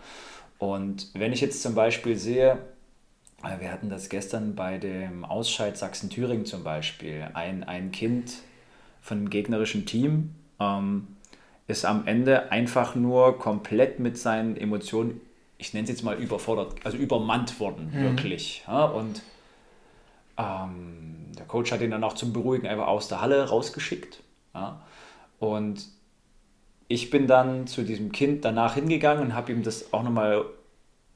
Und 0.58 1.08
wenn 1.14 1.32
ich 1.32 1.40
jetzt 1.40 1.62
zum 1.62 1.74
Beispiel 1.74 2.16
sehe, 2.18 2.58
äh, 3.42 3.60
wir 3.60 3.72
hatten 3.72 3.88
das 3.88 4.08
gestern 4.08 4.54
bei 4.54 4.78
dem 4.78 5.24
Ausscheid 5.24 5.78
Sachsen-Thüringen 5.78 6.44
zum 6.44 6.64
Beispiel. 6.64 7.28
Ein, 7.34 7.64
ein 7.64 7.92
Kind 7.92 8.34
von 9.00 9.18
einem 9.18 9.30
gegnerischen 9.30 9.86
Team 9.86 10.34
ähm, 10.60 11.06
ist 11.66 11.84
am 11.84 12.06
Ende 12.06 12.50
einfach 12.50 12.94
nur 12.94 13.38
komplett 13.38 14.00
mit 14.00 14.18
seinen 14.18 14.56
Emotionen, 14.56 15.20
ich 15.58 15.74
nenne 15.74 15.84
es 15.84 15.90
jetzt 15.90 16.02
mal 16.02 16.16
überfordert, 16.16 16.74
also 16.84 16.96
übermannt 16.96 17.60
worden, 17.60 17.90
mhm. 17.92 18.02
wirklich. 18.02 18.64
Ja, 18.66 18.84
und 18.84 19.22
ähm, 20.36 21.26
der 21.38 21.46
Coach 21.46 21.72
hat 21.72 21.80
ihn 21.80 21.90
dann 21.90 22.04
auch 22.04 22.14
zum 22.14 22.32
Beruhigen 22.32 22.66
einfach 22.66 22.86
aus 22.86 23.08
der 23.08 23.20
Halle 23.20 23.48
rausgeschickt. 23.48 24.22
Ja, 24.54 24.82
und 25.38 25.86
ich 26.88 27.10
bin 27.10 27.26
dann 27.26 27.66
zu 27.66 27.84
diesem 27.84 28.12
Kind 28.12 28.44
danach 28.44 28.74
hingegangen 28.74 29.22
und 29.22 29.34
habe 29.34 29.52
ihm 29.52 29.62
das 29.62 29.92
auch 29.92 30.02
nochmal 30.02 30.44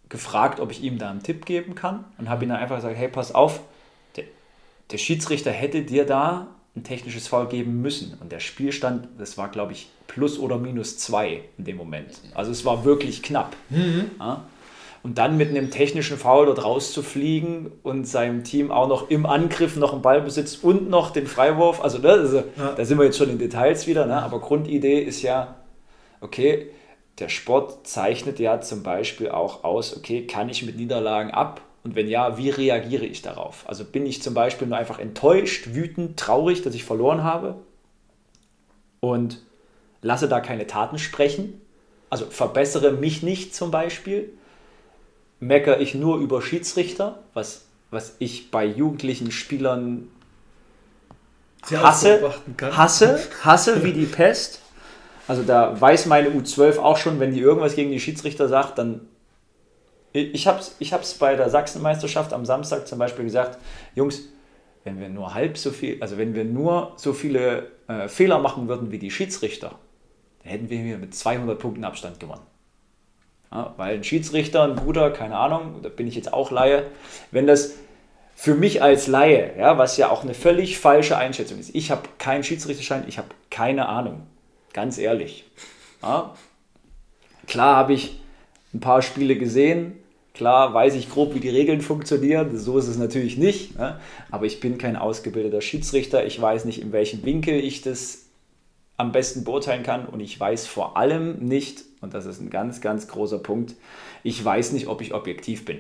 gefragt, 0.09 0.61
ob 0.61 0.71
ich 0.71 0.83
ihm 0.83 0.99
da 0.99 1.11
einen 1.11 1.23
Tipp 1.23 1.45
geben 1.45 1.75
kann 1.75 2.05
und 2.19 2.29
habe 2.29 2.45
ihm 2.45 2.49
dann 2.49 2.59
einfach 2.59 2.77
gesagt, 2.77 2.97
hey, 2.97 3.09
pass 3.09 3.35
auf, 3.35 3.61
der, 4.17 4.25
der 4.91 4.99
Schiedsrichter 4.99 5.51
hätte 5.51 5.83
dir 5.83 6.07
da 6.07 6.47
ein 6.77 6.85
technisches 6.85 7.27
Foul 7.29 7.49
geben 7.49 7.81
müssen. 7.81 8.17
Und 8.21 8.31
der 8.31 8.41
Spielstand, 8.41 9.09
das 9.19 9.39
war, 9.39 9.49
glaube 9.49 9.73
ich, 9.73 9.89
plus 10.07 10.39
oder 10.39 10.59
minus 10.59 10.99
zwei 10.99 11.43
in 11.59 11.65
dem 11.65 11.77
Moment. 11.77 12.21
Also 12.35 12.51
es 12.53 12.65
war 12.65 12.85
wirklich 12.85 13.23
knapp. 13.23 13.57
Mhm. 13.71 14.11
Ja? 14.21 14.45
Und 15.03 15.19
dann 15.19 15.37
mit 15.37 15.51
einem 15.51 15.71
technischen 15.71 16.19
Foul 16.19 16.47
dort 16.47 16.65
rauszufliegen 16.65 17.71
und 17.83 18.07
seinem 18.07 18.45
Team 18.45 18.71
auch 18.71 18.89
noch 18.89 19.09
im 19.09 19.25
Angriff 19.25 19.77
noch 19.77 19.93
einen 19.93 20.03
Ballbesitz 20.03 20.57
und 20.57 20.91
noch 20.91 21.11
den 21.11 21.27
Freiwurf, 21.27 21.81
also, 21.81 21.99
ne, 21.99 22.11
also 22.11 22.39
ja. 22.39 22.73
da 22.77 22.85
sind 22.85 22.99
wir 22.99 23.05
jetzt 23.05 23.17
schon 23.17 23.31
in 23.31 23.39
Details 23.39 23.87
wieder, 23.87 24.07
ne? 24.07 24.21
aber 24.21 24.41
Grundidee 24.41 25.01
ist 25.01 25.23
ja, 25.23 25.55
okay, 26.21 26.71
der 27.21 27.29
Sport 27.29 27.87
zeichnet 27.87 28.41
ja 28.41 28.61
zum 28.61 28.83
Beispiel 28.83 29.31
auch 29.31 29.63
aus, 29.63 29.97
okay, 29.97 30.27
kann 30.27 30.49
ich 30.49 30.67
mit 30.67 30.77
Niederlagen 30.77 31.31
ab? 31.31 31.61
Und 31.87 31.95
wenn 31.95 32.09
ja, 32.09 32.37
wie 32.37 32.51
reagiere 32.51 33.07
ich 33.07 33.23
darauf? 33.23 33.63
Also 33.69 33.85
bin 33.85 34.07
ich 34.07 34.21
zum 34.21 34.35
Beispiel 34.35 34.67
nur 34.67 34.77
einfach 34.77 34.99
enttäuscht, 34.99 35.69
wütend, 35.69 36.19
traurig, 36.19 36.63
dass 36.63 36.75
ich 36.75 36.83
verloren 36.83 37.23
habe 37.23 37.59
und 38.99 39.41
lasse 40.03 40.29
da 40.29 40.41
keine 40.41 40.67
Taten 40.67 40.99
sprechen? 40.99 41.61
Also 42.11 42.27
verbessere 42.27 42.91
mich 42.91 43.23
nicht 43.23 43.55
zum 43.55 43.71
Beispiel? 43.71 44.31
Meckere 45.39 45.79
ich 45.79 45.95
nur 45.95 46.19
über 46.19 46.43
Schiedsrichter, 46.43 47.21
was, 47.35 47.67
was 47.93 48.17
ich 48.19 48.51
bei 48.51 48.67
jugendlichen 48.67 49.31
Spielern 49.31 50.09
hasse, 51.71 52.33
hasse, 52.61 53.21
hasse 53.45 53.85
wie 53.85 53.93
die 53.93 54.07
Pest? 54.07 54.61
Also 55.29 55.45
da 55.45 55.81
weiß 55.81 56.07
meine 56.07 56.31
U12 56.31 56.79
auch 56.79 56.97
schon, 56.97 57.21
wenn 57.21 57.33
die 57.33 57.39
irgendwas 57.39 57.77
gegen 57.77 57.93
die 57.93 58.01
Schiedsrichter 58.01 58.49
sagt, 58.49 58.79
dann. 58.79 59.03
Ich 60.17 60.47
habe 60.47 60.61
es 60.61 60.77
ich 60.79 60.93
hab's 60.93 61.15
bei 61.15 61.37
der 61.37 61.51
Sachsenmeisterschaft 61.51 62.33
am 62.33 62.47
Samstag 62.47 62.89
zum 62.89 62.99
Beispiel 62.99 63.25
gesagt, 63.25 63.59
Jungs, 63.95 64.23
wenn 64.85 65.01
wir 65.01 65.09
nur 65.09 65.35
halb 65.35 65.59
so 65.59 65.71
viel, 65.71 66.01
also 66.01 66.17
wenn 66.17 66.35
wir 66.35 66.45
nur 66.45 66.93
so 66.97 67.13
viele 67.13 67.71
äh, 67.89 68.09
Fehler 68.09 68.39
machen 68.39 68.69
würden 68.69 68.91
wie 68.91 68.99
die 68.99 69.11
Schiedsrichter, 69.11 69.73
dann 70.43 70.53
hätten 70.53 70.71
wir 70.71 70.79
hier 70.79 70.99
mit 70.99 71.15
200 71.15 71.59
Punkten 71.59 71.85
Abstand 71.85 72.21
gewonnen. 72.21 72.47
Ja, 73.53 73.75
weil 73.77 73.97
ein 73.97 74.05
Schiedsrichter, 74.05 74.65
ein 74.65 74.77
guter, 74.77 75.11
keine 75.11 75.37
Ahnung, 75.37 75.81
da 75.83 75.89
bin 75.89 76.07
ich 76.07 76.15
jetzt 76.15 76.33
auch 76.33 76.51
Laie, 76.51 76.85
wenn 77.31 77.47
das 77.47 77.75
für 78.35 78.55
mich 78.55 78.83
als 78.83 79.07
Laie, 79.07 79.53
ja, 79.59 79.79
was 79.79 79.97
ja 79.97 80.11
auch 80.11 80.23
eine 80.23 80.35
völlig 80.35 80.79
falsche 80.79 81.17
Einschätzung 81.17 81.59
ist, 81.59 81.75
ich 81.75 81.91
habe 81.91 82.03
keinen 82.19 82.45
Schiedsrichterschein, 82.45 83.05
ich 83.07 83.19
habe 83.19 83.29
keine 83.51 83.89
Ahnung. 83.89 84.27
Ganz 84.73 84.99
ehrlich. 84.99 85.45
Ja. 86.03 86.35
Klar 87.47 87.77
habe 87.77 87.95
ich 87.95 88.21
ein 88.75 88.81
paar 88.81 89.01
Spiele 89.01 89.37
gesehen. 89.37 89.99
Klar 90.37 90.75
weiß 90.75 90.95
ich 90.97 91.11
grob, 91.11 91.35
wie 91.35 91.41
die 91.41 91.49
Regeln 91.49 91.81
funktionieren. 91.81 92.59
So 92.59 92.77
ist 92.77 92.89
es 92.89 92.99
natürlich 92.99 93.39
nicht. 93.39 93.79
Ja. 93.79 93.99
Aber 94.31 94.45
ich 94.45 94.61
bin 94.61 94.77
kein 94.77 94.97
ausgebildeter 94.97 95.63
Schiedsrichter. 95.63 96.27
Ich 96.27 96.39
weiß 96.39 96.67
nicht, 96.67 96.83
in 96.83 96.93
welchem 96.93 97.25
Winkel 97.25 97.55
ich 97.55 97.81
das 97.81 98.27
am 98.99 99.13
besten 99.13 99.45
beurteilen 99.45 99.83
kann. 99.83 100.05
Und 100.05 100.21
ich 100.21 100.39
weiß 100.39 100.67
vor 100.67 100.99
allem 100.99 101.39
nicht, 101.39 101.85
und 102.03 102.13
das 102.13 102.27
ist 102.27 102.43
ein 102.43 102.51
ganz, 102.51 102.83
ganz 102.83 103.09
großer 103.09 103.39
Punkt, 103.39 103.77
ich 104.23 104.45
weiß 104.45 104.73
nicht, 104.73 104.89
ob 104.89 105.01
ich 105.01 105.15
objektiv 105.15 105.65
bin. 105.65 105.79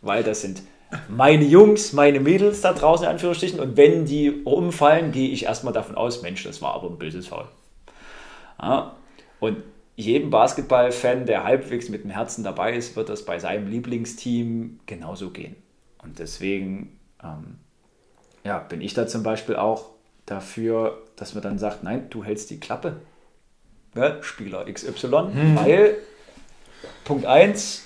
Weil 0.00 0.22
das 0.22 0.40
sind 0.40 0.62
meine 1.10 1.44
Jungs, 1.44 1.92
meine 1.92 2.20
Mädels 2.20 2.62
da 2.62 2.72
draußen 2.72 3.04
in 3.04 3.12
Anführungsstrichen. 3.12 3.60
Und 3.60 3.76
wenn 3.76 4.06
die 4.06 4.44
umfallen, 4.44 5.12
gehe 5.12 5.28
ich 5.28 5.44
erstmal 5.44 5.74
davon 5.74 5.94
aus, 5.94 6.22
Mensch, 6.22 6.42
das 6.42 6.62
war 6.62 6.72
aber 6.72 6.88
ein 6.88 6.96
böses 6.96 7.28
Foul. 7.28 7.48
Ja? 8.62 8.96
Und 9.40 9.58
jedem 9.96 10.30
Basketballfan, 10.30 11.26
der 11.26 11.44
halbwegs 11.44 11.88
mit 11.88 12.04
dem 12.04 12.10
Herzen 12.10 12.42
dabei 12.42 12.74
ist, 12.74 12.96
wird 12.96 13.08
das 13.08 13.24
bei 13.24 13.38
seinem 13.38 13.68
Lieblingsteam 13.68 14.80
genauso 14.86 15.30
gehen. 15.30 15.56
Und 16.02 16.18
deswegen 16.18 16.98
ähm, 17.22 17.58
ja, 18.44 18.58
bin 18.58 18.80
ich 18.80 18.94
da 18.94 19.06
zum 19.06 19.22
Beispiel 19.22 19.56
auch 19.56 19.90
dafür, 20.26 21.02
dass 21.16 21.34
man 21.34 21.42
dann 21.42 21.58
sagt, 21.58 21.82
nein, 21.82 22.08
du 22.10 22.24
hältst 22.24 22.50
die 22.50 22.60
Klappe. 22.60 22.96
Ja, 23.94 24.22
Spieler 24.22 24.64
XY, 24.70 25.06
mhm. 25.06 25.56
weil 25.56 25.96
Punkt 27.04 27.26
1, 27.26 27.84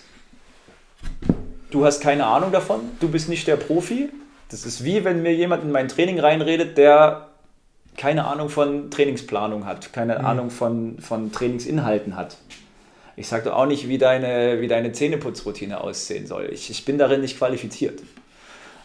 du 1.71 1.85
hast 1.85 2.01
keine 2.01 2.27
Ahnung 2.27 2.51
davon, 2.51 2.81
du 3.01 3.09
bist 3.09 3.29
nicht 3.29 3.47
der 3.47 3.57
Profi. 3.57 4.09
Das 4.51 4.65
ist 4.65 4.83
wie 4.83 5.05
wenn 5.05 5.23
mir 5.23 5.35
jemand 5.35 5.63
in 5.63 5.71
mein 5.71 5.89
Training 5.89 6.19
reinredet, 6.19 6.79
der 6.79 7.28
keine 7.99 8.27
Ahnung 8.27 8.49
von 8.49 8.91
Trainingsplanung 8.91 9.67
hat, 9.67 9.93
keine 9.93 10.21
mhm. 10.21 10.25
Ahnung 10.25 10.51
von, 10.51 10.99
von 11.01 11.31
Trainingsinhalten 11.33 12.17
hat. 12.17 12.39
Ich 13.17 13.29
sage 13.29 13.51
doch 13.51 13.57
auch 13.57 13.67
nicht, 13.67 13.89
wie 13.89 13.99
deine, 13.99 14.61
wie 14.61 14.69
deine 14.69 14.93
Zähneputzroutine 14.93 15.81
aussehen 15.81 16.27
soll. 16.27 16.49
Ich, 16.53 16.71
ich 16.71 16.85
bin 16.85 16.97
darin 16.97 17.21
nicht 17.21 17.37
qualifiziert. 17.37 18.01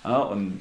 Ja, 0.03 0.17
und 0.17 0.59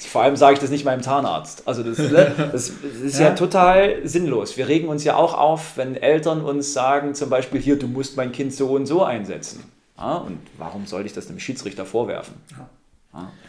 vor 0.00 0.22
allem 0.22 0.34
sage 0.34 0.54
ich 0.54 0.58
das 0.58 0.70
nicht 0.70 0.84
meinem 0.84 1.02
Zahnarzt. 1.02 1.66
Also 1.66 1.84
das, 1.84 1.98
ne, 1.98 2.32
das, 2.52 2.72
das 2.82 3.00
ist 3.00 3.18
ja. 3.20 3.28
ja. 3.28 3.34
total 3.34 4.06
sinnlos. 4.06 4.56
Wir 4.56 4.66
regen 4.66 4.88
uns 4.88 5.04
ja 5.04 5.14
auch 5.14 5.34
auf, 5.34 5.76
wenn 5.76 5.94
Eltern 5.94 6.44
uns 6.44 6.72
sagen, 6.72 7.14
zum 7.14 7.30
Beispiel 7.30 7.60
hier, 7.60 7.78
du 7.78 7.86
musst 7.86 8.16
mein 8.16 8.32
Kind 8.32 8.52
so 8.52 8.72
und 8.72 8.86
so 8.86 9.04
einsetzen. 9.04 9.62
Ja, 9.96 10.16
und 10.16 10.38
warum 10.58 10.86
sollte 10.86 11.06
ich 11.06 11.12
das 11.12 11.28
dem 11.28 11.38
Schiedsrichter 11.38 11.86
vorwerfen? 11.86 12.34
Ja. 12.50 12.68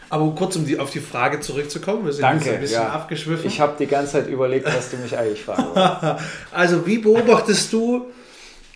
Aber 0.09 0.35
kurz, 0.35 0.55
um 0.57 0.65
die, 0.65 0.77
auf 0.77 0.91
die 0.91 0.99
Frage 0.99 1.39
zurückzukommen, 1.39 2.05
wir 2.05 2.13
sind 2.13 2.21
Danke, 2.21 2.51
ein 2.51 2.59
bisschen 2.59 2.81
ja. 2.81 2.89
abgeschwiffen. 2.89 3.47
Ich 3.47 3.59
habe 3.59 3.75
die 3.79 3.87
ganze 3.87 4.13
Zeit 4.13 4.27
überlegt, 4.27 4.65
was 4.65 4.91
du 4.91 4.97
mich 4.97 5.17
eigentlich 5.17 5.41
fragst. 5.41 6.23
also, 6.51 6.85
wie 6.85 6.97
beobachtest 6.99 7.71
du 7.71 8.11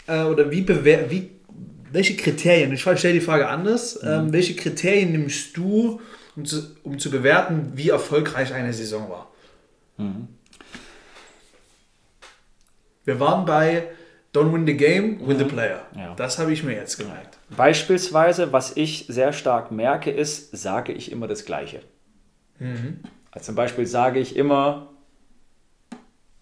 äh, 0.08 0.23
oder 0.23 0.50
wie, 0.50 0.67
wie 0.67 1.32
welche 1.91 2.15
Kriterien, 2.15 2.73
ich 2.73 2.82
stelle 2.82 3.13
die 3.13 3.21
Frage 3.21 3.47
anders, 3.47 4.02
mhm. 4.02 4.10
ähm, 4.10 4.34
welche 4.34 4.56
Kriterien 4.56 5.12
nimmst 5.12 5.56
du, 5.56 6.02
um 6.36 6.45
zu, 6.45 6.76
um 6.84 7.00
zu 7.00 7.10
bewerten, 7.12 7.71
wie 7.76 7.89
erfolgreich 7.89 8.54
eine 8.54 8.73
Saison 8.73 9.10
war? 9.10 9.32
Mhm. 9.97 10.28
Wir 13.06 13.19
waren 13.19 13.45
bei 13.45 13.88
Don't 14.34 14.54
win 14.54 14.67
the 14.67 14.76
game, 14.76 15.19
win 15.28 15.38
the 15.38 15.45
mhm. 15.45 15.50
player. 15.50 15.82
Ja. 15.95 16.13
Das 16.15 16.38
habe 16.39 16.52
ich 16.52 16.63
mir 16.63 16.73
jetzt 16.73 16.97
gemerkt. 16.97 17.37
Beispielsweise, 17.55 18.51
was 18.51 18.75
ich 18.75 19.05
sehr 19.07 19.31
stark 19.31 19.71
merke, 19.71 20.12
ist, 20.12 20.55
sage 20.55 20.91
ich 20.91 21.12
immer 21.12 21.27
das 21.27 21.45
Gleiche. 21.45 21.81
Mhm. 22.60 22.99
Also 23.31 23.47
zum 23.47 23.55
Beispiel 23.55 23.86
sage 23.86 24.19
ich 24.19 24.36
immer 24.36 24.89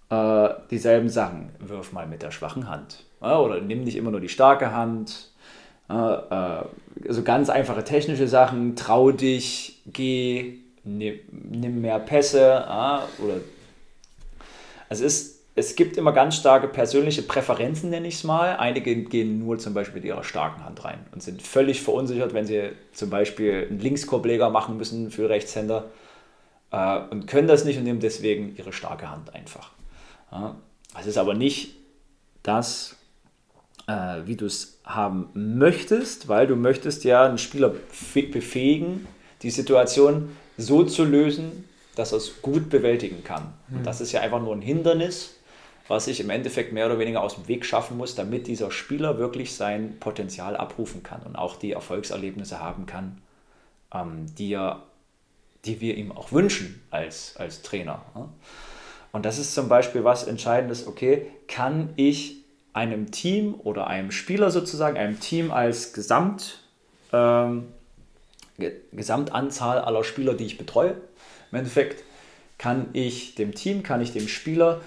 äh, 0.10 0.50
dieselben 0.72 1.10
Sachen. 1.10 1.50
Wirf 1.60 1.92
mal 1.92 2.08
mit 2.08 2.24
der 2.24 2.32
schwachen 2.32 2.70
Hand. 2.70 3.04
Ja, 3.22 3.40
oder 3.40 3.62
nimm 3.62 3.84
nicht 3.84 3.96
immer 3.96 4.12
nur 4.12 4.22
die 4.22 4.30
starke 4.30 4.72
Hand. 4.72 5.32
Äh, 5.90 5.94
äh, 5.94 6.64
also 7.08 7.24
ganz 7.24 7.50
einfache 7.50 7.84
technische 7.84 8.28
Sachen. 8.28 8.76
Trau 8.76 9.12
dich, 9.12 9.82
geh, 9.86 10.60
nimm, 10.84 11.20
nimm 11.32 11.82
mehr 11.82 12.00
Pässe. 12.00 12.66
oder 13.20 13.42
also 14.88 15.04
es 15.04 15.14
ist 15.14 15.35
es 15.58 15.78
gibt 15.78 15.96
immer 15.96 16.12
ganz 16.12 16.36
starke 16.36 16.68
persönliche 16.68 17.22
Präferenzen, 17.22 17.90
nenne 17.90 18.08
ich 18.08 18.16
es 18.16 18.24
mal. 18.26 18.58
Einige 18.58 18.94
gehen 18.96 19.40
nur 19.40 19.58
zum 19.58 19.74
Beispiel 19.74 19.96
mit 19.96 20.06
ihrer 20.06 20.24
starken 20.24 20.66
Hand 20.66 20.84
rein 20.84 21.00
und 21.14 21.24
sind 21.24 21.42
völlig 21.42 21.82
verunsichert, 21.82 22.34
wenn 22.34 22.46
sie 22.46 22.72
zum 22.92 23.10
Beispiel 23.10 23.68
einen 23.70 23.80
Linkskorbleger 23.80 24.50
machen 24.50 24.76
müssen 24.76 25.12
für 25.12 25.30
Rechtshänder 25.30 25.86
äh, 26.72 27.00
und 27.10 27.28
können 27.28 27.48
das 27.48 27.64
nicht 27.64 27.78
und 27.78 27.86
nehmen 27.86 28.02
deswegen 28.02 28.54
ihre 28.58 28.74
starke 28.74 29.10
Hand 29.10 29.34
einfach. 29.34 29.72
Ja. 30.30 30.58
Das 30.94 31.08
ist 31.08 31.18
aber 31.18 31.34
nicht 31.34 31.76
das, 32.44 32.98
äh, 33.88 34.22
wie 34.26 34.36
du 34.36 34.48
es 34.48 34.80
haben 34.84 35.30
möchtest, 35.34 36.28
weil 36.28 36.48
du 36.48 36.58
möchtest 36.58 37.06
ja 37.06 37.26
einen 37.26 37.38
Spieler 37.38 37.70
befähigen, 37.70 39.08
die 39.42 39.52
Situation 39.52 40.36
so 40.58 40.84
zu 40.84 41.06
lösen, 41.06 41.70
dass 41.96 42.12
er 42.12 42.18
es 42.18 42.42
gut 42.42 42.70
bewältigen 42.70 43.24
kann. 43.24 43.54
Und 43.70 43.80
mhm. 43.80 43.84
das 43.84 44.02
ist 44.02 44.12
ja 44.12 44.20
einfach 44.20 44.42
nur 44.42 44.54
ein 44.54 44.62
Hindernis, 44.62 45.35
was 45.88 46.08
ich 46.08 46.20
im 46.20 46.30
Endeffekt 46.30 46.74
mehr 46.74 46.88
oder 46.88 47.00
weniger 47.00 47.22
aus 47.22 47.36
dem 47.36 47.48
Weg 47.48 47.66
schaffen 47.66 47.98
muss, 47.98 48.16
damit 48.16 48.48
dieser 48.48 48.72
Spieler 48.72 49.18
wirklich 49.18 49.56
sein 49.56 50.00
Potenzial 50.00 50.58
abrufen 50.58 51.04
kann 51.04 51.22
und 51.24 51.36
auch 51.36 51.58
die 51.58 51.74
Erfolgserlebnisse 51.74 52.60
haben 52.60 52.86
kann, 52.86 53.22
ähm, 53.94 54.26
die, 54.38 54.54
er, 54.54 54.84
die 55.66 55.82
wir 55.82 55.96
ihm 55.96 56.12
auch 56.12 56.32
wünschen 56.32 56.82
als, 56.90 57.38
als 57.38 57.62
Trainer. 57.62 58.02
Und 59.12 59.26
das 59.26 59.38
ist 59.38 59.54
zum 59.54 59.70
Beispiel 59.70 60.04
was 60.04 60.24
Entscheidendes, 60.24 60.88
okay, 60.88 61.28
kann 61.48 61.90
ich 61.96 62.38
einem 62.74 63.12
Team 63.12 63.56
oder 63.64 63.88
einem 63.88 64.12
Spieler 64.12 64.52
sozusagen, 64.52 64.98
einem 64.98 65.20
Team 65.20 65.52
als 65.52 65.94
Gesamt 65.94 66.60
ähm, 67.14 67.68
Gesamtanzahl 68.92 69.80
aller 69.80 70.04
Spieler, 70.04 70.34
die 70.34 70.46
ich 70.46 70.58
betreue. 70.58 70.96
Im 71.52 71.58
Endeffekt 71.60 72.04
kann 72.58 72.88
ich 72.94 73.36
dem 73.36 73.54
Team, 73.54 73.84
kann 73.84 74.02
ich 74.02 74.14
dem 74.14 74.28
Spieler 74.28 74.82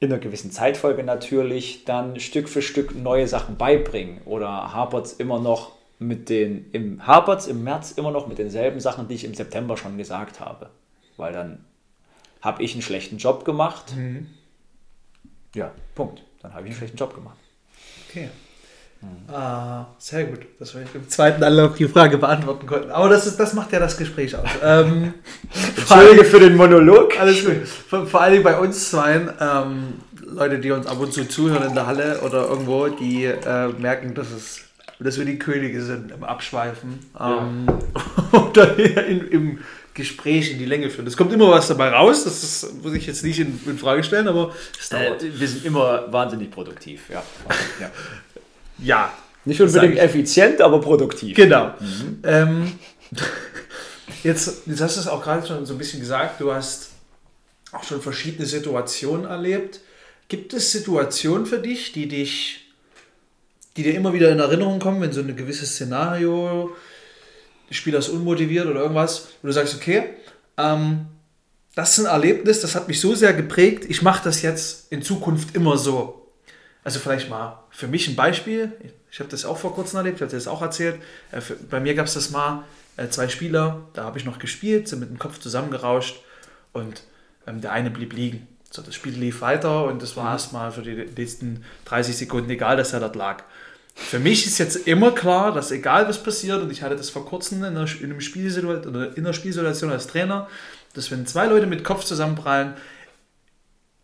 in 0.00 0.12
einer 0.12 0.20
gewissen 0.20 0.50
Zeitfolge 0.50 1.02
natürlich 1.02 1.84
dann 1.84 2.20
Stück 2.20 2.48
für 2.48 2.62
Stück 2.62 2.94
neue 2.94 3.26
Sachen 3.26 3.56
beibringen 3.56 4.20
oder 4.24 4.72
hapert 4.72 5.06
es 5.06 5.12
immer 5.14 5.40
noch 5.40 5.72
mit 5.98 6.28
den 6.28 6.70
im 6.70 7.06
hapert 7.06 7.48
im 7.48 7.64
März 7.64 7.92
immer 7.92 8.12
noch 8.12 8.28
mit 8.28 8.38
denselben 8.38 8.78
Sachen, 8.78 9.08
die 9.08 9.14
ich 9.14 9.24
im 9.24 9.34
September 9.34 9.76
schon 9.76 9.98
gesagt 9.98 10.38
habe, 10.38 10.70
weil 11.16 11.32
dann 11.32 11.64
habe 12.40 12.62
ich 12.62 12.72
einen 12.74 12.82
schlechten 12.82 13.18
Job 13.18 13.44
gemacht. 13.44 13.96
Mhm. 13.96 14.28
Ja, 15.54 15.72
Punkt. 15.94 16.22
Dann 16.40 16.54
habe 16.54 16.62
ich 16.62 16.70
einen 16.70 16.78
schlechten 16.78 16.96
Job 16.96 17.14
gemacht. 17.14 17.36
Okay. 18.08 18.28
Mhm. 19.00 19.32
Ah, 19.32 19.86
sehr 19.98 20.24
gut, 20.24 20.40
dass 20.58 20.74
wir 20.74 20.82
im 20.82 21.08
zweiten 21.08 21.42
Anlauf 21.44 21.76
die 21.76 21.86
Frage 21.86 22.18
beantworten 22.18 22.66
konnten. 22.66 22.90
Aber 22.90 23.08
das, 23.08 23.26
ist, 23.26 23.38
das 23.38 23.52
macht 23.52 23.72
ja 23.72 23.78
das 23.78 23.96
Gespräch 23.96 24.34
aus. 24.34 24.48
Ähm, 24.62 25.14
Entschuldige 25.76 26.24
für 26.24 26.40
den 26.40 26.56
Monolog. 26.56 27.18
Alles 27.18 27.44
gut. 27.44 27.66
Vor, 27.66 28.06
vor 28.06 28.20
allem 28.20 28.42
bei 28.42 28.58
uns 28.58 28.90
zwei, 28.90 29.28
ähm, 29.40 29.94
Leute, 30.30 30.58
die 30.58 30.70
uns 30.70 30.86
ab 30.86 31.00
und 31.00 31.12
zu 31.12 31.26
zuhören 31.26 31.68
in 31.68 31.74
der 31.74 31.86
Halle 31.86 32.20
oder 32.20 32.48
irgendwo, 32.48 32.88
die 32.88 33.24
äh, 33.24 33.68
merken, 33.78 34.14
dass, 34.14 34.30
es, 34.30 34.60
dass 34.98 35.18
wir 35.18 35.24
die 35.24 35.38
Könige 35.38 35.82
sind 35.82 36.10
im 36.10 36.24
Abschweifen. 36.24 36.98
Ähm, 37.18 37.66
ja. 37.66 38.38
und 38.38 38.56
dann 38.56 38.76
in, 38.78 39.28
im 39.28 39.58
Gespräch 39.98 40.52
in 40.52 40.58
die 40.58 40.64
Länge 40.64 40.90
führen. 40.90 41.06
Es 41.06 41.16
kommt 41.16 41.32
immer 41.32 41.50
was 41.50 41.68
dabei 41.68 41.90
raus, 41.90 42.24
das 42.24 42.42
ist, 42.42 42.82
muss 42.84 42.94
ich 42.94 43.06
jetzt 43.06 43.24
nicht 43.24 43.40
in, 43.40 43.60
in 43.66 43.78
Frage 43.78 44.04
stellen, 44.04 44.28
aber 44.28 44.54
es 44.78 44.88
dauert. 44.88 45.22
Äh, 45.22 45.38
wir 45.38 45.48
sind 45.48 45.64
immer 45.64 46.10
wahnsinnig 46.12 46.50
produktiv, 46.50 47.10
ja. 47.10 47.22
ja. 47.80 47.90
Ja. 48.78 49.12
Nicht 49.44 49.60
unbedingt 49.60 49.98
effizient, 49.98 50.60
aber 50.60 50.80
produktiv. 50.80 51.36
Genau. 51.36 51.74
Mhm. 51.80 52.18
Ähm, 52.22 52.72
jetzt, 54.22 54.66
jetzt 54.66 54.80
hast 54.80 54.96
du 54.96 55.00
es 55.00 55.08
auch 55.08 55.22
gerade 55.22 55.46
schon 55.46 55.64
so 55.64 55.74
ein 55.74 55.78
bisschen 55.78 56.00
gesagt, 56.00 56.40
du 56.40 56.52
hast 56.52 56.90
auch 57.72 57.84
schon 57.84 58.00
verschiedene 58.00 58.46
Situationen 58.46 59.26
erlebt. 59.26 59.80
Gibt 60.28 60.52
es 60.52 60.72
Situationen 60.72 61.46
für 61.46 61.58
dich, 61.58 61.92
die 61.92 62.08
dich, 62.08 62.66
die 63.76 63.82
dir 63.82 63.94
immer 63.94 64.12
wieder 64.12 64.30
in 64.30 64.38
Erinnerung 64.38 64.78
kommen, 64.78 65.00
wenn 65.00 65.12
so 65.12 65.20
ein 65.20 65.36
gewisses 65.36 65.72
Szenario, 65.72 66.76
der 67.68 67.74
Spieler 67.74 67.98
ist 67.98 68.08
unmotiviert 68.08 68.66
oder 68.66 68.80
irgendwas, 68.80 69.28
wo 69.42 69.48
du 69.48 69.52
sagst, 69.52 69.74
okay, 69.74 70.04
ähm, 70.56 71.06
das 71.74 71.96
ist 71.96 72.04
ein 72.04 72.10
Erlebnis, 72.10 72.60
das 72.60 72.74
hat 72.74 72.88
mich 72.88 73.00
so 73.00 73.14
sehr 73.14 73.32
geprägt, 73.32 73.84
ich 73.88 74.02
mache 74.02 74.24
das 74.24 74.42
jetzt 74.42 74.90
in 74.90 75.02
Zukunft 75.02 75.54
immer 75.54 75.78
so. 75.78 76.27
Also 76.88 77.00
vielleicht 77.00 77.28
mal 77.28 77.58
für 77.68 77.86
mich 77.86 78.08
ein 78.08 78.16
Beispiel. 78.16 78.72
Ich 79.12 79.20
habe 79.20 79.28
das 79.28 79.44
auch 79.44 79.58
vor 79.58 79.74
kurzem 79.74 79.98
erlebt, 79.98 80.16
ich 80.16 80.22
habe 80.22 80.32
das 80.32 80.48
auch 80.48 80.62
erzählt. 80.62 80.98
Äh, 81.32 81.42
bei 81.68 81.80
mir 81.80 81.94
gab 81.94 82.06
es 82.06 82.14
das 82.14 82.30
mal, 82.30 82.64
äh, 82.96 83.10
zwei 83.10 83.28
Spieler, 83.28 83.82
da 83.92 84.04
habe 84.04 84.18
ich 84.18 84.24
noch 84.24 84.38
gespielt, 84.38 84.88
sind 84.88 85.00
mit 85.00 85.10
dem 85.10 85.18
Kopf 85.18 85.38
zusammengerauscht 85.38 86.22
und 86.72 87.02
ähm, 87.46 87.60
der 87.60 87.72
eine 87.72 87.90
blieb 87.90 88.14
liegen. 88.14 88.48
So, 88.70 88.80
das 88.80 88.94
Spiel 88.94 89.12
lief 89.12 89.42
weiter 89.42 89.84
und 89.84 90.00
das 90.00 90.16
war 90.16 90.24
mhm. 90.24 90.30
erstmal 90.30 90.72
für 90.72 90.80
die 90.80 90.94
nächsten 91.14 91.62
30 91.84 92.16
Sekunden 92.16 92.48
egal, 92.48 92.78
dass 92.78 92.94
er 92.94 93.00
dort 93.00 93.16
lag. 93.16 93.42
Für 93.94 94.18
mich 94.18 94.46
ist 94.46 94.56
jetzt 94.56 94.86
immer 94.88 95.10
klar, 95.10 95.52
dass 95.52 95.70
egal 95.70 96.08
was 96.08 96.22
passiert, 96.22 96.62
und 96.62 96.72
ich 96.72 96.80
hatte 96.80 96.96
das 96.96 97.10
vor 97.10 97.26
kurzem 97.26 97.58
in 97.64 97.76
einer, 97.76 97.86
in 98.00 98.12
in 98.12 99.26
einer 99.26 99.32
Spielsituation 99.34 99.90
als 99.90 100.06
Trainer, 100.06 100.48
dass 100.94 101.10
wenn 101.10 101.26
zwei 101.26 101.48
Leute 101.48 101.66
mit 101.66 101.84
Kopf 101.84 102.04
zusammenprallen, 102.04 102.72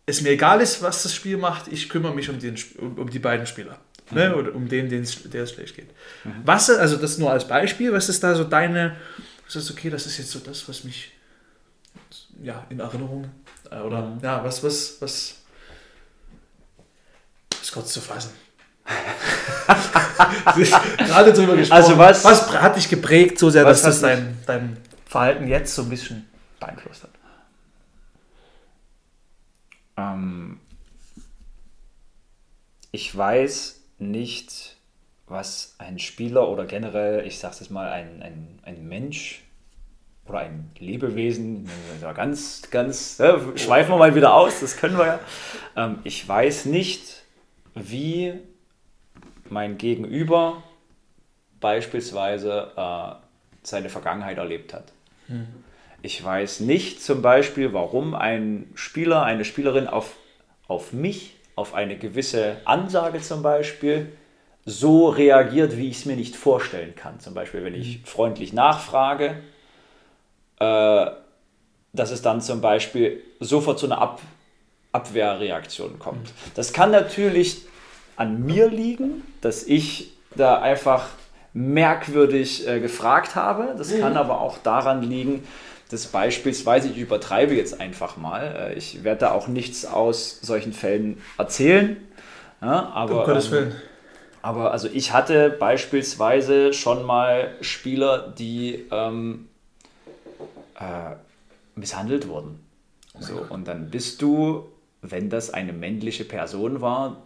es 0.05 0.21
mir 0.21 0.29
egal 0.29 0.61
ist, 0.61 0.81
was 0.81 1.03
das 1.03 1.13
Spiel 1.13 1.37
macht, 1.37 1.67
ich 1.67 1.89
kümmere 1.89 2.13
mich 2.13 2.29
um, 2.29 2.39
den, 2.39 2.55
um, 2.77 2.97
um 2.99 3.09
die 3.09 3.19
beiden 3.19 3.47
Spieler. 3.47 3.79
Ne? 4.11 4.29
Mhm. 4.29 4.31
Ne? 4.31 4.35
Oder 4.35 4.55
um 4.55 4.69
den, 4.69 4.89
den 4.89 5.07
der 5.25 5.43
es 5.43 5.51
schlecht 5.51 5.75
geht. 5.75 5.89
Mhm. 6.23 6.41
Was, 6.45 6.69
also 6.69 6.97
das 6.97 7.17
nur 7.17 7.31
als 7.31 7.47
Beispiel, 7.47 7.91
was 7.91 8.09
ist 8.09 8.23
da 8.23 8.35
so 8.35 8.43
deine, 8.43 8.95
was 9.45 9.55
ist 9.55 9.71
okay, 9.71 9.89
das 9.89 10.05
ist 10.05 10.17
jetzt 10.17 10.31
so 10.31 10.39
das, 10.39 10.67
was 10.69 10.83
mich 10.83 11.11
ja, 12.43 12.65
in 12.69 12.79
Erinnerung, 12.79 13.29
äh, 13.71 13.79
oder 13.79 14.01
mhm. 14.01 14.19
ja, 14.21 14.43
was, 14.43 14.63
was, 14.63 14.97
was, 14.99 15.35
ist 17.61 17.71
kurz 17.71 17.93
zu 17.93 18.01
fassen. 18.01 18.31
Gerade 20.97 21.33
drüber 21.33 21.55
gesprochen. 21.55 21.81
Also 21.81 21.97
was, 21.97 22.23
was 22.23 22.51
hat 22.53 22.75
dich 22.75 22.87
geprägt 22.87 23.39
so 23.39 23.49
sehr, 23.49 23.63
dass 23.63 23.81
das 23.81 24.01
dein, 24.01 24.37
dein 24.45 24.77
Verhalten 25.07 25.47
jetzt 25.47 25.73
so 25.73 25.81
ein 25.81 25.89
bisschen 25.89 26.29
beeinflusst 26.59 27.01
hat? 27.01 27.09
Ähm, 29.97 30.59
ich 32.91 33.15
weiß 33.15 33.81
nicht, 33.99 34.77
was 35.27 35.75
ein 35.79 35.99
Spieler 35.99 36.47
oder 36.49 36.65
generell, 36.65 37.25
ich 37.25 37.39
sage 37.39 37.55
es 37.61 37.69
mal, 37.69 37.89
ein, 37.89 38.21
ein, 38.21 38.59
ein 38.63 38.87
Mensch 38.87 39.43
oder 40.27 40.39
ein 40.39 40.71
Lebewesen, 40.79 41.69
ganz, 42.15 42.63
ganz, 42.71 43.17
ja, 43.17 43.39
schweifen 43.55 43.91
wir 43.91 43.97
mal 43.97 44.15
wieder 44.15 44.33
aus, 44.33 44.59
das 44.59 44.77
können 44.77 44.97
wir 44.97 45.05
ja. 45.05 45.19
Ähm, 45.75 45.99
ich 46.03 46.27
weiß 46.27 46.65
nicht, 46.65 47.23
wie 47.75 48.33
mein 49.49 49.77
Gegenüber 49.77 50.63
beispielsweise 51.59 52.71
äh, 52.75 53.15
seine 53.63 53.89
Vergangenheit 53.89 54.37
erlebt 54.37 54.73
hat. 54.73 54.91
Hm. 55.27 55.47
Ich 56.05 56.23
weiß 56.23 56.59
nicht 56.59 57.01
zum 57.01 57.23
Beispiel, 57.23 57.73
warum 57.73 58.13
ein 58.13 58.69
Spieler, 58.75 59.23
eine 59.23 59.43
Spielerin 59.43 59.87
auf, 59.87 60.11
auf 60.67 60.93
mich, 60.93 61.33
auf 61.55 61.73
eine 61.73 61.97
gewisse 61.97 62.57
Ansage 62.63 63.21
zum 63.21 63.41
Beispiel, 63.41 64.11
so 64.65 65.09
reagiert, 65.09 65.77
wie 65.77 65.89
ich 65.89 65.97
es 65.97 66.05
mir 66.05 66.15
nicht 66.15 66.35
vorstellen 66.35 66.93
kann. 66.95 67.19
Zum 67.19 67.33
Beispiel, 67.33 67.63
wenn 67.63 67.73
ich 67.73 68.01
mhm. 68.01 68.05
freundlich 68.05 68.53
nachfrage, 68.53 69.37
äh, 70.59 71.07
dass 71.91 72.11
es 72.11 72.21
dann 72.21 72.39
zum 72.39 72.61
Beispiel 72.61 73.23
sofort 73.39 73.79
zu 73.79 73.87
einer 73.87 73.97
Ab 73.97 74.21
Abwehrreaktion 74.91 75.97
kommt. 75.97 76.27
Mhm. 76.27 76.51
Das 76.53 76.71
kann 76.71 76.91
natürlich 76.91 77.63
an 78.15 78.45
mir 78.45 78.69
liegen, 78.69 79.23
dass 79.41 79.63
ich 79.63 80.11
da 80.35 80.61
einfach 80.61 81.07
merkwürdig 81.53 82.67
äh, 82.67 82.79
gefragt 82.79 83.35
habe. 83.35 83.73
Das 83.75 83.91
mhm. 83.91 84.01
kann 84.01 84.17
aber 84.17 84.39
auch 84.39 84.59
daran 84.59 85.01
liegen, 85.01 85.43
das 85.95 86.07
beispielsweise, 86.07 86.89
ich 86.89 86.97
übertreibe 86.97 87.55
jetzt 87.55 87.79
einfach 87.79 88.17
mal, 88.17 88.71
äh, 88.71 88.73
ich 88.77 89.03
werde 89.03 89.21
da 89.21 89.31
auch 89.31 89.47
nichts 89.47 89.85
aus 89.85 90.39
solchen 90.41 90.73
Fällen 90.73 91.21
erzählen. 91.37 91.97
Ja, 92.61 92.89
aber, 92.89 93.21
um 93.21 93.25
Gottes 93.25 93.47
ähm, 93.47 93.51
Willen. 93.51 93.75
aber 94.41 94.71
also 94.71 94.89
ich 94.91 95.13
hatte 95.13 95.49
beispielsweise 95.49 96.73
schon 96.73 97.03
mal 97.03 97.55
Spieler, 97.61 98.33
die 98.37 98.85
ähm, 98.91 99.47
äh, 100.79 101.15
misshandelt 101.75 102.27
wurden. 102.27 102.59
Oh 103.13 103.21
so, 103.21 103.45
und 103.49 103.67
dann 103.67 103.89
bist 103.89 104.21
du, 104.21 104.65
wenn 105.01 105.29
das 105.29 105.53
eine 105.53 105.71
männliche 105.71 106.25
Person 106.25 106.81
war, 106.81 107.23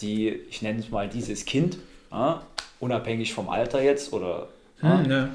die, 0.00 0.28
ich 0.28 0.60
nenne 0.60 0.80
es 0.80 0.90
mal 0.90 1.08
dieses 1.08 1.46
Kind, 1.46 1.78
ja, 2.10 2.42
unabhängig 2.80 3.32
vom 3.32 3.48
Alter 3.48 3.82
jetzt 3.82 4.12
oder 4.12 4.48
hm, 4.80 5.10
ja, 5.10 5.28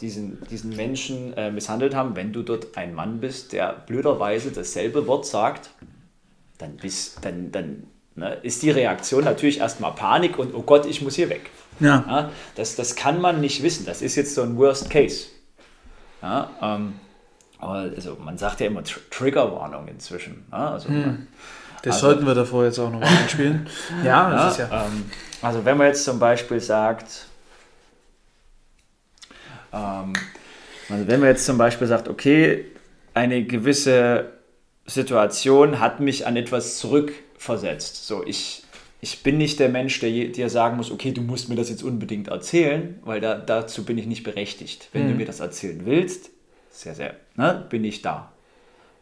diesen, 0.00 0.44
diesen 0.50 0.76
Menschen 0.76 1.32
äh, 1.34 1.50
misshandelt 1.50 1.94
haben, 1.94 2.16
wenn 2.16 2.32
du 2.32 2.42
dort 2.42 2.76
ein 2.76 2.94
Mann 2.94 3.20
bist, 3.20 3.52
der 3.52 3.72
blöderweise 3.86 4.50
dasselbe 4.50 5.06
Wort 5.06 5.26
sagt, 5.26 5.70
dann, 6.58 6.76
bist, 6.76 7.24
dann, 7.24 7.52
dann 7.52 7.84
ne, 8.14 8.34
ist 8.42 8.62
die 8.62 8.70
Reaktion 8.70 9.24
natürlich 9.24 9.60
erstmal 9.60 9.92
Panik 9.92 10.38
und 10.38 10.54
oh 10.54 10.62
Gott, 10.62 10.86
ich 10.86 11.02
muss 11.02 11.14
hier 11.14 11.28
weg. 11.28 11.50
Ja. 11.80 12.04
ja. 12.06 12.30
das, 12.54 12.76
das 12.76 12.96
kann 12.96 13.20
man 13.20 13.40
nicht 13.40 13.62
wissen. 13.62 13.86
Das 13.86 14.02
ist 14.02 14.16
jetzt 14.16 14.34
so 14.34 14.42
ein 14.42 14.56
Worst 14.56 14.90
Case. 14.90 15.26
Ja, 16.22 16.50
ähm, 16.60 16.94
aber 17.58 17.90
also 17.94 18.16
man 18.22 18.38
sagt 18.38 18.60
ja 18.60 18.66
immer 18.66 18.82
Tr 18.82 19.00
Triggerwarnung 19.10 19.88
inzwischen. 19.88 20.46
Ja, 20.50 20.72
also 20.72 20.88
hm. 20.88 21.00
man, 21.00 21.28
das 21.82 21.96
also, 21.96 22.06
sollten 22.08 22.26
wir 22.26 22.34
davor 22.34 22.64
jetzt 22.64 22.78
auch 22.78 22.90
noch 22.90 23.00
mal 23.00 23.06
einspielen. 23.06 23.68
ja, 24.04 24.30
ja, 24.30 24.56
ja. 24.56 24.86
Ähm, 24.86 25.10
also 25.42 25.64
wenn 25.64 25.76
man 25.76 25.88
jetzt 25.88 26.04
zum 26.04 26.18
Beispiel 26.18 26.60
sagt, 26.60 27.26
ähm, 29.76 30.12
also 30.88 31.08
wenn 31.08 31.20
man 31.20 31.28
jetzt 31.28 31.44
zum 31.44 31.58
Beispiel 31.58 31.86
sagt, 31.86 32.08
okay, 32.08 32.64
eine 33.14 33.44
gewisse 33.44 34.32
Situation 34.86 35.80
hat 35.80 36.00
mich 36.00 36.26
an 36.26 36.36
etwas 36.36 36.78
zurückversetzt. 36.78 38.06
So, 38.06 38.24
ich, 38.24 38.62
ich 39.00 39.22
bin 39.22 39.38
nicht 39.38 39.58
der 39.58 39.68
Mensch, 39.68 39.98
der 40.00 40.10
dir 40.10 40.48
sagen 40.48 40.76
muss, 40.76 40.90
okay, 40.90 41.12
du 41.12 41.22
musst 41.22 41.48
mir 41.48 41.56
das 41.56 41.68
jetzt 41.68 41.82
unbedingt 41.82 42.28
erzählen, 42.28 42.98
weil 43.04 43.20
da, 43.20 43.36
dazu 43.36 43.84
bin 43.84 43.98
ich 43.98 44.06
nicht 44.06 44.22
berechtigt. 44.22 44.88
Wenn 44.92 45.06
mhm. 45.06 45.10
du 45.10 45.14
mir 45.16 45.26
das 45.26 45.40
erzählen 45.40 45.82
willst, 45.84 46.30
sehr, 46.70 46.94
sehr, 46.94 47.16
ne, 47.34 47.66
bin 47.68 47.84
ich 47.84 48.02
da. 48.02 48.32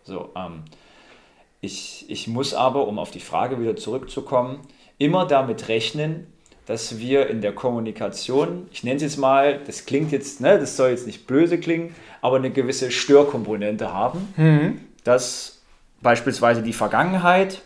So, 0.05 0.31
ähm, 0.37 0.63
ich, 1.61 2.07
ich 2.09 2.29
muss 2.29 2.55
aber, 2.55 2.87
um 2.87 2.99
auf 2.99 3.11
die 3.11 3.21
Frage 3.21 3.61
wieder 3.61 3.77
zurückzukommen, 3.77 4.61
immer 4.99 5.27
damit 5.27 5.69
rechnen, 5.69 6.27
dass 6.66 6.98
wir 6.98 7.29
in 7.29 7.40
der 7.40 7.53
Kommunikation, 7.53 8.66
ich 8.72 8.85
nenne 8.85 8.96
es 8.96 9.03
jetzt 9.03 9.18
mal, 9.18 9.61
das 9.66 9.87
klingt 9.87 10.12
jetzt, 10.12 10.40
ne, 10.40 10.59
das 10.59 10.77
soll 10.77 10.90
jetzt 10.90 11.07
nicht 11.07 11.27
böse 11.27 11.59
klingen, 11.59 11.94
aber 12.20 12.37
eine 12.37 12.50
gewisse 12.50 12.90
Störkomponente 12.90 13.92
haben, 13.92 14.33
mhm. 14.37 14.81
dass 15.05 15.62
beispielsweise 16.00 16.62
die 16.62 16.72
Vergangenheit 16.72 17.62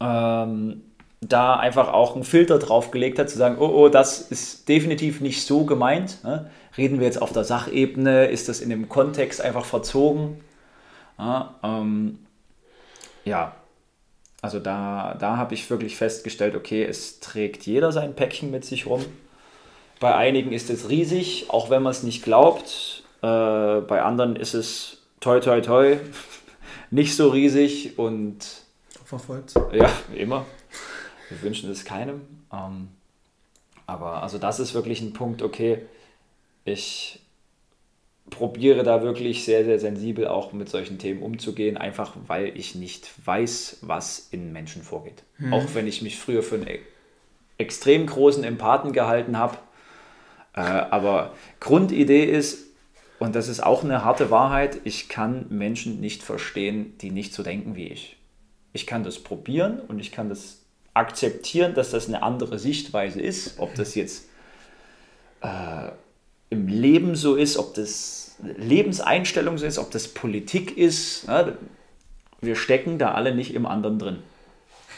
ähm, 0.00 0.82
da 1.20 1.56
einfach 1.56 1.92
auch 1.92 2.14
einen 2.14 2.24
Filter 2.24 2.58
drauf 2.58 2.90
gelegt 2.90 3.18
hat, 3.18 3.30
zu 3.30 3.38
sagen, 3.38 3.56
oh, 3.58 3.68
oh, 3.68 3.88
das 3.88 4.20
ist 4.20 4.68
definitiv 4.68 5.20
nicht 5.20 5.46
so 5.46 5.64
gemeint. 5.64 6.22
Ne? 6.24 6.50
reden 6.76 6.98
wir 6.98 7.06
jetzt 7.06 7.20
auf 7.20 7.32
der 7.32 7.44
Sachebene, 7.44 8.26
ist 8.26 8.48
das 8.48 8.60
in 8.60 8.70
dem 8.70 8.88
Kontext 8.88 9.40
einfach 9.40 9.64
verzogen? 9.64 10.40
Ja, 11.18 11.54
ähm, 11.62 12.18
ja. 13.24 13.54
Also 14.44 14.58
da, 14.58 15.16
da 15.18 15.38
habe 15.38 15.54
ich 15.54 15.70
wirklich 15.70 15.96
festgestellt, 15.96 16.54
okay, 16.54 16.84
es 16.84 17.18
trägt 17.18 17.64
jeder 17.64 17.92
sein 17.92 18.14
Päckchen 18.14 18.50
mit 18.50 18.62
sich 18.66 18.84
rum. 18.84 19.02
Bei 20.00 20.14
einigen 20.14 20.52
ist 20.52 20.68
es 20.68 20.90
riesig, 20.90 21.46
auch 21.48 21.70
wenn 21.70 21.82
man 21.82 21.92
es 21.92 22.02
nicht 22.02 22.22
glaubt. 22.22 23.04
Äh, 23.22 23.26
bei 23.26 24.02
anderen 24.02 24.36
ist 24.36 24.52
es 24.52 24.98
toi 25.20 25.40
toi 25.40 25.62
toi 25.62 25.96
nicht 26.90 27.16
so 27.16 27.30
riesig 27.30 27.98
und 27.98 28.44
verfolgt. 29.06 29.54
Ja, 29.72 29.90
immer. 30.14 30.44
Wir 31.30 31.40
wünschen 31.40 31.70
es 31.70 31.86
keinem. 31.86 32.20
Ähm, 32.52 32.88
aber 33.86 34.22
also 34.22 34.36
das 34.36 34.60
ist 34.60 34.74
wirklich 34.74 35.00
ein 35.00 35.14
Punkt, 35.14 35.40
okay, 35.40 35.86
ich 36.66 37.18
probiere 38.30 38.82
da 38.82 39.02
wirklich 39.02 39.44
sehr, 39.44 39.64
sehr 39.64 39.78
sensibel 39.78 40.26
auch 40.26 40.52
mit 40.52 40.68
solchen 40.68 40.98
Themen 40.98 41.22
umzugehen, 41.22 41.76
einfach 41.76 42.16
weil 42.26 42.56
ich 42.56 42.74
nicht 42.74 43.10
weiß, 43.24 43.78
was 43.82 44.28
in 44.30 44.52
Menschen 44.52 44.82
vorgeht. 44.82 45.22
Mhm. 45.38 45.52
Auch 45.52 45.66
wenn 45.74 45.86
ich 45.86 46.02
mich 46.02 46.18
früher 46.18 46.42
für 46.42 46.56
einen 46.56 46.66
e-, 46.66 46.80
extrem 47.58 48.06
großen 48.06 48.42
Empathen 48.44 48.92
gehalten 48.92 49.38
habe. 49.38 49.58
Äh, 50.54 50.60
aber 50.60 51.34
Grundidee 51.60 52.24
ist, 52.24 52.64
und 53.18 53.34
das 53.34 53.48
ist 53.48 53.62
auch 53.62 53.84
eine 53.84 54.04
harte 54.04 54.30
Wahrheit, 54.30 54.80
ich 54.84 55.08
kann 55.08 55.46
Menschen 55.50 56.00
nicht 56.00 56.22
verstehen, 56.22 56.96
die 56.98 57.10
nicht 57.10 57.34
so 57.34 57.42
denken 57.42 57.76
wie 57.76 57.88
ich. 57.88 58.16
Ich 58.72 58.86
kann 58.86 59.04
das 59.04 59.18
probieren 59.20 59.80
und 59.80 60.00
ich 60.00 60.10
kann 60.10 60.28
das 60.28 60.62
akzeptieren, 60.94 61.74
dass 61.74 61.90
das 61.90 62.08
eine 62.08 62.22
andere 62.22 62.58
Sichtweise 62.58 63.20
ist, 63.20 63.58
ob 63.58 63.74
das 63.74 63.94
jetzt 63.94 64.28
äh, 65.42 65.90
im 66.54 66.68
Leben 66.68 67.14
so 67.14 67.34
ist, 67.34 67.56
ob 67.56 67.74
das 67.74 68.36
Lebenseinstellung 68.42 69.58
so 69.58 69.66
ist, 69.66 69.78
ob 69.78 69.90
das 69.90 70.08
Politik 70.08 70.76
ist. 70.76 71.28
Ne? 71.28 71.56
Wir 72.40 72.56
stecken 72.56 72.98
da 72.98 73.12
alle 73.12 73.34
nicht 73.34 73.54
im 73.54 73.66
anderen 73.66 73.98
drin. 73.98 74.18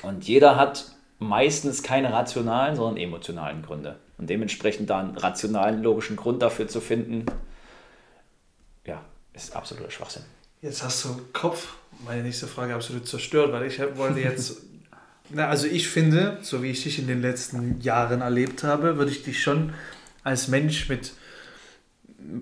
Und 0.03 0.27
jeder 0.27 0.57
hat 0.57 0.93
meistens 1.19 1.83
keine 1.83 2.13
rationalen, 2.13 2.77
sondern 2.77 2.97
emotionalen 2.97 3.63
Gründe. 3.63 3.97
Und 4.19 4.31
dementsprechend 4.31 4.91
da 4.91 5.01
einen 5.01 5.17
rationalen, 5.17 5.83
logischen 5.83 6.17
Grund 6.17 6.43
dafür 6.43 6.69
zu 6.69 6.81
finden, 6.81 7.27
ja, 8.87 9.03
ist 9.33 9.55
absoluter 9.55 9.91
Schwachsinn. 9.91 10.23
Jetzt 10.63 10.83
hast 10.83 11.05
du 11.05 11.21
Kopf, 11.33 11.75
meine 12.05 12.23
nächste 12.23 12.47
Frage, 12.47 12.75
absolut 12.75 13.07
zerstört, 13.07 13.53
weil 13.53 13.67
ich 13.67 13.79
wollte 13.97 14.21
jetzt 14.21 14.63
Na, 15.31 15.49
also 15.49 15.67
ich 15.67 15.89
finde, 15.89 16.39
so 16.43 16.63
wie 16.63 16.71
ich 16.71 16.85
dich 16.85 16.99
in 16.99 17.09
den 17.09 17.21
letzten 17.21 17.81
Jahren 17.81 18.21
erlebt 18.21 18.63
habe, 18.63 18.97
würde 18.97 19.11
ich 19.11 19.25
dich 19.25 19.43
schon 19.43 19.73
als 20.23 20.49
Mensch 20.49 20.89
mit, 20.89 21.13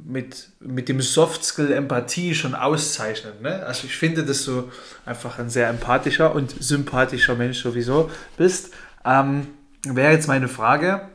mit, 0.05 0.49
mit 0.61 0.88
dem 0.88 1.01
Soft 1.01 1.44
Skill 1.44 1.73
Empathie 1.73 2.35
schon 2.35 2.55
auszeichnen. 2.55 3.35
Ne? 3.42 3.64
Also 3.66 3.87
ich 3.87 3.97
finde, 3.97 4.25
dass 4.25 4.44
du 4.44 4.70
einfach 5.05 5.38
ein 5.38 5.51
sehr 5.51 5.68
empathischer 5.68 6.35
und 6.35 6.62
sympathischer 6.62 7.35
Mensch 7.35 7.62
sowieso 7.62 8.11
bist. 8.37 8.73
Ähm, 9.05 9.49
Wäre 9.87 10.12
jetzt 10.12 10.29
meine 10.29 10.49
Frage, 10.49 11.09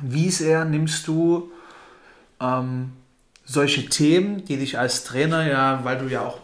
wie 0.00 0.30
sehr 0.30 0.64
nimmst 0.64 1.06
du 1.06 1.52
ähm, 2.40 2.92
solche 3.44 3.86
Themen, 3.86 4.44
die 4.44 4.56
dich 4.56 4.78
als 4.78 5.04
Trainer 5.04 5.46
ja, 5.48 5.80
weil 5.84 5.98
du 5.98 6.06
ja 6.06 6.22
auch, 6.22 6.40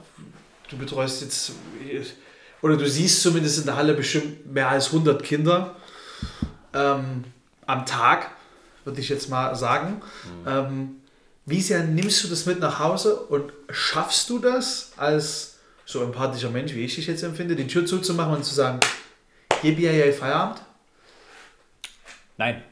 du 0.68 0.76
betreust 0.76 1.22
jetzt 1.22 1.52
oder 2.62 2.76
du 2.76 2.88
siehst 2.88 3.20
zumindest 3.22 3.58
in 3.58 3.66
der 3.66 3.76
Halle 3.76 3.94
bestimmt 3.94 4.50
mehr 4.52 4.68
als 4.68 4.86
100 4.86 5.22
Kinder 5.22 5.76
ähm, 6.72 7.24
am 7.66 7.84
Tag, 7.84 8.30
würde 8.84 9.00
ich 9.00 9.08
jetzt 9.08 9.28
mal 9.28 9.54
sagen. 9.54 10.00
Mhm. 10.44 10.48
Ähm, 10.48 10.96
wie 11.46 11.60
sehr 11.60 11.82
nimmst 11.84 12.24
du 12.24 12.28
das 12.28 12.46
mit 12.46 12.60
nach 12.60 12.78
Hause 12.78 13.16
und 13.16 13.52
schaffst 13.70 14.30
du 14.30 14.38
das 14.38 14.92
als 14.96 15.58
so 15.84 16.02
empathischer 16.02 16.50
Mensch, 16.50 16.74
wie 16.74 16.84
ich 16.84 16.94
dich 16.94 17.06
jetzt 17.06 17.22
empfinde, 17.22 17.56
die 17.56 17.66
Tür 17.66 17.84
zuzumachen 17.84 18.36
und 18.36 18.44
zu 18.44 18.54
sagen, 18.54 18.80
gib 19.60 19.78
ihr 19.78 20.12
Feierabend? 20.12 20.62
Nein. 22.36 22.62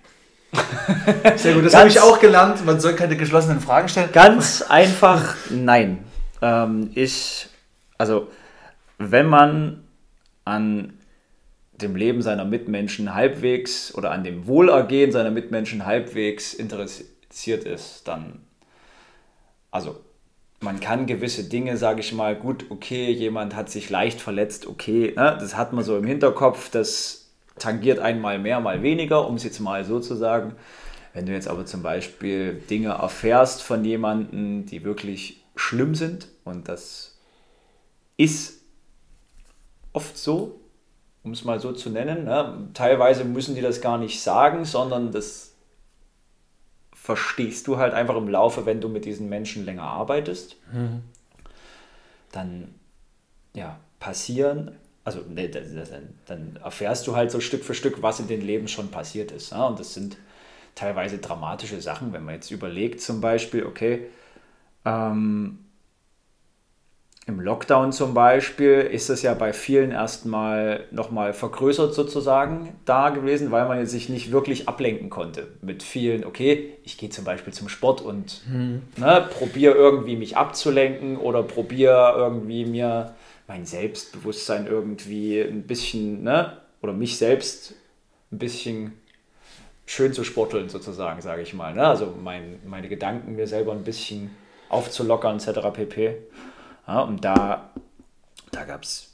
Sehr 1.37 1.55
gut, 1.55 1.65
das 1.65 1.75
habe 1.75 1.89
ich 1.89 2.01
auch 2.01 2.21
gelernt. 2.21 2.65
Man 2.65 2.81
soll 2.81 2.95
keine 2.95 3.17
geschlossenen 3.17 3.61
Fragen 3.61 3.89
stellen. 3.89 4.11
Ganz 4.13 4.63
einfach 4.63 5.35
nein. 5.51 6.05
Ähm, 6.43 6.91
ich, 6.95 7.49
also 7.97 8.29
wenn 8.99 9.27
man 9.27 9.85
an 10.45 10.99
dem 11.73 11.97
Leben 11.97 12.23
seiner 12.23 12.45
Mitmenschen 12.45 13.15
halbwegs 13.15 13.95
oder 13.95 14.11
an 14.11 14.25
dem 14.25 14.47
Wohlergehen 14.47 15.13
seiner 15.13 15.31
Mitmenschen 15.31 15.87
halbwegs 15.87 16.55
interessiert 16.55 17.65
ist, 17.65 18.07
dann, 18.07 18.41
also 19.73 19.97
man 20.61 20.79
kann 20.79 21.07
gewisse 21.07 21.45
Dinge, 21.45 21.77
sage 21.77 22.01
ich 22.01 22.13
mal, 22.13 22.37
gut, 22.37 22.67
okay, 22.71 23.11
jemand 23.11 23.57
hat 23.57 23.69
sich 23.69 23.91
leicht 23.91 24.21
verletzt, 24.21 24.69
okay, 24.69 25.13
ne, 25.17 25.37
das 25.41 25.57
hat 25.57 25.73
man 25.73 25.83
so 25.83 25.97
im 25.99 26.05
Hinterkopf, 26.05 26.71
das 26.71 27.33
tangiert 27.59 27.99
einmal 27.99 28.39
mehr, 28.39 28.61
mal 28.61 28.83
weniger, 28.83 29.27
um 29.27 29.35
es 29.35 29.43
jetzt 29.43 29.59
mal 29.59 29.85
so 29.85 29.99
zu 29.99 30.15
sagen. 30.15 30.55
Wenn 31.15 31.27
du 31.27 31.33
jetzt 31.33 31.49
aber 31.49 31.67
zum 31.67 31.83
Beispiel 31.83 32.55
Dinge 32.71 32.91
erfährst 32.91 33.63
von 33.63 33.85
jemandem, 33.85 34.65
die 34.67 34.85
wirklich 34.85 35.45
schlimm 35.57 35.95
sind 35.95 36.29
und 36.45 36.69
das 36.69 37.19
ist 38.17 38.63
oft 39.93 40.17
so, 40.17 40.61
um 41.23 41.33
es 41.33 41.45
mal 41.45 41.61
so 41.61 41.73
zu 41.73 41.91
nennen. 41.91 42.25
Ne? 42.25 42.69
Teilweise 42.73 43.25
müssen 43.25 43.55
die 43.55 43.61
das 43.61 43.81
gar 43.81 43.99
nicht 43.99 44.23
sagen, 44.23 44.65
sondern 44.65 45.13
das 45.13 45.52
verstehst 47.03 47.67
du 47.67 47.79
halt 47.79 47.95
einfach 47.95 48.15
im 48.17 48.29
Laufe, 48.29 48.65
wenn 48.65 48.81
du 48.81 48.89
mit 48.89 49.05
diesen 49.05 49.29
Menschen 49.29 49.65
länger 49.65 49.83
arbeitest. 49.83 50.55
Mhm. 50.73 51.03
Dann 52.31 52.75
ja, 53.55 53.81
passieren, 53.99 54.77
also 55.03 55.21
ne, 55.29 55.51
dann 56.27 56.61
erfährst 56.63 57.09
du 57.09 57.17
halt 57.17 57.33
so 57.33 57.41
Stück 57.41 57.65
für 57.65 57.75
Stück, 57.75 58.03
was 58.03 58.21
in 58.21 58.29
den 58.29 58.41
Leben 58.41 58.69
schon 58.69 58.93
passiert 58.93 59.33
ist. 59.33 59.51
Ja? 59.51 59.67
Und 59.67 59.81
das 59.81 59.95
sind 59.95 60.17
teilweise 60.77 61.19
dramatische 61.19 61.81
Sachen, 61.81 62.13
wenn 62.13 62.25
man 62.25 62.37
jetzt 62.37 62.53
überlegt, 62.53 63.01
zum 63.01 63.21
Beispiel, 63.21 63.67
okay, 63.67 64.07
ähm, 64.85 65.59
im 67.27 67.41
Lockdown 67.41 67.93
zum 67.93 68.15
Beispiel 68.15 68.81
ist 68.81 69.09
das 69.09 69.23
ja 69.23 69.35
bei 69.35 69.53
vielen 69.53 69.93
erstmal 69.93 70.85
nochmal 70.91 71.33
vergrößert 71.33 71.95
sozusagen 71.95 72.71
da 72.85 73.11
gewesen, 73.11 73.53
weil 73.53 73.69
man 73.69 73.87
sich 73.87 74.09
nicht 74.09 74.33
wirklich 74.33 74.69
ablenken 74.69 75.09
konnte 75.09 75.47
mit 75.61 75.85
vielen, 75.85 76.25
okay, 76.25 76.75
ich 76.83 76.99
gehe 76.99 77.11
zum 77.11 77.25
Beispiel 77.25 77.53
zum 77.53 77.69
Sport 77.69 78.01
und 78.01 78.43
hm. 78.51 78.83
ne, 78.97 79.29
probiere 79.39 79.75
irgendwie 79.75 80.17
mich 80.17 80.37
abzulenken 80.37 81.17
oder 81.17 81.45
probiere 81.45 82.15
irgendwie 82.17 82.65
mir 82.65 83.15
mein 83.47 83.67
Selbstbewusstsein 83.67 84.67
irgendwie 84.67 85.41
ein 85.41 85.63
bisschen, 85.63 86.25
ne, 86.25 86.57
oder 86.81 86.93
mich 86.93 87.19
selbst 87.19 87.77
ein 88.33 88.39
bisschen 88.39 88.95
schön 89.87 90.13
zu 90.13 90.25
sporteln 90.25 90.69
sozusagen, 90.69 91.21
sage 91.21 91.43
ich 91.43 91.55
mal. 91.55 91.75
Ne? 91.75 91.87
Also 91.87 92.15
mein, 92.23 92.59
meine 92.67 92.89
Gedanken 92.89 93.37
mir 93.37 93.47
selber 93.47 93.73
ein 93.73 93.85
bisschen 93.85 94.31
aufzulockern 94.69 95.37
etc. 95.37 95.61
pp. 95.73 96.17
Ja, 96.87 97.01
und 97.01 97.25
da, 97.25 97.71
da 98.51 98.65
gab 98.65 98.83
es 98.83 99.13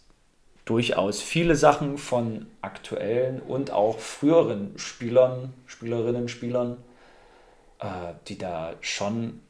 durchaus 0.64 1.22
viele 1.22 1.57
Sachen 1.57 1.96
von 1.96 2.46
aktuellen 2.61 3.40
und 3.40 3.70
auch 3.70 3.98
früheren 3.98 4.78
Spielern, 4.78 5.55
Spielerinnen, 5.66 6.28
Spielern, 6.28 6.76
äh, 7.80 8.14
die 8.28 8.36
da 8.36 8.74
schon 8.80 9.40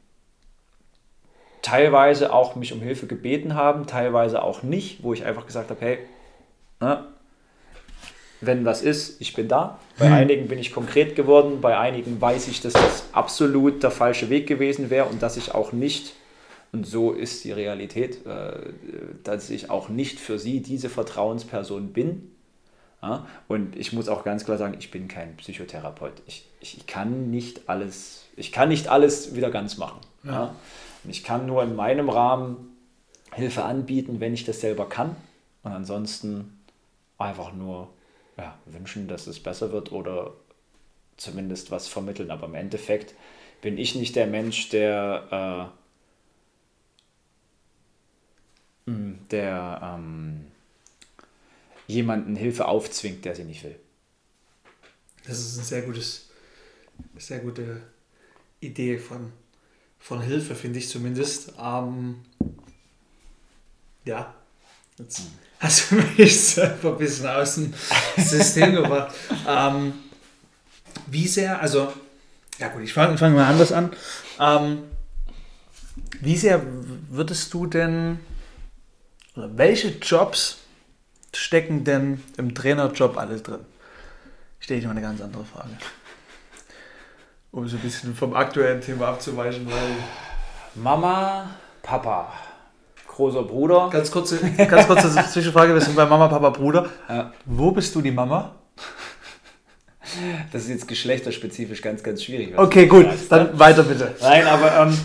teilweise 1.61 2.31
auch 2.31 2.55
mich 2.55 2.71
um 2.71 2.81
Hilfe 2.81 3.05
gebeten 3.05 3.55
haben, 3.55 3.85
teilweise 3.85 4.41
auch 4.41 4.63
nicht, 4.63 5.03
wo 5.03 5.13
ich 5.13 5.25
einfach 5.25 5.45
gesagt 5.45 5.69
habe, 5.69 5.81
hey, 5.81 5.99
na, 6.79 7.07
wenn 8.41 8.63
was 8.63 8.81
ist, 8.81 9.19
ich 9.19 9.33
bin 9.33 9.49
da. 9.49 9.79
Bei 9.97 10.05
hm. 10.05 10.13
einigen 10.13 10.47
bin 10.47 10.59
ich 10.59 10.73
konkret 10.73 11.15
geworden, 11.15 11.59
bei 11.59 11.77
einigen 11.77 12.21
weiß 12.21 12.47
ich, 12.47 12.61
dass 12.61 12.73
das 12.73 13.03
absolut 13.11 13.83
der 13.83 13.91
falsche 13.91 14.29
Weg 14.29 14.47
gewesen 14.47 14.89
wäre 14.89 15.05
und 15.07 15.21
dass 15.21 15.35
ich 15.35 15.53
auch 15.53 15.73
nicht 15.73 16.13
und 16.71 16.85
so 16.85 17.11
ist 17.11 17.43
die 17.43 17.51
Realität, 17.51 18.25
äh, 18.25 18.73
dass 19.23 19.49
ich 19.49 19.69
auch 19.69 19.89
nicht 19.89 20.19
für 20.19 20.37
sie 20.37 20.61
diese 20.61 20.89
Vertrauensperson 20.89 21.93
bin. 21.93 22.31
Und 23.47 23.77
ich 23.77 23.93
muss 23.93 24.09
auch 24.09 24.25
ganz 24.25 24.43
klar 24.43 24.57
sagen, 24.57 24.75
ich 24.77 24.91
bin 24.91 25.07
kein 25.07 25.37
Psychotherapeut. 25.37 26.21
Ich, 26.27 26.45
ich 26.59 26.85
kann 26.85 27.31
nicht 27.31 27.69
alles, 27.69 28.25
ich 28.35 28.51
kann 28.51 28.67
nicht 28.67 28.89
alles 28.89 29.35
wieder 29.35 29.51
ganz 29.51 29.77
machen. 29.77 30.01
Ja. 30.25 30.53
Ich 31.07 31.23
kann 31.23 31.45
nur 31.45 31.63
in 31.63 31.77
meinem 31.77 32.09
Rahmen 32.09 32.75
Hilfe 33.31 33.63
anbieten, 33.63 34.19
wenn 34.19 34.33
ich 34.33 34.43
das 34.43 34.59
selber 34.59 34.89
kann. 34.89 35.15
Und 35.63 35.71
ansonsten 35.71 36.59
einfach 37.17 37.53
nur 37.53 37.89
ja, 38.37 38.57
wünschen, 38.65 39.07
dass 39.07 39.27
es 39.27 39.39
besser 39.39 39.71
wird 39.71 39.93
oder 39.93 40.33
zumindest 41.15 41.71
was 41.71 41.87
vermitteln. 41.87 42.31
Aber 42.31 42.47
im 42.47 42.55
Endeffekt 42.55 43.13
bin 43.61 43.77
ich 43.77 43.95
nicht 43.95 44.17
der 44.17 44.27
Mensch, 44.27 44.69
der 44.69 45.71
äh, 45.71 45.79
der 49.31 49.97
ähm, 49.97 50.45
jemanden 51.87 52.35
Hilfe 52.35 52.67
aufzwingt, 52.67 53.25
der 53.25 53.35
sie 53.35 53.43
nicht 53.43 53.63
will. 53.63 53.75
Das 55.25 55.39
ist 55.39 55.57
ein 55.57 55.63
sehr 55.63 55.81
gutes, 55.81 56.29
sehr 57.17 57.39
gute 57.39 57.81
Idee 58.59 58.97
von, 58.97 59.31
von 59.99 60.21
Hilfe, 60.21 60.55
finde 60.55 60.79
ich 60.79 60.89
zumindest. 60.89 61.53
Ähm, 61.59 62.21
ja, 64.05 64.33
jetzt 64.97 65.21
hast 65.59 65.91
du 65.91 65.95
mich 66.17 66.39
selber 66.39 66.93
ein 66.93 66.97
bisschen 66.97 67.27
aus 67.27 67.55
dem 67.55 67.73
System 68.17 68.75
gebracht. 68.75 69.15
Ähm, 69.47 69.93
wie 71.07 71.27
sehr, 71.27 71.59
also, 71.61 71.91
ja 72.57 72.69
gut, 72.69 72.83
ich 72.83 72.93
fange 72.93 73.17
fang 73.17 73.33
mal 73.33 73.45
anders 73.45 73.71
an. 73.71 73.91
Ähm, 74.39 74.83
wie 76.21 76.37
sehr 76.37 76.61
würdest 77.09 77.53
du 77.53 77.65
denn, 77.65 78.19
welche 79.53 79.89
Jobs 79.99 80.59
stecken 81.33 81.83
denn 81.83 82.23
im 82.37 82.55
Trainerjob 82.55 83.17
alles 83.17 83.43
drin? 83.43 83.59
Stelle 84.59 84.79
ich 84.79 84.85
mal 84.85 84.91
eine 84.91 85.01
ganz 85.01 85.21
andere 85.21 85.45
Frage. 85.45 85.69
Um 87.51 87.67
so 87.67 87.77
ein 87.77 87.81
bisschen 87.81 88.15
vom 88.15 88.35
aktuellen 88.35 88.81
Thema 88.81 89.07
abzuweichen, 89.07 89.65
weil. 89.69 89.95
Mama, 90.75 91.49
Papa, 91.81 92.31
großer 93.07 93.43
Bruder. 93.43 93.89
Ganz 93.91 94.11
kurze, 94.11 94.37
ganz 94.37 94.87
kurze 94.87 95.09
Zwischenfrage: 95.31 95.73
Wir 95.73 95.81
sind 95.81 95.95
bei 95.95 96.05
Mama, 96.05 96.27
Papa, 96.27 96.49
Bruder. 96.49 96.89
Ja. 97.07 97.33
Wo 97.45 97.71
bist 97.71 97.95
du 97.95 98.01
die 98.01 98.11
Mama? 98.11 98.55
Das 100.51 100.63
ist 100.63 100.69
jetzt 100.69 100.87
geschlechterspezifisch 100.87 101.81
ganz, 101.81 102.01
ganz 102.01 102.23
schwierig. 102.23 102.57
Okay, 102.57 102.87
gut, 102.87 103.07
dann 103.29 103.57
weiter 103.59 103.83
bitte. 103.83 104.15
Nein, 104.21 104.47
aber 104.47 104.87
ähm, 104.87 104.97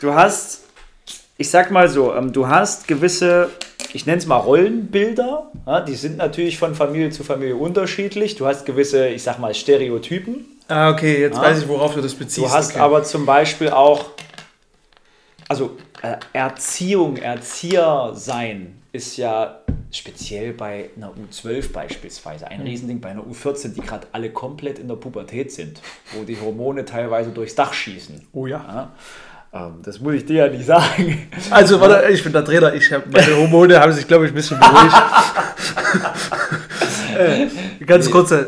du 0.00 0.14
hast, 0.14 0.64
ich 1.38 1.48
sag 1.48 1.70
mal 1.70 1.88
so, 1.88 2.14
ähm, 2.14 2.32
du 2.32 2.46
hast 2.46 2.86
gewisse 2.86 3.50
ich 3.92 4.06
nenne 4.06 4.18
es 4.18 4.26
mal 4.26 4.36
Rollenbilder. 4.36 5.50
Ja, 5.66 5.80
die 5.80 5.94
sind 5.94 6.16
natürlich 6.16 6.58
von 6.58 6.74
Familie 6.74 7.10
zu 7.10 7.24
Familie 7.24 7.56
unterschiedlich. 7.56 8.36
Du 8.36 8.46
hast 8.46 8.66
gewisse, 8.66 9.08
ich 9.08 9.22
sag 9.22 9.38
mal, 9.38 9.54
Stereotypen. 9.54 10.44
Ah, 10.68 10.90
okay, 10.90 11.20
jetzt 11.20 11.36
ja. 11.36 11.42
weiß 11.42 11.62
ich, 11.62 11.68
worauf 11.68 11.94
du 11.94 12.00
das 12.00 12.14
beziehst. 12.14 12.46
Du 12.46 12.50
hast 12.50 12.72
okay. 12.72 12.80
aber 12.80 13.02
zum 13.02 13.26
Beispiel 13.26 13.70
auch, 13.70 14.10
also 15.48 15.76
äh, 16.02 16.16
Erziehung, 16.32 17.16
Erzieher 17.16 18.12
sein 18.14 18.80
ist 18.92 19.16
ja 19.16 19.60
speziell 19.92 20.52
bei 20.52 20.90
einer 20.96 21.12
U12 21.12 21.72
beispielsweise 21.72 22.46
ein 22.46 22.60
mhm. 22.60 22.66
Riesending, 22.66 23.00
bei 23.00 23.10
einer 23.10 23.22
U14, 23.22 23.74
die 23.74 23.80
gerade 23.80 24.06
alle 24.12 24.30
komplett 24.30 24.78
in 24.78 24.88
der 24.88 24.94
Pubertät 24.94 25.52
sind, 25.52 25.80
wo 26.12 26.22
die 26.24 26.38
Hormone 26.40 26.84
teilweise 26.84 27.30
durchs 27.30 27.54
Dach 27.54 27.72
schießen. 27.72 28.28
Oh 28.32 28.46
ja. 28.46 28.58
ja. 28.58 28.92
Ähm, 29.52 29.80
das 29.82 30.00
muss 30.00 30.14
ich 30.14 30.26
dir 30.26 30.46
ja 30.46 30.48
nicht 30.48 30.66
sagen. 30.66 31.28
Also, 31.50 31.80
warte, 31.80 32.08
ich 32.10 32.22
bin 32.22 32.32
der 32.32 32.44
Trainer. 32.44 32.72
Ich 32.74 32.92
hab, 32.92 33.10
meine 33.12 33.36
Hormone 33.36 33.80
haben 33.80 33.92
sich, 33.92 34.06
glaube 34.06 34.26
ich, 34.26 34.32
ein 34.32 34.34
bisschen 34.34 34.60
beruhigt. 34.60 34.94
äh, 37.18 37.84
ganz 37.84 38.06
nee. 38.06 38.12
kurz, 38.12 38.30
äh, 38.30 38.46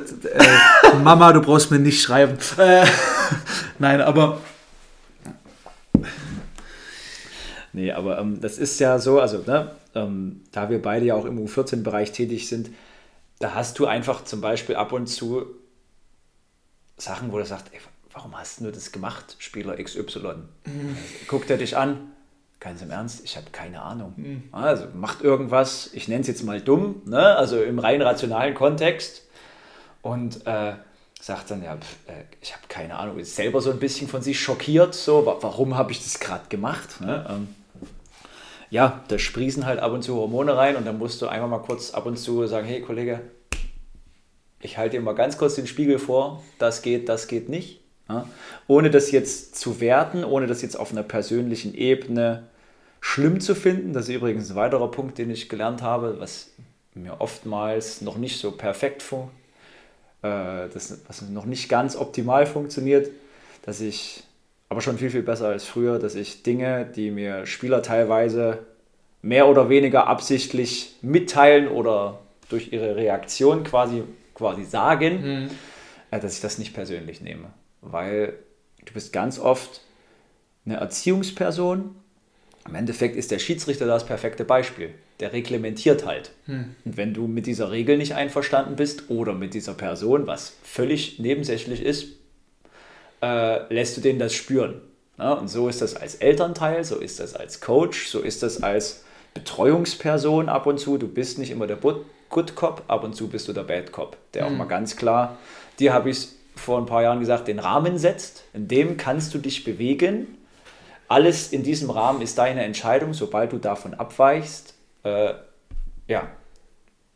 Mama, 1.03 1.33
du 1.33 1.41
brauchst 1.41 1.71
mir 1.71 1.81
nicht 1.81 2.01
schreiben. 2.01 2.39
Äh, 2.57 2.87
nein, 3.79 4.01
aber. 4.01 4.41
Nee, 7.73 7.91
aber 7.91 8.19
ähm, 8.19 8.41
das 8.41 8.59
ist 8.59 8.79
ja 8.81 8.99
so, 8.99 9.19
also, 9.19 9.43
ne, 9.47 9.73
ähm, 9.95 10.43
da 10.53 10.69
wir 10.71 10.81
beide 10.81 11.07
ja 11.07 11.15
auch 11.15 11.25
im 11.25 11.39
U14-Bereich 11.45 12.13
tätig 12.13 12.49
sind, 12.49 12.71
da 13.39 13.55
hast 13.55 13.79
du 13.79 13.87
einfach 13.87 14.25
zum 14.25 14.41
Beispiel 14.41 14.77
ab 14.77 14.93
und 14.93 15.07
zu 15.07 15.47
Sachen, 16.97 17.33
wo 17.33 17.39
du 17.39 17.47
sagst, 17.47 17.67
ey, 17.73 17.81
warum 18.13 18.39
hast 18.39 18.61
du 18.61 18.71
das 18.71 18.93
gemacht, 18.93 19.37
Spieler 19.39 19.77
XY? 19.83 20.35
Mhm. 20.65 20.97
Guckt 21.29 21.51
er 21.51 21.57
dich 21.57 21.77
an, 21.77 22.13
ganz 22.61 22.83
im 22.83 22.91
Ernst, 22.91 23.25
ich 23.25 23.37
habe 23.37 23.47
keine 23.51 23.83
Ahnung. 23.83 24.15
Mhm. 24.17 24.43
Also 24.53 24.87
macht 24.95 25.23
irgendwas, 25.23 25.91
ich 25.93 26.09
nenne 26.09 26.21
es 26.21 26.29
jetzt 26.29 26.45
mal 26.45 26.61
dumm, 26.61 27.03
ne? 27.07 27.37
also 27.37 27.63
im 27.63 27.79
rein 27.79 28.03
rationalen 28.03 28.55
Kontext 28.55 29.23
und 30.03 30.47
äh, 30.47 30.75
sagt 31.21 31.51
dann, 31.51 31.63
ja, 31.63 31.75
äh, 31.75 32.25
ich 32.41 32.53
habe 32.53 32.65
keine 32.69 32.99
Ahnung, 32.99 33.19
ist 33.19 33.37
selber 33.37 33.61
so 33.61 33.71
ein 33.71 33.79
bisschen 33.79 34.09
von 34.09 34.23
sich 34.23 34.41
schockiert, 34.41 34.95
so, 34.95 35.25
warum 35.41 35.77
habe 35.77 35.93
ich 35.93 36.03
das 36.03 36.21
gerade 36.21 36.49
gemacht? 36.49 37.01
Ne? 37.01 37.27
Ähm, 37.29 37.49
ja, 38.71 39.03
da 39.09 39.19
sprießen 39.19 39.67
halt 39.67 39.81
ab 39.81 39.93
und 39.93 40.03
zu 40.03 40.17
Hormone 40.17 40.57
rein 40.57 40.77
und 40.77 40.87
dann 40.87 40.99
musst 40.99 41.21
du 41.21 41.29
einmal 41.29 41.49
mal 41.49 41.59
kurz 41.59 41.93
ab 41.93 42.07
und 42.07 42.17
zu 42.17 42.47
sagen, 42.47 42.67
hey 42.67 42.81
Kollege, 42.81 43.21
ich 44.61 44.79
halte 44.79 44.97
dir 44.97 45.03
mal 45.03 45.15
ganz 45.15 45.37
kurz 45.37 45.57
den 45.57 45.67
Spiegel 45.67 45.99
vor, 45.99 46.43
das 46.59 46.83
geht, 46.83 47.09
das 47.09 47.29
geht 47.29 47.49
nicht. 47.49 47.82
Ja? 48.13 48.29
Ohne 48.69 48.91
das 48.91 49.11
jetzt 49.11 49.57
zu 49.57 49.81
werten, 49.81 50.25
ohne 50.25 50.47
das 50.47 50.63
jetzt 50.63 50.77
auf 50.77 50.93
einer 50.93 51.03
persönlichen 51.03 51.75
Ebene 51.75 52.45
schlimm 53.01 53.41
zu 53.41 53.55
finden. 53.55 53.93
Das 53.93 54.09
ist 54.09 54.15
übrigens 54.15 54.51
ein 54.51 54.57
weiterer 54.57 54.91
Punkt, 54.91 55.19
den 55.19 55.31
ich 55.31 55.49
gelernt 55.49 55.83
habe, 55.83 56.21
was 56.21 56.51
mir 56.95 57.21
oftmals 57.21 58.03
noch 58.03 58.17
nicht 58.17 58.39
so 58.39 58.53
perfekt 58.53 59.03
funktioniert, 59.03 59.43
äh, 60.23 60.69
das, 60.73 61.01
was 61.07 61.23
noch 61.23 61.47
nicht 61.47 61.69
ganz 61.69 61.97
optimal 61.97 62.47
funktioniert, 62.47 63.11
dass 63.63 63.81
ich, 63.81 64.23
aber 64.69 64.81
schon 64.81 64.99
viel, 64.99 65.11
viel 65.11 65.23
besser 65.23 65.49
als 65.49 65.65
früher, 65.65 65.99
dass 65.99 66.15
ich 66.15 66.43
Dinge, 66.43 66.87
die 66.87 67.11
mir 67.11 67.47
Spieler 67.47 67.83
teilweise 67.83 68.61
mehr 69.23 69.49
oder 69.49 69.69
weniger 69.69 70.07
absichtlich 70.07 70.97
mitteilen 71.03 71.69
oder 71.69 72.21
durch 72.49 72.73
ihre 72.73 72.97
Reaktion 72.97 73.65
quasi, 73.65 74.03
quasi 74.35 74.65
sagen, 74.65 75.45
mhm. 75.45 75.51
äh, 76.11 76.21
dass 76.21 76.35
ich 76.35 76.41
das 76.41 76.59
nicht 76.59 76.75
persönlich 76.75 77.21
nehme 77.21 77.51
weil 77.83 78.39
du 78.85 78.95
bist 78.95 79.13
ganz 79.13 79.39
oft 79.39 79.83
eine 80.65 80.77
Erziehungsperson. 80.77 81.95
Im 82.67 82.75
Endeffekt 82.75 83.17
ist 83.17 83.31
der 83.31 83.41
Schiedsrichter 83.41 83.87
das 83.87 84.07
perfekte 84.07 84.45
Beispiel. 84.45 84.95
Der 85.21 85.33
reglementiert 85.33 86.07
halt. 86.07 86.31
Hm. 86.47 86.75
Und 86.85 86.97
wenn 86.97 87.13
du 87.13 87.27
mit 87.27 87.47
dieser 87.47 87.71
Regel 87.71 87.99
nicht 87.99 88.15
einverstanden 88.15 88.77
bist 88.77 89.11
oder 89.11 89.35
mit 89.35 89.53
dieser 89.53 89.75
Person, 89.75 90.27
was 90.27 90.55
völlig 90.63 91.19
nebensächlich 91.19 91.83
ist, 91.83 92.17
äh, 93.21 93.73
lässt 93.73 93.97
du 93.97 94.01
den 94.01 94.19
das 94.19 94.33
spüren. 94.33 94.81
Ja, 95.19 95.35
und 95.35 95.49
so 95.49 95.69
ist 95.69 95.83
das 95.83 95.95
als 95.95 96.15
Elternteil, 96.17 96.85
so 96.85 96.97
ist 96.97 97.21
das 97.21 97.35
als 97.35 97.61
Coach, 97.61 98.09
so 98.09 98.21
ist 98.21 98.43
das 98.43 98.63
als 98.63 99.05
Betreuungsperson 99.35 100.49
ab 100.49 100.67
und 100.67 100.79
zu. 100.79 100.99
Du 100.99 101.07
bist 101.09 101.39
nicht 101.39 101.51
immer 101.51 101.67
der 101.67 101.77
Good 101.77 102.55
Cop, 102.55 102.85
ab 102.89 103.05
und 103.05 103.15
zu 103.15 103.29
bist 103.29 103.47
du 103.49 103.53
der 103.53 103.65
Bad 103.65 103.93
Cop, 103.93 104.17
der 104.35 104.47
hm. 104.47 104.53
auch 104.53 104.59
mal 104.59 104.65
ganz 104.65 104.97
klar, 104.97 105.39
dir 105.79 105.93
habe 105.93 106.11
ich 106.11 106.19
es 106.19 106.37
vor 106.55 106.79
ein 106.79 106.87
paar 106.87 107.03
Jahren 107.03 107.21
gesagt, 107.21 107.49
den 107.49 107.59
Rahmen 107.59 107.99
setzt. 107.99 108.45
In 108.53 108.69
dem 108.69 108.97
kannst 108.97 109.35
du 109.35 109.39
dich 109.39 109.65
bewegen. 109.65 110.39
Alles 111.09 111.53
in 111.53 111.63
diesem 111.63 111.91
Rahmen 111.91 112.23
ist 112.23 112.39
deine 112.39 112.65
Entscheidung. 112.65 113.15
Sobald 113.15 113.53
du 113.53 113.59
davon 113.59 113.95
abweichst, 113.95 114.75
äh, 115.03 115.35
ja, 116.07 116.29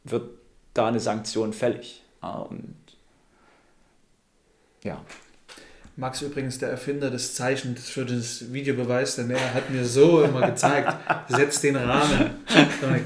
wird 0.04 0.30
da 0.74 0.88
eine 0.88 1.00
Sanktion 1.00 1.52
fällig. 1.52 2.02
Ja, 2.22 2.32
und 2.38 2.76
ja. 4.82 5.04
Max 5.98 6.20
übrigens 6.20 6.58
der 6.58 6.68
Erfinder 6.68 7.10
des 7.10 7.34
Zeichens 7.34 7.88
für 7.88 8.04
das 8.04 8.52
Videobeweis, 8.52 9.16
denn 9.16 9.30
er 9.30 9.54
hat 9.54 9.70
mir 9.70 9.86
so 9.86 10.22
immer 10.22 10.46
gezeigt, 10.46 10.94
setz 11.28 11.62
den 11.62 11.76
Rahmen. 11.76 12.44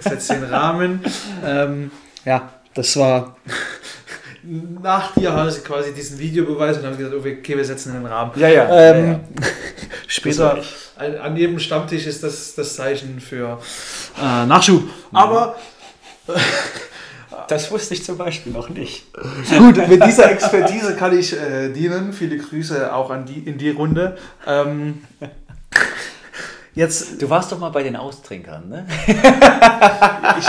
Setz 0.01 0.27
den 0.27 0.43
Rahmen. 0.43 1.01
Ähm, 1.45 1.93
ja, 2.25 2.53
das 2.75 2.97
war 2.97 3.37
nach 4.43 5.15
dir 5.15 5.33
haben 5.33 5.51
sie 5.51 5.61
quasi 5.61 5.93
diesen 5.93 6.19
Videobeweis 6.19 6.79
und 6.79 6.87
haben 6.87 6.97
gesagt, 6.97 7.15
okay, 7.15 7.57
wir 7.57 7.65
setzen 7.65 7.95
in 7.95 8.03
den 8.03 8.07
Rahmen. 8.07 8.33
Ja, 8.37 8.49
ja. 8.49 8.69
Ähm, 8.71 9.07
ja, 9.07 9.13
ja. 9.13 9.21
Später 10.07 10.63
an 10.97 11.37
jedem 11.37 11.59
Stammtisch 11.59 12.07
ist 12.07 12.23
das 12.23 12.55
das 12.55 12.77
Zeichen 12.77 13.21
für 13.21 13.59
äh, 14.21 14.47
Nachschub. 14.47 14.83
Aber 15.13 15.57
das 17.49 17.71
wusste 17.71 17.95
ich 17.95 18.05
zum 18.05 18.19
Beispiel 18.19 18.53
noch 18.53 18.69
nicht. 18.69 19.07
Gut, 19.57 19.89
mit 19.89 20.05
dieser 20.05 20.31
Expertise 20.31 20.97
kann 20.97 21.19
ich 21.19 21.33
äh, 21.33 21.71
dienen. 21.71 22.13
Viele 22.13 22.37
Grüße 22.37 22.95
auch 22.95 23.11
an 23.11 23.27
die 23.27 23.39
in 23.39 23.59
die 23.59 23.71
Runde. 23.71 24.17
Ähm, 24.47 25.03
Jetzt, 26.75 27.21
du 27.21 27.29
warst 27.29 27.51
doch 27.51 27.59
mal 27.59 27.71
bei 27.71 27.83
den 27.83 27.97
Austrinkern, 27.97 28.69
ne? 28.69 28.87
ich, 29.09 30.47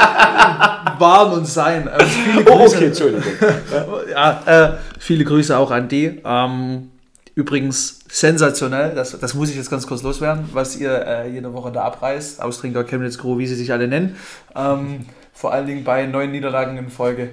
waren 1.00 1.34
und 1.34 1.46
sein. 1.46 1.88
Also 1.88 2.06
viele 2.06 2.44
Grüße. 2.44 2.58
Oh, 2.58 2.66
okay, 2.68 2.86
Entschuldigung. 2.86 3.24
ja, 4.12 4.42
äh, 4.46 4.78
viele 5.00 5.26
Grüße 5.26 5.58
auch 5.58 5.72
an 5.72 5.88
die. 5.88 6.22
Ähm, 6.24 6.92
übrigens 7.34 8.02
sensationell, 8.08 8.94
das, 8.94 9.18
das 9.20 9.34
muss 9.34 9.50
ich 9.50 9.56
jetzt 9.56 9.72
ganz 9.72 9.88
kurz 9.88 10.04
loswerden, 10.04 10.50
was 10.54 10.76
ihr 10.76 10.92
äh, 11.08 11.30
jede 11.32 11.54
Woche 11.54 11.72
da 11.72 11.84
abreißt. 11.84 12.42
Austrinker, 12.42 12.84
Chemnitz, 12.84 13.18
Gro, 13.18 13.40
wie 13.40 13.48
sie 13.48 13.56
sich 13.56 13.72
alle 13.72 13.88
nennen. 13.88 14.16
Ähm, 14.56 15.06
vor 15.34 15.54
allen 15.54 15.66
Dingen 15.66 15.84
bei 15.84 16.06
neun 16.06 16.32
Niederlagen 16.32 16.78
in 16.78 16.90
Folge 16.90 17.30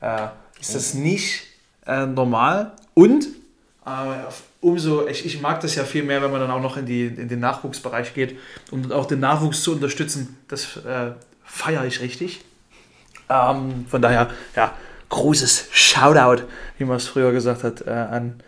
äh, 0.00 0.28
ist 0.60 0.76
das 0.76 0.94
nicht 0.94 1.44
äh, 1.86 2.06
normal. 2.06 2.72
Und 2.94 3.26
äh, 3.84 3.88
umso, 4.60 5.06
ich, 5.06 5.24
ich 5.24 5.40
mag 5.40 5.60
das 5.60 5.74
ja 5.74 5.84
viel 5.84 6.02
mehr, 6.02 6.22
wenn 6.22 6.30
man 6.30 6.40
dann 6.40 6.50
auch 6.50 6.60
noch 6.60 6.76
in, 6.76 6.86
die, 6.86 7.06
in 7.06 7.28
den 7.28 7.40
Nachwuchsbereich 7.40 8.14
geht, 8.14 8.36
um 8.70 8.90
auch 8.92 9.06
den 9.06 9.20
Nachwuchs 9.20 9.62
zu 9.62 9.72
unterstützen. 9.72 10.36
Das 10.48 10.76
äh, 10.78 11.12
feiere 11.44 11.84
ich 11.84 12.00
richtig. 12.00 12.44
Ähm, 13.28 13.86
von 13.88 14.02
daher, 14.02 14.30
ja, 14.56 14.74
großes 15.08 15.68
Shoutout, 15.70 16.44
wie 16.78 16.84
man 16.84 16.96
es 16.96 17.06
früher 17.06 17.32
gesagt 17.32 17.62
hat, 17.62 17.86
äh, 17.86 17.90
an 17.90 18.42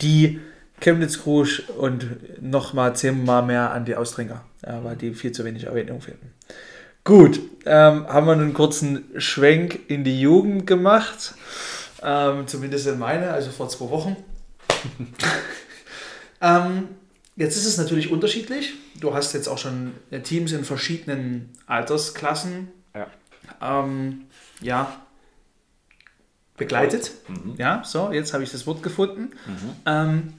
die 0.00 0.40
Chemnitz 0.80 1.22
Krusch 1.22 1.68
und 1.76 2.06
nochmal 2.40 2.94
zehnmal 2.94 3.42
mehr 3.42 3.72
an 3.72 3.84
die 3.84 3.96
Austrinker, 3.96 4.44
äh, 4.62 4.72
weil 4.82 4.96
die 4.96 5.12
viel 5.12 5.32
zu 5.32 5.44
wenig 5.44 5.64
Erwähnung 5.64 6.00
finden. 6.00 6.32
Gut, 7.04 7.40
ähm, 7.64 8.06
haben 8.06 8.26
wir 8.26 8.32
einen 8.32 8.54
kurzen 8.54 9.04
Schwenk 9.16 9.80
in 9.88 10.04
die 10.04 10.20
Jugend 10.20 10.66
gemacht, 10.66 11.34
ähm, 12.02 12.46
zumindest 12.46 12.86
in 12.86 12.98
meine, 12.98 13.30
also 13.30 13.50
vor 13.50 13.68
zwei 13.68 13.88
Wochen. 13.90 14.16
Ähm, 16.40 16.88
jetzt 17.36 17.56
ist 17.56 17.66
es 17.66 17.78
natürlich 17.78 18.10
unterschiedlich. 18.10 18.74
Du 19.00 19.14
hast 19.14 19.32
jetzt 19.32 19.48
auch 19.48 19.58
schon 19.58 19.92
äh, 20.10 20.20
Teams 20.20 20.52
in 20.52 20.64
verschiedenen 20.64 21.50
Altersklassen. 21.66 22.68
Ja. 22.94 23.08
Ähm, 23.60 24.26
ja, 24.60 25.00
begleitet. 26.56 27.12
Mhm. 27.28 27.54
Ja, 27.56 27.82
so, 27.84 28.12
jetzt 28.12 28.34
habe 28.34 28.42
ich 28.42 28.52
das 28.52 28.66
Wort 28.66 28.82
gefunden. 28.82 29.30
Mhm. 29.46 29.70
Ähm, 29.86 30.34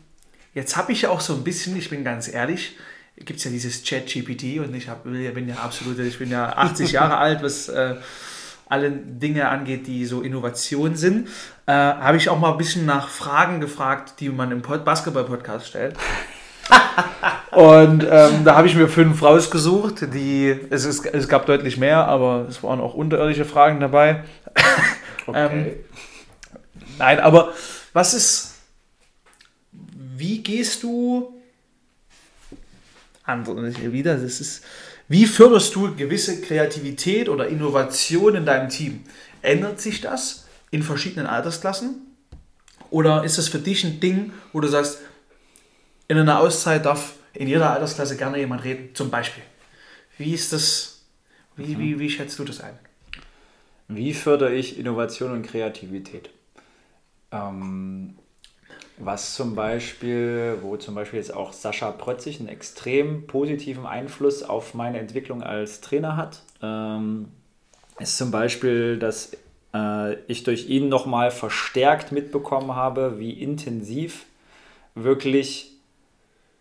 jetzt 0.53 0.77
habe 0.77 0.91
ich 0.91 1.03
ja 1.03 1.09
auch 1.09 1.21
so 1.21 1.33
ein 1.33 1.43
bisschen, 1.43 1.75
ich 1.77 1.89
bin 1.89 2.03
ganz 2.03 2.27
ehrlich, 2.27 2.77
gibt 3.17 3.39
es 3.39 3.45
ja 3.45 3.51
dieses 3.51 3.83
Chat-GPT 3.83 4.59
und 4.59 4.73
ich 4.73 4.87
hab, 4.87 5.03
bin 5.03 5.47
ja 5.49 5.55
absolut, 5.55 5.99
ich 5.99 6.19
bin 6.19 6.29
ja 6.29 6.53
80 6.57 6.91
Jahre 6.91 7.17
alt, 7.17 7.41
was 7.41 7.69
äh, 7.69 7.95
alle 8.69 8.91
Dinge 8.91 9.49
angeht, 9.49 9.87
die 9.87 10.05
so 10.05 10.21
Innovation 10.21 10.95
sind. 10.95 11.27
Äh, 11.65 11.73
habe 11.73 12.17
ich 12.17 12.29
auch 12.29 12.39
mal 12.39 12.51
ein 12.51 12.57
bisschen 12.57 12.85
nach 12.85 13.09
Fragen 13.09 13.59
gefragt, 13.59 14.19
die 14.19 14.29
man 14.29 14.51
im 14.51 14.61
Basketball-Podcast 14.61 15.67
stellt. 15.67 15.97
und 17.51 18.05
ähm, 18.09 18.45
da 18.45 18.55
habe 18.55 18.67
ich 18.67 18.75
mir 18.75 18.87
fünf 18.87 19.23
rausgesucht, 19.23 20.13
die, 20.13 20.55
es, 20.69 20.85
ist, 20.85 21.05
es 21.05 21.27
gab 21.27 21.47
deutlich 21.47 21.77
mehr, 21.77 22.07
aber 22.07 22.45
es 22.47 22.61
waren 22.61 22.79
auch 22.79 22.93
unterirdische 22.93 23.45
Fragen 23.45 23.79
dabei. 23.79 24.23
Okay. 25.27 25.45
ähm, 25.45 25.75
nein, 26.97 27.19
aber 27.19 27.53
was 27.93 28.15
ist, 28.15 28.55
wie 29.71 30.41
gehst 30.41 30.81
du 30.81 31.39
andere 33.29 33.93
wieder, 33.93 34.15
das 34.15 34.41
ist, 34.41 34.63
wie 35.09 35.25
förderst 35.25 35.75
du 35.75 35.95
gewisse 35.95 36.39
Kreativität 36.39 37.29
oder 37.29 37.47
Innovation 37.47 38.35
in 38.35 38.45
deinem 38.45 38.69
Team? 38.69 39.03
Ändert 39.41 39.81
sich 39.81 40.01
das 40.01 40.47
in 40.69 40.83
verschiedenen 40.83 41.25
Altersklassen? 41.25 41.95
Oder 42.91 43.23
ist 43.23 43.39
das 43.39 43.47
für 43.47 43.57
dich 43.57 43.83
ein 43.83 43.99
Ding, 43.99 44.31
wo 44.53 44.59
du 44.59 44.67
sagst, 44.67 44.99
in 46.07 46.17
einer 46.17 46.39
Auszeit 46.39 46.85
darf 46.85 47.15
in 47.33 47.47
jeder 47.47 47.71
Altersklasse 47.71 48.17
gerne 48.17 48.37
jemand 48.37 48.63
reden, 48.63 48.93
zum 48.93 49.09
Beispiel? 49.09 49.43
Wie 50.19 50.31
ist 50.31 50.53
das, 50.53 51.01
wie, 51.55 51.75
mhm. 51.75 51.79
wie, 51.79 51.99
wie 51.99 52.09
schätzt 52.11 52.37
du 52.37 52.43
das 52.43 52.61
ein? 52.61 52.77
Wie 53.87 54.13
fördere 54.13 54.53
ich 54.53 54.77
Innovation 54.77 55.31
und 55.31 55.41
Kreativität? 55.41 56.29
Ähm, 57.31 58.18
was 58.99 59.33
zum 59.35 59.55
Beispiel, 59.55 60.57
wo 60.61 60.75
zum 60.77 60.93
Beispiel 60.93 61.19
jetzt 61.19 61.33
auch 61.33 61.53
Sascha 61.53 61.91
Prötzig 61.91 62.39
einen 62.39 62.49
extrem 62.49 63.27
positiven 63.27 63.85
Einfluss 63.85 64.43
auf 64.43 64.73
meine 64.73 64.99
Entwicklung 64.99 65.41
als 65.41 65.79
Trainer 65.79 66.17
hat, 66.17 66.41
ähm, 66.61 67.29
ist 67.97 68.17
zum 68.17 68.31
Beispiel, 68.31 68.97
dass 68.99 69.31
äh, 69.73 70.15
ich 70.27 70.43
durch 70.43 70.67
ihn 70.69 70.89
nochmal 70.89 71.31
verstärkt 71.31 72.11
mitbekommen 72.11 72.75
habe, 72.75 73.19
wie 73.19 73.31
intensiv 73.31 74.25
wirklich, 74.95 75.71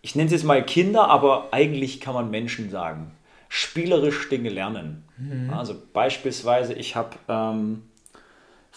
ich 0.03 0.15
nenne 0.15 0.27
es 0.27 0.33
jetzt 0.33 0.45
mal 0.45 0.65
Kinder, 0.65 1.09
aber 1.09 1.49
eigentlich 1.53 2.01
kann 2.01 2.15
man 2.15 2.31
Menschen 2.31 2.71
sagen, 2.71 3.11
spielerisch 3.49 4.29
Dinge 4.29 4.51
lernen. 4.51 5.05
Mhm. 5.17 5.51
Also 5.51 5.75
beispielsweise, 5.93 6.75
ich 6.75 6.95
habe 6.95 7.17
ähm, 7.29 7.83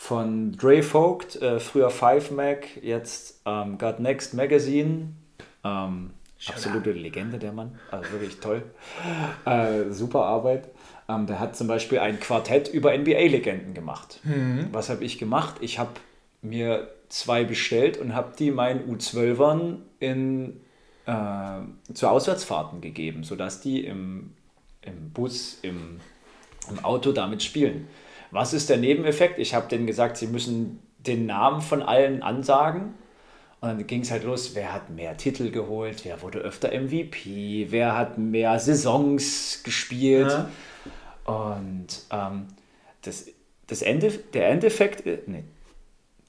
von 0.02 0.54
Dre 0.54 0.82
Vogt, 0.82 1.39
äh, 1.43 1.60
früher 1.60 1.91
Five 1.91 2.32
Mac, 2.32 2.66
jetzt 2.82 3.39
ähm, 3.45 3.78
Got 3.78 3.99
Next 3.99 4.34
Magazine. 4.34 5.10
Ähm, 5.64 6.10
absolute 6.47 6.91
Legende, 6.93 7.38
der 7.38 7.54
Mann. 7.54 7.78
Also 7.91 8.12
wirklich 8.14 8.39
toll. 8.39 8.64
Äh, 9.45 9.91
super 9.91 10.26
Arbeit. 10.26 10.70
Ähm, 11.08 11.28
der 11.28 11.39
hat 11.39 11.56
zum 11.56 11.68
Beispiel 11.68 11.99
ein 11.99 12.20
Quartett 12.20 12.68
über 12.68 12.97
NBA-Legenden 12.97 13.76
gemacht. 13.76 14.20
Mhm. 14.24 14.70
Was 14.72 14.89
habe 14.89 15.04
ich 15.06 15.20
gemacht? 15.20 15.58
Ich 15.62 15.78
habe 15.78 15.91
mir 16.41 16.89
zwei 17.10 17.43
bestellt 17.43 17.97
und 17.97 18.16
habe 18.16 18.34
die 18.39 18.49
meinen 18.49 18.91
U12ern 18.91 19.82
in, 19.99 20.62
äh, 21.06 21.93
zu 21.93 22.08
Auswärtsfahrten 22.08 22.82
gegeben, 22.82 23.24
sodass 23.24 23.62
die 23.62 23.86
im, 23.86 24.34
im 24.82 25.12
Bus, 25.12 25.60
im, 25.62 25.99
im 26.72 26.84
Auto 26.84 27.12
damit 27.12 27.43
spielen. 27.43 27.88
Was 28.32 28.54
ist 28.54 28.70
der 28.70 28.78
Nebeneffekt? 28.78 29.40
Ich 29.40 29.54
habe 29.54 29.68
denen 29.68 29.86
gesagt, 29.86 30.18
sie 30.18 30.28
müssen 30.28 30.80
den 30.98 31.26
Namen 31.26 31.62
von 31.62 31.82
allen 31.82 32.24
ansagen. 32.24 32.96
Und 33.60 33.70
dann 33.70 33.88
ging 33.88 34.02
es 34.02 34.10
halt 34.10 34.24
los, 34.24 34.56
wer 34.56 34.74
hat 34.74 34.90
mehr 34.90 35.16
Titel 35.18 35.52
geholt, 35.52 36.04
wer 36.04 36.22
wurde 36.24 36.40
öfter 36.40 36.70
MVP, 36.70 37.68
wer 37.70 37.96
hat 37.96 38.18
mehr 38.18 38.58
Saisons 38.58 39.62
gespielt. 39.64 40.32
Ja. 40.32 40.50
Und 41.26 41.88
ähm, 42.12 42.48
das, 43.04 43.28
das 43.68 43.84
Ende, 43.84 44.10
der 44.10 44.50
Endeffekt, 44.50 45.06
nee, 45.28 45.44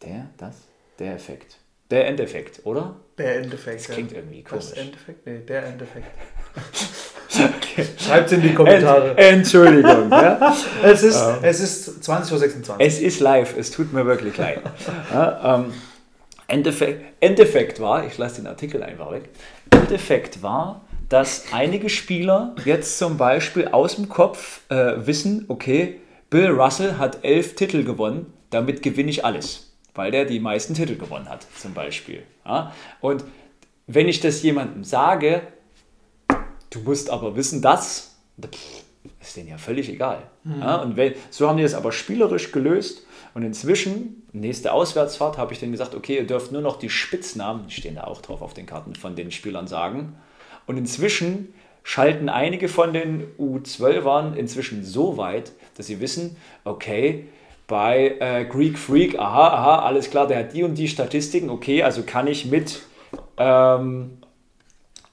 der, 0.03 0.28
das, 0.36 0.68
der 0.98 1.14
Effekt. 1.14 1.57
Der 1.90 2.07
Endeffekt, 2.07 2.66
oder? 2.66 2.96
Der 3.16 3.36
Endeffekt. 3.36 3.80
Das 3.80 3.88
klingt 3.88 4.12
ja. 4.12 4.18
irgendwie 4.18 4.42
komisch. 4.42 4.70
Das 4.70 4.78
Endeffekt? 4.78 5.26
Nee, 5.26 5.38
der 5.38 5.66
Endeffekt. 5.66 6.07
okay. 7.78 7.86
Schreibt 7.98 8.26
es 8.26 8.32
in 8.32 8.42
die 8.42 8.54
Kommentare. 8.54 9.16
Ent, 9.16 9.38
Entschuldigung. 9.38 10.10
ja? 10.10 10.56
es, 10.82 11.02
ist, 11.02 11.20
ähm, 11.20 11.36
es 11.42 11.60
ist 11.60 12.08
20.26 12.08 12.68
Uhr. 12.68 12.76
Es 12.78 13.00
ist 13.00 13.20
live, 13.20 13.56
es 13.56 13.70
tut 13.70 13.92
mir 13.92 14.06
wirklich 14.06 14.36
leid. 14.36 14.60
ja, 15.12 15.56
ähm, 15.56 15.72
Endeffekt, 16.48 17.04
Endeffekt 17.20 17.80
war, 17.80 18.06
ich 18.06 18.18
lasse 18.18 18.42
den 18.42 18.46
Artikel 18.46 18.82
einfach 18.82 19.10
weg, 19.10 19.30
Endeffekt 19.70 20.42
war, 20.42 20.82
dass 21.08 21.46
einige 21.52 21.88
Spieler 21.88 22.54
jetzt 22.64 22.98
zum 22.98 23.16
Beispiel 23.16 23.68
aus 23.68 23.96
dem 23.96 24.08
Kopf 24.08 24.60
äh, 24.68 25.06
wissen, 25.06 25.46
okay, 25.48 26.00
Bill 26.30 26.50
Russell 26.50 26.98
hat 26.98 27.18
elf 27.22 27.54
Titel 27.54 27.84
gewonnen, 27.84 28.32
damit 28.50 28.82
gewinne 28.82 29.10
ich 29.10 29.24
alles 29.24 29.72
weil 29.94 30.10
der 30.10 30.24
die 30.24 30.40
meisten 30.40 30.74
Titel 30.74 30.96
gewonnen 30.96 31.28
hat, 31.28 31.46
zum 31.56 31.74
Beispiel. 31.74 32.22
Ja? 32.44 32.72
Und 33.00 33.24
wenn 33.86 34.08
ich 34.08 34.20
das 34.20 34.42
jemandem 34.42 34.84
sage, 34.84 35.42
du 36.72 36.80
musst 36.80 37.10
aber 37.10 37.36
wissen, 37.36 37.62
dass, 37.62 38.16
ist 39.20 39.36
denen 39.36 39.48
ja 39.48 39.58
völlig 39.58 39.88
egal. 39.88 40.22
Mhm. 40.44 40.60
Ja? 40.60 40.76
Und 40.76 40.96
wenn, 40.96 41.14
so 41.30 41.48
haben 41.48 41.56
die 41.56 41.62
das 41.62 41.74
aber 41.74 41.92
spielerisch 41.92 42.52
gelöst. 42.52 43.06
Und 43.34 43.44
inzwischen, 43.44 44.26
nächste 44.32 44.72
Auswärtsfahrt, 44.72 45.38
habe 45.38 45.52
ich 45.52 45.60
denen 45.60 45.72
gesagt, 45.72 45.94
okay, 45.94 46.16
ihr 46.16 46.26
dürft 46.26 46.52
nur 46.52 46.60
noch 46.60 46.78
die 46.78 46.90
Spitznamen, 46.90 47.66
die 47.66 47.74
stehen 47.74 47.94
da 47.94 48.04
auch 48.04 48.20
drauf 48.20 48.42
auf 48.42 48.52
den 48.52 48.66
Karten, 48.66 48.94
von 48.94 49.16
den 49.16 49.30
Spielern 49.30 49.66
sagen. 49.66 50.16
Und 50.66 50.76
inzwischen 50.76 51.54
schalten 51.82 52.28
einige 52.28 52.68
von 52.68 52.92
den 52.92 53.26
U12ern 53.38 54.34
inzwischen 54.34 54.84
so 54.84 55.16
weit, 55.16 55.52
dass 55.76 55.86
sie 55.86 56.00
wissen, 56.00 56.36
okay, 56.64 57.26
bei 57.66 58.16
äh, 58.20 58.44
Greek 58.44 58.78
Freak, 58.78 59.18
aha, 59.18 59.48
aha, 59.48 59.78
alles 59.86 60.10
klar, 60.10 60.26
der 60.26 60.40
hat 60.40 60.52
die 60.52 60.62
und 60.62 60.74
die 60.74 60.88
Statistiken, 60.88 61.48
okay, 61.48 61.82
also 61.82 62.02
kann 62.02 62.26
ich 62.26 62.46
mit, 62.46 62.82
ähm, 63.38 64.18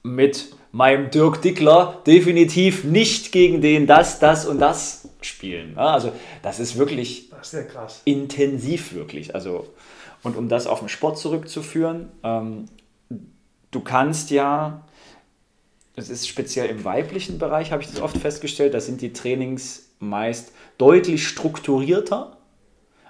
mit 0.02 0.50
meinem 0.72 1.10
Dirk 1.10 1.42
Dickler 1.42 2.00
definitiv 2.06 2.84
nicht 2.84 3.32
gegen 3.32 3.60
den 3.60 3.86
das, 3.86 4.18
das 4.18 4.46
und 4.46 4.58
das 4.58 5.08
spielen. 5.20 5.76
Also 5.76 6.12
das 6.42 6.60
ist 6.60 6.78
wirklich 6.78 7.30
das 7.30 7.52
ist 7.52 7.74
ja 7.74 7.86
intensiv 8.04 8.92
wirklich. 8.94 9.34
Also, 9.34 9.66
und 10.22 10.36
um 10.36 10.48
das 10.48 10.66
auf 10.66 10.80
den 10.80 10.88
Sport 10.88 11.18
zurückzuführen, 11.18 12.10
ähm, 12.22 12.66
du 13.70 13.80
kannst 13.80 14.30
ja, 14.30 14.86
das 15.96 16.08
ist 16.08 16.28
speziell 16.28 16.68
im 16.68 16.84
weiblichen 16.84 17.38
Bereich, 17.38 17.72
habe 17.72 17.82
ich 17.82 17.90
das 17.90 18.00
oft 18.00 18.16
festgestellt, 18.16 18.74
da 18.74 18.80
sind 18.80 19.00
die 19.00 19.12
Trainings 19.12 19.88
meist 19.98 20.52
deutlich 20.78 21.26
strukturierter 21.26 22.36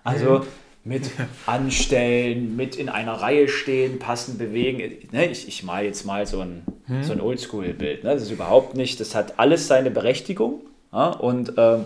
also 0.05 0.47
mit 0.85 1.11
anstellen, 1.47 2.57
mit 2.57 2.77
in 2.77 2.89
einer 2.89 3.15
Reihe 3.15 3.49
stehen, 3.49 3.99
passend 3.99 4.39
bewegen. 4.39 4.79
Ne, 5.13 5.27
ich, 5.27 5.47
ich 5.47 5.63
male 5.63 5.87
jetzt 5.87 6.05
mal 6.07 6.27
so 6.27 6.41
ein, 6.41 6.63
hm. 6.87 7.03
so 7.03 7.13
ein 7.13 7.21
Oldschool-Bild. 7.21 8.05
Ne? 8.05 8.15
Das 8.15 8.23
ist 8.23 8.31
überhaupt 8.31 8.75
nicht, 8.75 8.99
das 9.01 9.15
hat 9.15 9.39
alles 9.39 9.67
seine 9.67 9.91
Berechtigung 9.91 10.63
und 10.91 11.57
äh, 11.57 11.79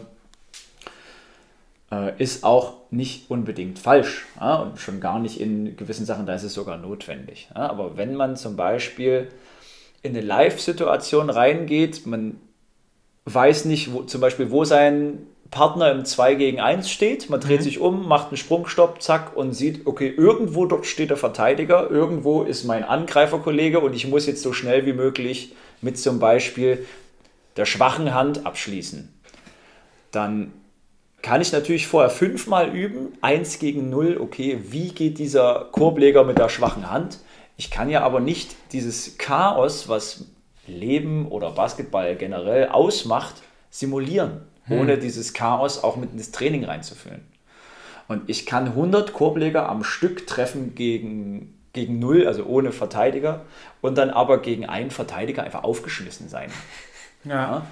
äh, 1.90 2.12
ist 2.18 2.45
auch 2.45 2.74
nicht 2.90 3.30
unbedingt 3.30 3.78
falsch. 3.78 4.26
Und 4.40 4.78
schon 4.78 5.01
gar 5.01 5.18
nicht 5.18 5.40
in 5.40 5.76
gewissen 5.76 6.07
Sachen, 6.07 6.26
da 6.26 6.34
ist 6.34 6.45
es 6.45 6.55
sogar 6.55 6.78
notwendig. 6.78 7.49
Aber 7.53 7.97
wenn 7.97 8.14
man 8.14 8.36
zum 8.36 8.57
Beispiel 8.57 9.28
in 10.03 10.12
eine 10.16 10.24
Live-Situation 10.24 11.30
reingeht, 11.30 12.07
man 12.07 12.38
weiß 13.24 13.64
nicht, 13.64 13.92
wo, 13.92 14.03
zum 14.03 14.20
Beispiel, 14.20 14.51
wo 14.51 14.64
sein 14.64 15.26
Partner 15.55 15.92
im 15.92 16.05
2 16.05 16.34
gegen 16.34 16.61
1 16.61 16.90
steht. 16.90 17.30
Man 17.30 17.40
dreht 17.40 17.61
mhm. 17.61 17.64
sich 17.64 17.78
um, 17.78 18.09
macht 18.09 18.28
einen 18.28 18.36
Sprungstopp, 18.36 19.00
zack, 19.00 19.36
und 19.36 19.52
sieht, 19.52 19.86
okay, 19.86 20.09
irgendwo 20.09 20.66
dort 20.66 20.84
steht 20.84 21.11
der 21.11 21.16
Verteidiger, 21.16 21.88
irgendwo 21.90 22.42
ist 22.42 22.64
mein 22.64 22.82
Angreiferkollege 22.82 23.78
und 23.78 23.94
ich 23.94 24.09
muss 24.09 24.26
jetzt 24.26 24.42
so 24.42 24.52
schnell 24.52 24.84
wie 24.84 24.92
möglich 24.92 25.55
mit 25.80 25.96
zum 25.96 26.18
Beispiel 26.18 26.84
der 27.57 27.66
schwachen 27.66 28.12
Hand 28.12 28.44
abschließen. 28.44 29.14
Dann 30.11 30.52
kann 31.22 31.40
ich 31.40 31.52
natürlich 31.52 31.86
vorher 31.86 32.11
fünfmal 32.11 32.74
üben, 32.74 33.12
1 33.20 33.61
gegen 33.61 33.88
0, 33.90 34.18
okay, 34.20 34.59
wie 34.68 34.88
geht 34.88 35.18
dieser 35.18 35.68
Korbleger 35.70 36.24
mit 36.24 36.36
der 36.36 36.48
schwachen 36.48 36.90
Hand? 36.90 37.20
Ich 37.57 37.70
kann 37.70 37.88
ja 37.88 38.02
aber 38.02 38.18
nicht 38.18 38.57
dieses 38.72 39.18
Chaos, 39.18 39.88
was 39.88 40.26
Leben 40.66 41.28
oder 41.28 41.52
Basketball 41.52 42.16
generell 42.16 42.68
ausmacht, 42.70 43.36
simulieren 43.70 44.40
hm. 44.64 44.80
ohne 44.80 44.98
dieses 44.98 45.32
Chaos 45.32 45.82
auch 45.82 45.96
mit 45.96 46.12
ins 46.12 46.30
Training 46.30 46.64
reinzuführen. 46.64 47.22
Und 48.06 48.28
ich 48.28 48.44
kann 48.44 48.66
100 48.66 49.12
Korbleger 49.12 49.68
am 49.68 49.82
Stück 49.82 50.26
treffen 50.26 50.74
gegen 50.74 51.54
gegen 51.74 51.98
null, 51.98 52.26
also 52.26 52.44
ohne 52.44 52.72
Verteidiger, 52.72 53.42
und 53.82 53.98
dann 53.98 54.08
aber 54.08 54.40
gegen 54.40 54.64
einen 54.64 54.90
Verteidiger 54.90 55.42
einfach 55.42 55.64
aufgeschmissen 55.64 56.30
sein. 56.30 56.50
Ja. 57.26 57.34
ja. 57.34 57.66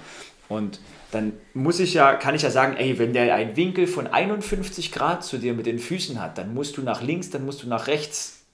Und 0.49 0.79
dann 1.11 1.33
muss 1.53 1.79
ich 1.79 1.93
ja, 1.93 2.15
kann 2.15 2.33
ich 2.33 2.41
ja 2.41 2.49
sagen, 2.49 2.75
ey, 2.75 2.97
wenn 2.97 3.13
der 3.13 3.35
einen 3.35 3.55
Winkel 3.55 3.85
von 3.85 4.07
51 4.07 4.91
Grad 4.91 5.23
zu 5.23 5.37
dir 5.37 5.53
mit 5.53 5.67
den 5.67 5.77
Füßen 5.77 6.19
hat, 6.19 6.39
dann 6.39 6.55
musst 6.55 6.75
du 6.77 6.81
nach 6.81 7.03
links, 7.03 7.29
dann 7.29 7.45
musst 7.45 7.61
du 7.61 7.67
nach 7.67 7.85
rechts. 7.85 8.45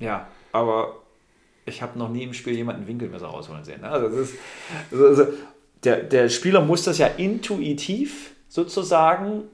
Ja, 0.00 0.26
aber 0.50 0.96
ich 1.64 1.80
habe 1.80 1.96
noch 1.96 2.08
nie 2.08 2.24
im 2.24 2.34
Spiel 2.34 2.54
jemanden 2.54 2.88
Winkelmesser 2.88 3.28
rausholen 3.28 3.62
sehen. 3.62 3.82
Ne? 3.82 3.88
Also, 3.88 4.08
ist, 4.08 4.34
also, 4.90 5.06
also 5.06 5.26
der, 5.84 6.02
der 6.02 6.28
Spieler 6.28 6.60
muss 6.60 6.84
das 6.84 6.98
ja 6.98 7.06
intuitiv 7.06 8.32
sozusagen 8.48 9.44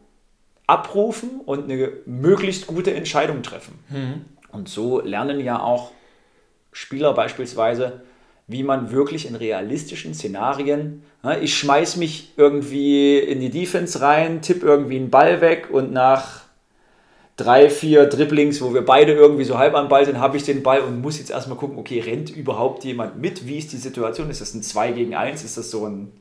abrufen 0.66 1.40
und 1.44 1.64
eine 1.64 1.92
möglichst 2.06 2.66
gute 2.66 2.94
Entscheidung 2.94 3.42
treffen. 3.42 3.78
Mhm. 3.90 4.24
Und 4.50 4.68
so 4.68 5.00
lernen 5.00 5.40
ja 5.40 5.60
auch 5.60 5.92
Spieler 6.72 7.12
beispielsweise, 7.12 8.02
wie 8.46 8.62
man 8.62 8.90
wirklich 8.90 9.26
in 9.26 9.34
realistischen 9.34 10.14
Szenarien, 10.14 11.02
ne, 11.22 11.40
ich 11.40 11.56
schmeiß 11.56 11.96
mich 11.96 12.32
irgendwie 12.36 13.18
in 13.18 13.40
die 13.40 13.50
Defense 13.50 14.00
rein, 14.00 14.42
tipp 14.42 14.62
irgendwie 14.62 14.96
einen 14.96 15.10
Ball 15.10 15.40
weg 15.40 15.68
und 15.70 15.92
nach 15.92 16.43
drei, 17.36 17.68
vier 17.68 18.06
Dribblings, 18.06 18.60
wo 18.60 18.74
wir 18.74 18.84
beide 18.84 19.12
irgendwie 19.12 19.44
so 19.44 19.58
halb 19.58 19.74
am 19.74 19.88
Ball 19.88 20.04
sind, 20.04 20.18
habe 20.18 20.36
ich 20.36 20.44
den 20.44 20.62
Ball 20.62 20.80
und 20.80 21.00
muss 21.00 21.18
jetzt 21.18 21.30
erstmal 21.30 21.58
gucken, 21.58 21.78
okay, 21.78 22.00
rennt 22.00 22.30
überhaupt 22.30 22.84
jemand 22.84 23.18
mit? 23.18 23.46
Wie 23.46 23.58
ist 23.58 23.72
die 23.72 23.76
Situation? 23.76 24.30
Ist 24.30 24.40
das 24.40 24.54
ein 24.54 24.62
2 24.62 24.92
gegen 24.92 25.14
1? 25.14 25.42
Ist 25.42 25.56
das 25.56 25.70
so 25.70 25.86
ein 25.86 26.12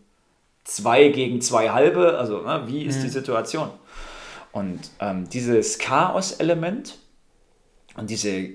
2 0.64 1.10
gegen 1.10 1.42
2 1.42 1.70
halbe? 1.70 2.18
Also, 2.18 2.42
ne, 2.42 2.64
wie 2.66 2.84
ist 2.84 3.00
mhm. 3.00 3.04
die 3.04 3.10
Situation? 3.10 3.70
Und 4.52 4.80
ähm, 5.00 5.30
dieses 5.30 5.80
Chaos-Element 5.80 6.98
und 7.96 8.10
diese 8.10 8.50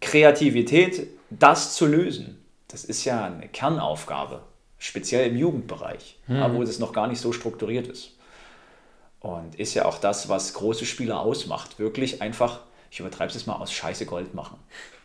Kreativität, 0.00 1.08
das 1.30 1.74
zu 1.74 1.86
lösen, 1.86 2.38
das 2.68 2.84
ist 2.84 3.04
ja 3.04 3.24
eine 3.24 3.48
Kernaufgabe, 3.48 4.42
speziell 4.78 5.28
im 5.28 5.36
Jugendbereich, 5.36 6.18
mhm. 6.26 6.54
wo 6.54 6.64
das 6.64 6.78
noch 6.78 6.92
gar 6.92 7.06
nicht 7.06 7.20
so 7.20 7.32
strukturiert 7.32 7.86
ist. 7.86 8.16
Und 9.22 9.54
ist 9.54 9.74
ja 9.74 9.84
auch 9.84 9.98
das, 9.98 10.28
was 10.28 10.52
große 10.52 10.84
Spieler 10.84 11.20
ausmacht. 11.20 11.78
Wirklich 11.78 12.20
einfach, 12.20 12.60
ich 12.90 12.98
übertreibe 12.98 13.32
es 13.32 13.46
mal, 13.46 13.54
aus 13.54 13.72
Scheiße 13.72 14.04
Gold 14.04 14.34
machen. 14.34 14.58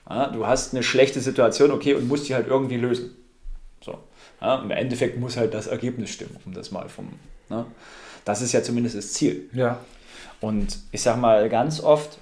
Ja, 0.09 0.27
du 0.27 0.47
hast 0.47 0.73
eine 0.73 0.83
schlechte 0.83 1.21
Situation, 1.21 1.71
okay, 1.71 1.93
und 1.93 2.07
musst 2.07 2.27
die 2.27 2.33
halt 2.33 2.47
irgendwie 2.47 2.77
lösen. 2.77 3.15
So. 3.81 3.99
Ja, 4.41 4.61
Im 4.61 4.71
Endeffekt 4.71 5.19
muss 5.19 5.37
halt 5.37 5.53
das 5.53 5.67
Ergebnis 5.67 6.09
stimmen, 6.09 6.37
um 6.45 6.53
das 6.53 6.71
mal 6.71 6.89
vom. 6.89 7.13
Ne? 7.49 7.65
Das 8.25 8.41
ist 8.41 8.53
ja 8.53 8.63
zumindest 8.63 8.97
das 8.97 9.13
Ziel. 9.13 9.49
Ja. 9.53 9.79
Und 10.41 10.79
ich 10.91 11.01
sag 11.01 11.17
mal, 11.17 11.47
ganz 11.49 11.79
oft, 11.79 12.17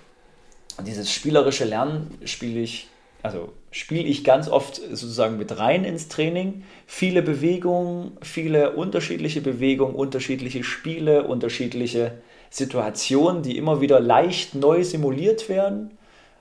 dieses 0.85 1.11
spielerische 1.11 1.63
Lernen 1.63 2.17
spiele 2.25 2.59
ich, 2.59 2.89
also 3.23 3.53
spiele 3.75 4.07
ich 4.07 4.23
ganz 4.23 4.47
oft 4.47 4.77
sozusagen 4.77 5.37
mit 5.37 5.59
rein 5.59 5.83
ins 5.83 6.07
Training. 6.07 6.63
Viele 6.87 7.21
Bewegungen, 7.21 8.13
viele 8.21 8.71
unterschiedliche 8.71 9.41
Bewegungen, 9.41 9.95
unterschiedliche 9.95 10.63
Spiele, 10.63 11.23
unterschiedliche 11.23 12.13
Situationen, 12.49 13.43
die 13.43 13.57
immer 13.57 13.81
wieder 13.81 13.99
leicht 13.99 14.55
neu 14.55 14.81
simuliert 14.85 15.49
werden, 15.49 15.91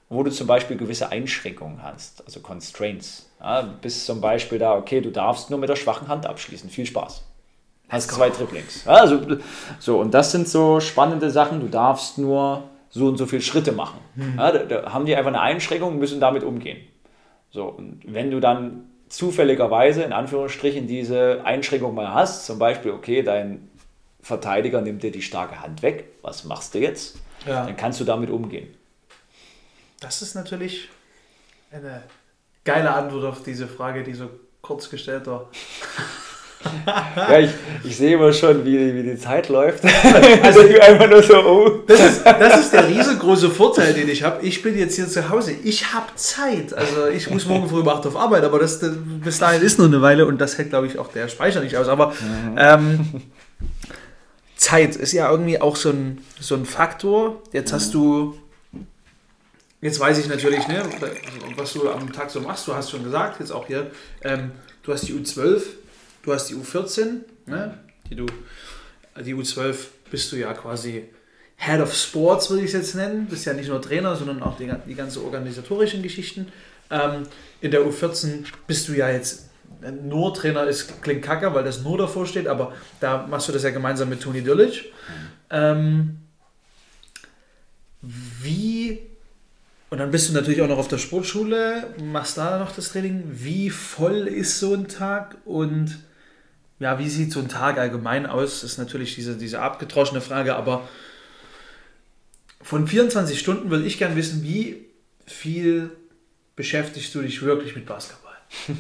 wo 0.09 0.23
du 0.23 0.31
zum 0.31 0.47
Beispiel 0.47 0.77
gewisse 0.77 1.11
Einschränkungen 1.11 1.83
hast, 1.83 2.25
also 2.25 2.39
Constraints. 2.39 3.29
Ja, 3.41 3.63
bist 3.63 4.07
zum 4.07 4.21
Beispiel 4.21 4.61
da, 4.61 4.77
okay, 4.77 5.01
du 5.01 5.11
darfst 5.11 5.51
nur 5.51 5.59
mit 5.59 5.69
der 5.69 5.77
schwachen 5.77 6.07
Hand 6.07 6.27
abschließen. 6.27 6.71
Viel 6.71 6.87
Spaß. 6.87 7.25
Hast 7.89 8.13
zwei 8.13 8.31
Dribblings. 8.31 8.85
Ja, 8.85 8.93
also, 8.93 9.21
so, 9.81 9.99
und 9.99 10.15
das 10.15 10.31
sind 10.31 10.47
so 10.47 10.79
spannende 10.79 11.31
Sachen. 11.31 11.59
Du 11.59 11.67
darfst 11.67 12.17
nur 12.17 12.63
so 12.91 13.09
und 13.09 13.17
so 13.17 13.27
viele 13.27 13.43
Schritte 13.43 13.73
machen. 13.73 13.99
Mhm. 14.15 14.39
Ja, 14.39 14.53
da, 14.53 14.59
da 14.61 14.93
haben 14.93 15.05
die 15.05 15.17
einfach 15.17 15.33
eine 15.33 15.41
Einschränkung 15.41 15.95
und 15.95 15.99
müssen 15.99 16.21
damit 16.21 16.45
umgehen. 16.45 16.79
So, 17.55 17.67
und 17.67 18.01
wenn 18.05 18.33
du 18.33 18.41
dann 18.41 18.91
zufälligerweise 19.09 20.03
in 20.03 20.13
Anführungsstrichen 20.13 20.89
diese 20.89 21.43
Einschränkung 21.45 21.95
mal 21.95 22.13
hast, 22.13 22.47
zum 22.47 22.59
Beispiel, 22.59 22.91
okay, 22.91 23.23
dein 23.23 23.71
Verteidiger 24.21 24.81
nimmt 24.81 25.05
dir 25.05 25.13
die 25.13 25.23
starke 25.23 25.61
Hand 25.61 25.81
weg, 25.83 26.07
was 26.23 26.43
machst 26.43 26.75
du 26.75 26.81
jetzt? 26.81 27.17
Ja. 27.47 27.65
Dann 27.65 27.77
kannst 27.77 28.01
du 28.01 28.05
damit 28.05 28.29
umgehen. 28.29 28.75
Das 30.01 30.21
ist 30.21 30.35
natürlich 30.35 30.89
eine 31.71 32.03
geile 32.65 32.93
Antwort 32.93 33.25
auf 33.25 33.45
diese 33.45 33.69
Frage, 33.69 34.03
die 34.03 34.15
so 34.15 34.31
kurz 34.61 34.91
gestellt 34.91 35.29
war. 35.29 35.49
ja, 37.17 37.39
ich, 37.39 37.51
ich 37.85 37.97
sehe 37.97 38.15
immer 38.15 38.33
schon, 38.33 38.65
wie, 38.65 38.95
wie 38.95 39.03
die 39.03 39.17
Zeit 39.17 39.49
läuft. 39.49 39.85
Also 40.43 40.61
einfach 40.61 41.09
nur 41.09 41.23
so, 41.23 41.37
oh. 41.37 41.83
Das 41.87 42.01
ist, 42.01 42.25
das 42.25 42.61
ist 42.61 42.73
der 42.73 42.89
riesengroße 42.89 43.51
Vorteil, 43.51 43.95
den 43.95 44.09
ich 44.09 44.23
habe. 44.23 44.45
Ich 44.45 44.63
bin 44.63 44.77
jetzt 44.79 44.97
hier 44.97 45.09
zu 45.09 45.29
Hause. 45.29 45.53
Ich 45.65 45.93
habe 45.93 46.07
Zeit. 46.17 46.75
Also 46.75 47.09
ich 47.09 47.31
muss 47.31 47.47
morgen 47.47 47.69
früh 47.69 47.81
um 47.81 47.89
8 47.89 48.07
auf 48.07 48.17
Arbeit, 48.17 48.45
aber 48.45 48.59
das, 48.59 48.81
bis 49.25 49.39
dahin 49.39 49.63
ist 49.63 49.79
noch 49.79 49.87
eine 49.87 50.03
Weile 50.03 50.27
und 50.27 50.41
das 50.41 50.59
hält, 50.59 50.71
glaube 50.71 50.87
ich, 50.87 50.99
auch 50.99 51.09
der 51.09 51.29
Speicher 51.29 51.61
nicht 51.61 51.77
aus. 51.77 51.89
Aber 51.89 52.09
mhm. 52.09 52.57
ähm, 52.57 53.23
Zeit 54.57 54.97
ist 54.97 55.13
ja 55.13 55.31
irgendwie 55.31 55.61
auch 55.61 55.77
so 55.77 55.91
ein, 55.91 56.19
so 56.41 56.55
ein 56.55 56.67
Faktor. 56.67 57.43
Jetzt 57.53 57.73
hast 57.73 57.89
mhm. 57.89 57.99
du 57.99 58.39
Jetzt 59.85 60.01
weiß 60.01 60.17
ich 60.17 60.29
natürlich, 60.29 60.67
ne, 60.67 60.83
was 61.57 61.75
du 61.75 61.91
am 61.91 62.11
Tag 62.11 62.31
so 62.31 62.41
machst. 62.41 62.67
Du 62.67 62.75
hast 62.75 62.91
schon 62.91 63.05
gesagt, 63.05 63.39
jetzt 63.41 63.53
auch 63.53 63.67
hier, 63.67 63.91
ähm, 64.23 64.53
du 64.83 64.95
hast 64.95 65.07
die 65.07 65.13
U12 65.13 65.61
Du 66.25 66.33
hast 66.33 66.49
die 66.49 66.55
U14, 66.55 67.21
ne? 67.47 67.79
die, 68.09 68.17
du, 68.17 68.25
die 69.23 69.35
U12 69.35 69.77
bist 70.11 70.33
du 70.33 70.37
ja 70.37 70.55
quasi 70.55 71.05
Head 71.57 71.81
of 71.81 71.95
Sports, 71.95 72.49
würde 72.49 72.63
ich 72.63 72.69
es 72.69 72.73
jetzt 72.73 72.95
nennen. 72.95 73.27
Bist 73.27 73.45
ja 73.45 73.53
nicht 73.53 73.69
nur 73.69 73.83
Trainer, 73.83 74.17
sondern 74.17 74.43
auch 74.43 74.57
die, 74.57 74.73
die 74.89 74.95
ganzen 74.95 75.23
organisatorischen 75.23 76.03
Geschichten. 76.03 76.49
Ähm, 76.91 77.25
in 77.61 77.71
der 77.71 77.83
U14 77.83 78.47
bist 78.67 78.89
du 78.89 78.95
ja 78.95 79.11
jetzt 79.11 79.51
nur 80.03 80.33
Trainer, 80.33 80.65
ist, 80.65 81.03
klingt 81.03 81.23
kacke, 81.23 81.53
weil 81.53 81.65
das 81.65 81.83
nur 81.83 81.99
davor 81.99 82.27
steht, 82.27 82.47
aber 82.47 82.73
da 83.01 83.27
machst 83.27 83.49
du 83.49 83.53
das 83.53 83.63
ja 83.63 83.71
gemeinsam 83.71 84.09
mit 84.09 84.23
Toni 84.23 84.43
Dürlich. 84.43 84.93
Ähm, 85.51 86.21
wie, 88.01 89.01
und 89.91 89.99
dann 89.99 90.11
bist 90.11 90.31
du 90.31 90.33
natürlich 90.33 90.63
auch 90.63 90.69
noch 90.69 90.79
auf 90.79 90.89
der 90.89 90.99
Sportschule, 90.99 91.95
machst 92.03 92.39
da 92.39 92.59
noch 92.59 92.75
das 92.75 92.91
Training. 92.91 93.25
Wie 93.27 93.69
voll 93.69 94.27
ist 94.27 94.59
so 94.59 94.73
ein 94.73 94.89
Tag 94.89 95.37
und 95.45 95.99
ja, 96.85 96.99
wie 96.99 97.09
sieht 97.09 97.33
so 97.33 97.41
ein 97.41 97.49
Tag 97.49 97.79
allgemein 97.79 98.27
aus? 98.27 98.63
Ist 98.63 98.77
natürlich 98.77 99.15
diese, 99.15 99.39
diese 99.39 99.63
abgedroschene 99.63 100.21
Frage, 100.21 100.55
aber 100.55 100.87
von 102.61 102.87
24 102.87 103.41
Stunden 103.41 103.71
würde 103.71 103.87
ich 103.87 103.97
gerne 103.97 104.17
wissen, 104.17 104.43
wie 104.43 104.85
viel 105.25 105.97
beschäftigst 106.57 107.15
du 107.15 107.23
dich 107.23 107.41
wirklich 107.41 107.75
mit 107.75 107.87
Basketball? 107.87 108.37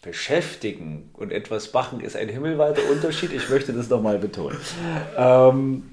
Beschäftigen 0.00 1.10
und 1.12 1.30
etwas 1.30 1.74
machen 1.74 2.00
ist 2.00 2.16
ein 2.16 2.30
himmelweiter 2.30 2.80
Unterschied. 2.90 3.34
Ich 3.34 3.50
möchte 3.50 3.74
das 3.74 3.90
nochmal 3.90 4.18
betonen. 4.18 4.56
Ähm, 5.14 5.92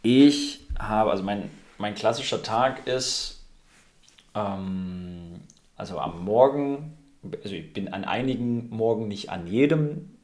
ich 0.00 0.60
habe, 0.78 1.10
also 1.10 1.22
mein, 1.22 1.50
mein 1.76 1.94
klassischer 1.94 2.42
Tag 2.42 2.86
ist, 2.86 3.44
ähm, 4.34 5.42
also 5.76 5.98
am 5.98 6.24
Morgen, 6.24 6.96
also 7.42 7.54
ich 7.54 7.72
bin 7.72 7.92
an 7.92 8.04
einigen 8.04 8.70
Morgen, 8.70 9.08
nicht 9.08 9.30
an 9.30 9.46
jedem 9.46 10.16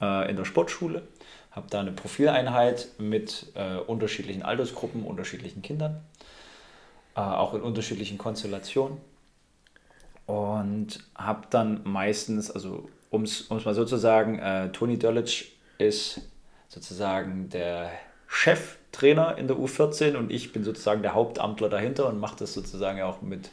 äh, 0.00 0.30
in 0.30 0.36
der 0.36 0.44
Sportschule, 0.44 1.06
habe 1.50 1.66
da 1.68 1.80
eine 1.80 1.92
Profileinheit 1.92 2.88
mit 2.98 3.52
äh, 3.54 3.76
unterschiedlichen 3.76 4.42
Altersgruppen, 4.42 5.04
unterschiedlichen 5.04 5.62
Kindern, 5.62 6.00
äh, 7.14 7.20
auch 7.20 7.54
in 7.54 7.60
unterschiedlichen 7.60 8.18
Konstellationen. 8.18 8.98
Und 10.26 11.00
habe 11.16 11.48
dann 11.50 11.80
meistens, 11.84 12.52
also 12.52 12.88
um 13.10 13.24
es 13.24 13.50
mal 13.50 13.74
so 13.74 13.84
zu 13.84 13.96
sagen, 13.96 14.38
äh, 14.38 14.70
Toni 14.70 14.96
Dörlitsch 14.96 15.46
ist 15.78 16.20
sozusagen 16.68 17.48
der 17.48 17.90
Cheftrainer 18.28 19.36
in 19.38 19.48
der 19.48 19.56
U14 19.56 20.16
und 20.16 20.30
ich 20.30 20.52
bin 20.52 20.62
sozusagen 20.62 21.02
der 21.02 21.14
Hauptamtler 21.14 21.68
dahinter 21.68 22.06
und 22.06 22.20
mache 22.20 22.36
das 22.38 22.54
sozusagen 22.54 23.02
auch 23.02 23.22
mit 23.22 23.50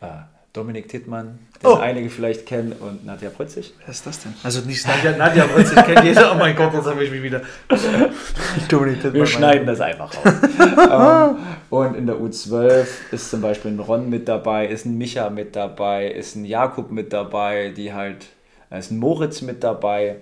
äh, 0.00 0.06
Dominik 0.54 0.88
Tittmann, 0.88 1.38
den 1.62 1.70
oh. 1.70 1.74
einige 1.74 2.08
vielleicht 2.08 2.46
kennen, 2.46 2.72
und 2.72 3.04
Nadja 3.04 3.28
Prötzig. 3.28 3.74
Wer 3.80 3.88
ist 3.90 4.06
das 4.06 4.22
denn? 4.22 4.34
Also 4.42 4.60
nicht 4.62 4.86
Nadja, 4.86 5.16
Nadja 5.16 5.46
Prötzig 5.46 5.76
kennt 5.84 6.04
jeder. 6.04 6.32
Oh 6.32 6.38
mein 6.38 6.56
Gott, 6.56 6.72
jetzt 6.72 6.86
habe 6.86 7.04
ich 7.04 7.10
mich 7.10 7.22
wieder. 7.22 7.42
Dominik 8.68 8.96
Tittmann. 8.96 9.14
Wir 9.14 9.26
schneiden 9.26 9.66
das 9.66 9.80
einfach 9.80 10.14
raus. 10.16 10.24
um, 10.58 11.36
ähm, 11.36 11.46
und 11.70 11.94
in 11.96 12.06
der 12.06 12.16
U12 12.16 12.86
ist 13.12 13.30
zum 13.30 13.42
Beispiel 13.42 13.72
ein 13.72 13.78
Ron 13.78 14.08
mit 14.08 14.26
dabei, 14.26 14.66
ist 14.66 14.86
ein 14.86 14.96
Micha 14.96 15.28
mit 15.28 15.54
dabei, 15.54 16.10
ist 16.10 16.34
ein 16.34 16.46
Jakub 16.46 16.90
mit 16.90 17.12
dabei, 17.12 17.68
die 17.68 17.92
halt, 17.92 18.26
ist 18.70 18.90
ein 18.90 18.98
Moritz 18.98 19.42
mit 19.42 19.62
dabei. 19.62 20.16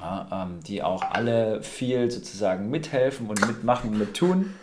Ja, 0.00 0.26
ähm, 0.30 0.60
die 0.66 0.82
auch 0.82 1.02
alle 1.02 1.62
viel 1.62 2.10
sozusagen 2.10 2.68
mithelfen 2.68 3.28
und 3.28 3.46
mitmachen 3.46 3.90
und 3.90 3.98
mittun. 3.98 4.54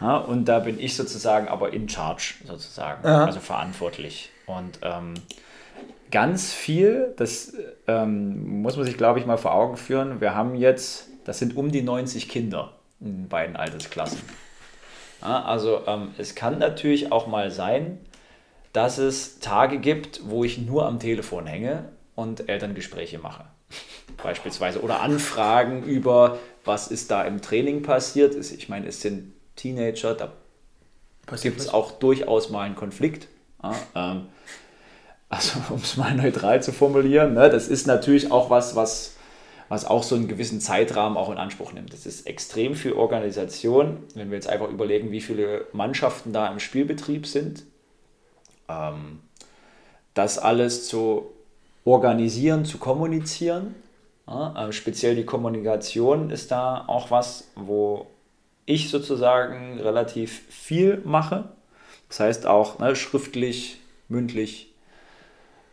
Ja, 0.00 0.18
und 0.18 0.44
da 0.46 0.60
bin 0.60 0.78
ich 0.78 0.96
sozusagen 0.96 1.48
aber 1.48 1.72
in 1.72 1.88
charge, 1.88 2.34
sozusagen, 2.46 3.06
ja. 3.06 3.24
also 3.24 3.40
verantwortlich. 3.40 4.30
Und 4.46 4.78
ähm, 4.82 5.14
ganz 6.10 6.52
viel, 6.52 7.14
das 7.16 7.54
ähm, 7.86 8.62
muss 8.62 8.76
man 8.76 8.84
sich, 8.84 8.96
glaube 8.96 9.18
ich, 9.18 9.26
mal 9.26 9.38
vor 9.38 9.54
Augen 9.54 9.76
führen. 9.76 10.20
Wir 10.20 10.34
haben 10.34 10.54
jetzt, 10.54 11.08
das 11.24 11.38
sind 11.38 11.56
um 11.56 11.70
die 11.70 11.82
90 11.82 12.28
Kinder, 12.28 12.74
in 13.00 13.28
beiden 13.28 13.56
Altersklassen. 13.56 14.20
Ja, 15.22 15.44
also 15.44 15.82
ähm, 15.86 16.14
es 16.16 16.34
kann 16.34 16.58
natürlich 16.58 17.10
auch 17.10 17.26
mal 17.26 17.50
sein, 17.50 17.98
dass 18.72 18.98
es 18.98 19.40
Tage 19.40 19.78
gibt, 19.78 20.20
wo 20.24 20.44
ich 20.44 20.58
nur 20.58 20.86
am 20.86 21.00
Telefon 21.00 21.46
hänge 21.46 21.88
und 22.14 22.48
Elterngespräche 22.48 23.18
mache. 23.18 23.44
Beispielsweise. 24.22 24.82
Oder 24.82 25.00
Anfragen 25.00 25.82
über, 25.82 26.38
was 26.64 26.88
ist 26.88 27.10
da 27.10 27.24
im 27.24 27.42
Training 27.42 27.82
passiert. 27.82 28.36
Ich 28.36 28.68
meine, 28.68 28.86
es 28.86 29.00
sind 29.00 29.32
Teenager, 29.58 30.14
da 30.14 30.32
gibt 31.42 31.60
es 31.60 31.68
auch 31.68 31.92
durchaus 31.92 32.48
mal 32.48 32.62
einen 32.62 32.76
Konflikt. 32.76 33.28
Ja, 33.62 33.74
ähm, 33.94 34.26
also 35.28 35.58
um 35.70 35.76
es 35.76 35.96
mal 35.96 36.14
neutral 36.14 36.62
zu 36.62 36.72
formulieren, 36.72 37.34
ne, 37.34 37.50
das 37.50 37.68
ist 37.68 37.86
natürlich 37.86 38.30
auch 38.32 38.48
was, 38.48 38.76
was, 38.76 39.16
was 39.68 39.84
auch 39.84 40.02
so 40.02 40.14
einen 40.14 40.28
gewissen 40.28 40.60
Zeitrahmen 40.60 41.18
auch 41.18 41.30
in 41.30 41.36
Anspruch 41.36 41.72
nimmt. 41.72 41.92
Das 41.92 42.06
ist 42.06 42.26
extrem 42.26 42.74
viel 42.74 42.92
Organisation, 42.92 43.98
wenn 44.14 44.30
wir 44.30 44.36
jetzt 44.36 44.48
einfach 44.48 44.68
überlegen, 44.70 45.10
wie 45.10 45.20
viele 45.20 45.66
Mannschaften 45.72 46.32
da 46.32 46.50
im 46.50 46.60
Spielbetrieb 46.60 47.26
sind. 47.26 47.64
Ähm, 48.68 49.20
das 50.14 50.38
alles 50.38 50.88
zu 50.88 51.30
organisieren, 51.84 52.64
zu 52.64 52.78
kommunizieren. 52.78 53.74
Ja, 54.26 54.68
äh, 54.68 54.72
speziell 54.72 55.16
die 55.16 55.24
Kommunikation 55.24 56.30
ist 56.30 56.50
da 56.50 56.84
auch 56.86 57.10
was, 57.10 57.50
wo 57.54 58.06
ich 58.68 58.90
sozusagen 58.90 59.80
relativ 59.80 60.42
viel 60.48 61.00
mache. 61.04 61.48
Das 62.08 62.20
heißt 62.20 62.46
auch 62.46 62.78
ne, 62.78 62.94
schriftlich, 62.96 63.78
mündlich, 64.08 64.72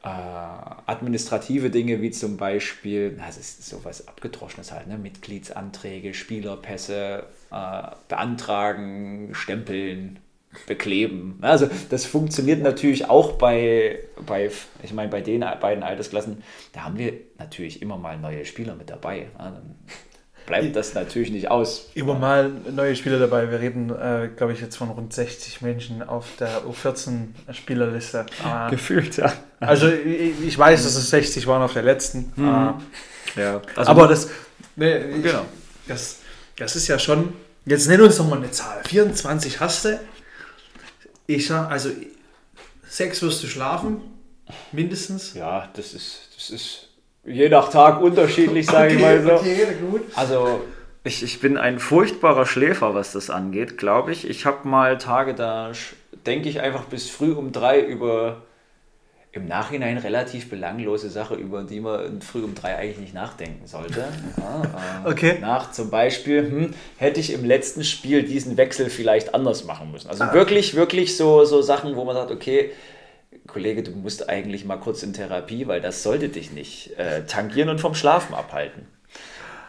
äh, 0.03 0.07
administrative 0.07 1.69
Dinge 1.69 2.01
wie 2.01 2.11
zum 2.11 2.37
Beispiel, 2.37 3.11
das 3.17 3.37
ist 3.37 3.65
sowas 3.65 4.07
abgedroschenes 4.07 4.71
halt, 4.71 4.87
ne? 4.87 4.97
Mitgliedsanträge, 4.97 6.13
Spielerpässe, 6.13 7.23
äh, 7.51 7.81
beantragen, 8.07 9.33
stempeln, 9.33 10.19
bekleben. 10.67 11.39
Also 11.41 11.69
das 11.89 12.05
funktioniert 12.05 12.61
natürlich 12.61 13.09
auch 13.09 13.33
bei, 13.33 13.99
bei 14.25 14.49
ich 14.83 14.93
meine, 14.93 15.09
bei 15.09 15.19
den 15.19 15.41
beiden 15.59 15.83
Altersklassen, 15.83 16.43
da 16.71 16.83
haben 16.85 16.97
wir 16.97 17.13
natürlich 17.37 17.81
immer 17.81 17.97
mal 17.97 18.17
neue 18.17 18.45
Spieler 18.45 18.75
mit 18.75 18.89
dabei. 18.89 19.27
Bleibt 20.45 20.75
das 20.75 20.93
natürlich 20.93 21.31
nicht 21.31 21.49
aus. 21.49 21.89
Immer 21.95 22.13
mal 22.13 22.51
neue 22.71 22.95
Spieler 22.95 23.17
dabei. 23.17 23.49
Wir 23.49 23.59
reden, 23.59 23.89
äh, 23.89 24.29
glaube 24.35 24.53
ich, 24.53 24.61
jetzt 24.61 24.75
von 24.75 24.91
rund 24.91 25.11
60 25.11 25.61
Menschen 25.61 26.03
auf 26.03 26.27
der 26.39 26.63
U14-Spielerliste. 26.65 28.25
Äh, 28.45 28.69
Gefühlt, 28.69 29.17
ja. 29.17 29.33
Also 29.59 29.87
ich, 29.87 30.39
ich, 30.45 30.57
weiß, 30.57 30.83
dass 30.83 30.95
es 30.95 31.09
60 31.09 31.47
waren 31.47 31.63
auf 31.63 31.73
der 31.73 31.81
letzten. 31.81 32.31
Mhm. 32.35 32.75
Äh, 33.35 33.41
ja. 33.41 33.61
Also, 33.75 33.89
aber 33.89 34.07
das, 34.07 34.29
ne, 34.75 35.09
ich, 35.09 35.23
genau. 35.23 35.45
das, 35.87 36.19
das 36.57 36.75
ist 36.75 36.87
ja 36.87 36.99
schon, 36.99 37.33
jetzt 37.65 37.87
nenn 37.87 38.01
uns 38.01 38.17
doch 38.17 38.27
mal 38.27 38.37
eine 38.37 38.51
Zahl. 38.51 38.83
24 38.85 39.59
hast 39.59 39.85
du. 39.85 39.99
Ich 41.25 41.47
sag, 41.47 41.71
also 41.71 41.89
sechs 42.87 43.21
wirst 43.23 43.41
du 43.41 43.47
schlafen, 43.47 43.99
mindestens. 44.71 45.33
Ja, 45.33 45.69
das 45.73 45.95
ist, 45.95 46.29
das 46.35 46.51
ist 46.51 46.89
je 47.25 47.49
nach 47.49 47.69
Tag 47.69 48.01
unterschiedlich, 48.01 48.65
sage 48.65 48.93
okay, 48.93 48.95
ich 48.95 49.01
mal 49.01 49.21
so. 49.21 49.33
Okay, 49.33 49.67
gut. 49.89 50.01
Also 50.15 50.61
ich, 51.03 51.23
ich 51.23 51.39
bin 51.39 51.57
ein 51.57 51.79
furchtbarer 51.79 52.45
Schläfer, 52.45 52.95
was 52.95 53.11
das 53.11 53.29
angeht, 53.29 53.77
glaube 53.77 54.11
ich. 54.11 54.29
Ich 54.29 54.45
habe 54.45 54.67
mal 54.67 54.97
Tage, 54.97 55.33
da 55.33 55.71
denke 56.25 56.49
ich 56.49 56.61
einfach 56.61 56.85
bis 56.85 57.09
früh 57.09 57.31
um 57.31 57.51
drei 57.51 57.79
über 57.79 58.41
im 59.35 59.49
Nachhinein 59.49 59.97
relativ 59.97 60.49
belanglose 60.49 61.09
Sache, 61.09 61.35
über 61.35 61.63
die 61.63 61.81
man 61.81 62.21
früh 62.21 62.41
um 62.41 62.55
drei 62.55 62.77
eigentlich 62.77 62.99
nicht 62.99 63.13
nachdenken 63.13 63.67
sollte. 63.67 64.07
Ja, 64.37 64.61
äh, 65.05 65.11
okay. 65.11 65.37
Nach 65.41 65.71
zum 65.71 65.89
Beispiel, 65.89 66.41
hm, 66.41 66.73
hätte 66.95 67.19
ich 67.19 67.33
im 67.33 67.43
letzten 67.43 67.83
Spiel 67.83 68.23
diesen 68.23 68.55
Wechsel 68.55 68.89
vielleicht 68.89 69.35
anders 69.35 69.65
machen 69.65 69.91
müssen. 69.91 70.09
Also 70.09 70.23
ah. 70.23 70.33
wirklich, 70.33 70.75
wirklich 70.75 71.17
so, 71.17 71.43
so 71.43 71.61
Sachen, 71.61 71.97
wo 71.97 72.05
man 72.05 72.15
sagt, 72.15 72.31
okay, 72.31 72.71
Kollege, 73.47 73.83
du 73.83 73.91
musst 73.91 74.29
eigentlich 74.29 74.65
mal 74.65 74.77
kurz 74.77 75.03
in 75.03 75.13
Therapie, 75.13 75.67
weil 75.67 75.81
das 75.81 76.03
sollte 76.03 76.29
dich 76.29 76.51
nicht 76.51 76.97
äh, 76.97 77.25
tangieren 77.25 77.69
und 77.69 77.79
vom 77.79 77.95
Schlafen 77.95 78.33
abhalten. 78.33 78.87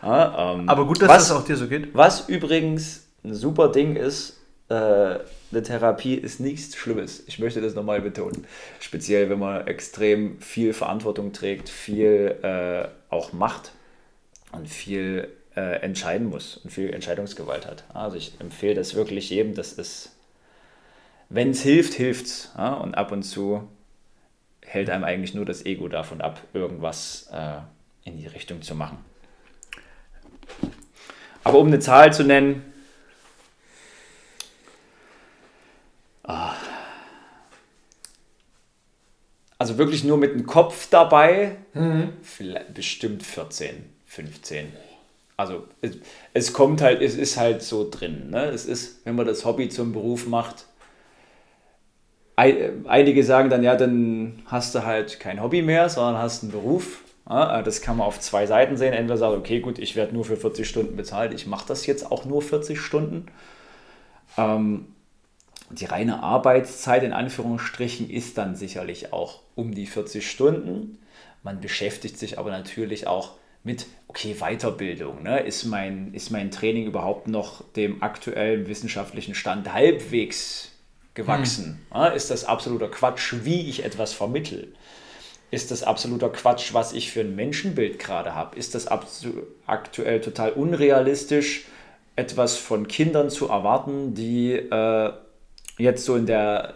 Ja, 0.03 0.55
ähm, 0.55 0.69
Aber 0.69 0.87
gut, 0.87 1.03
dass 1.03 1.09
was, 1.09 1.29
das 1.29 1.37
auch 1.37 1.45
dir 1.45 1.57
so 1.57 1.69
geht. 1.69 1.95
Was 1.95 2.29
übrigens 2.29 3.07
ein 3.25 3.35
super 3.35 3.71
Ding 3.71 3.97
ist, 3.97 4.37
äh, 4.69 4.75
eine 4.75 5.63
Therapie 5.63 6.15
ist 6.15 6.41
nichts 6.41 6.77
Schlimmes. 6.77 7.23
Ich 7.27 7.39
möchte 7.39 7.61
das 7.61 7.75
nochmal 7.75 8.01
betonen. 8.01 8.47
Speziell, 8.81 9.31
wenn 9.31 9.39
man 9.39 9.67
extrem 9.67 10.41
viel 10.41 10.73
Verantwortung 10.73 11.33
trägt, 11.33 11.69
viel 11.69 12.37
äh, 12.43 12.89
auch 13.15 13.33
macht 13.33 13.73
und 14.53 14.69
viel 14.69 15.29
äh, 15.55 15.81
entscheiden 15.83 16.29
muss 16.29 16.57
und 16.59 16.71
viel 16.71 16.93
Entscheidungsgewalt 16.93 17.67
hat. 17.67 17.85
Also 17.95 18.17
ich 18.17 18.33
empfehle 18.41 18.75
das 18.75 18.95
wirklich 18.95 19.31
jedem. 19.31 19.55
Das 19.55 19.73
ist, 19.73 20.16
wenn 21.29 21.51
es 21.51 21.63
hilft, 21.63 21.95
hilft 21.95 22.27
es. 22.27 22.53
Ja? 22.57 22.75
Und 22.75 22.95
ab 22.95 23.13
und 23.13 23.23
zu 23.23 23.69
hält 24.63 24.91
einem 24.91 25.05
eigentlich 25.05 25.35
nur 25.35 25.45
das 25.45 25.65
Ego 25.65 25.89
davon 25.89 26.21
ab, 26.21 26.41
irgendwas 26.53 27.29
äh, 27.33 27.59
in 28.05 28.19
die 28.19 28.27
Richtung 28.27 28.63
zu 28.63 28.75
machen. 28.75 28.99
Aber 31.45 31.59
um 31.59 31.69
eine 31.69 31.79
Zahl 31.79 32.13
zu 32.13 32.25
nennen, 32.25 32.63
Also 39.59 39.79
wirklich 39.79 40.05
nur 40.05 40.19
mit 40.19 40.35
dem 40.35 40.47
Kopf 40.47 40.89
dabei, 40.91 41.57
mhm. 41.73 42.13
bestimmt 42.75 43.23
14, 43.23 43.85
15. 44.07 44.73
Also 45.39 45.67
es, 45.81 45.99
es, 46.35 46.53
kommt 46.53 46.83
halt, 46.83 47.01
es 47.01 47.15
ist 47.15 47.37
halt 47.37 47.63
so 47.63 47.89
drin. 47.91 48.31
Ne? 48.31 48.47
Es 48.47 48.67
ist, 48.67 49.05
wenn 49.05 49.17
man 49.17 49.27
das 49.27 49.45
Hobby 49.45 49.69
zum 49.69 49.93
Beruf 49.93 50.27
macht, 50.27 50.67
einige 52.37 53.25
sagen 53.25 53.49
dann, 53.49 53.63
ja, 53.63 53.77
dann 53.77 54.43
hast 54.47 54.75
du 54.75 54.85
halt 54.85 55.19
kein 55.21 55.43
Hobby 55.43 55.63
mehr, 55.63 55.89
sondern 55.89 56.21
hast 56.23 56.43
einen 56.43 56.53
Beruf. 56.53 57.03
Ja, 57.29 57.63
das 57.63 57.81
kann 57.81 57.97
man 57.97 58.07
auf 58.07 58.21
zwei 58.21 58.47
Seiten 58.47 58.77
sehen. 58.77 58.93
Entweder 58.93 59.17
sagt, 59.17 59.37
okay, 59.37 59.61
gut, 59.61 59.79
ich 59.79 59.97
werde 59.97 60.15
nur 60.15 60.25
für 60.25 60.37
40 60.37 60.69
Stunden 60.69 60.97
bezahlt, 60.97 61.35
ich 61.35 61.47
mache 61.47 61.67
das 61.67 61.87
jetzt 61.87 62.11
auch 62.13 62.25
nur 62.25 62.43
40 62.43 62.79
Stunden. 62.79 63.27
Ähm, 64.37 64.87
die 65.71 65.87
reine 65.87 66.23
Arbeitszeit 66.23 67.03
in 67.03 67.13
Anführungsstrichen 67.13 68.09
ist 68.09 68.39
dann 68.39 68.55
sicherlich 68.55 69.13
auch 69.13 69.41
um 69.57 69.75
die 69.75 69.87
40 69.87 70.31
Stunden. 70.31 70.99
Man 71.43 71.61
beschäftigt 71.61 72.19
sich 72.19 72.39
aber 72.39 72.51
natürlich 72.51 73.09
auch 73.09 73.33
mit, 73.65 73.87
okay, 74.07 74.37
Weiterbildung. 74.39 75.25
Ne? 75.25 75.41
Ist, 75.41 75.65
mein, 75.65 76.15
ist 76.15 76.31
mein 76.31 76.53
Training 76.53 76.87
überhaupt 76.87 77.27
noch 77.27 77.65
dem 77.73 78.03
aktuellen 78.03 78.69
wissenschaftlichen 78.69 79.35
Stand 79.35 79.73
halbwegs 79.73 80.76
gewachsen? 81.17 81.81
Hm. 81.91 82.01
Ja, 82.01 82.07
ist 82.09 82.31
das 82.31 82.45
absoluter 82.45 82.89
Quatsch, 82.89 83.35
wie 83.43 83.69
ich 83.69 83.85
etwas 83.85 84.13
vermittel? 84.13 84.73
Ist 85.51 85.73
das 85.73 85.83
absoluter 85.83 86.29
Quatsch, 86.29 86.75
was 86.75 86.93
ich 86.93 87.11
für 87.11 87.21
ein 87.21 87.35
Menschenbild 87.35 87.99
gerade 87.99 88.35
habe? 88.35 88.57
Ist 88.57 88.77
das 88.77 88.87
aktuell 89.67 90.21
total 90.21 90.53
unrealistisch, 90.53 91.65
etwas 92.17 92.57
von 92.57 92.89
Kindern 92.89 93.31
zu 93.31 93.49
erwarten, 93.49 94.15
die 94.15 94.53
äh, 94.53 95.13
jetzt 95.79 96.05
so 96.05 96.17
in 96.17 96.27
der, 96.27 96.75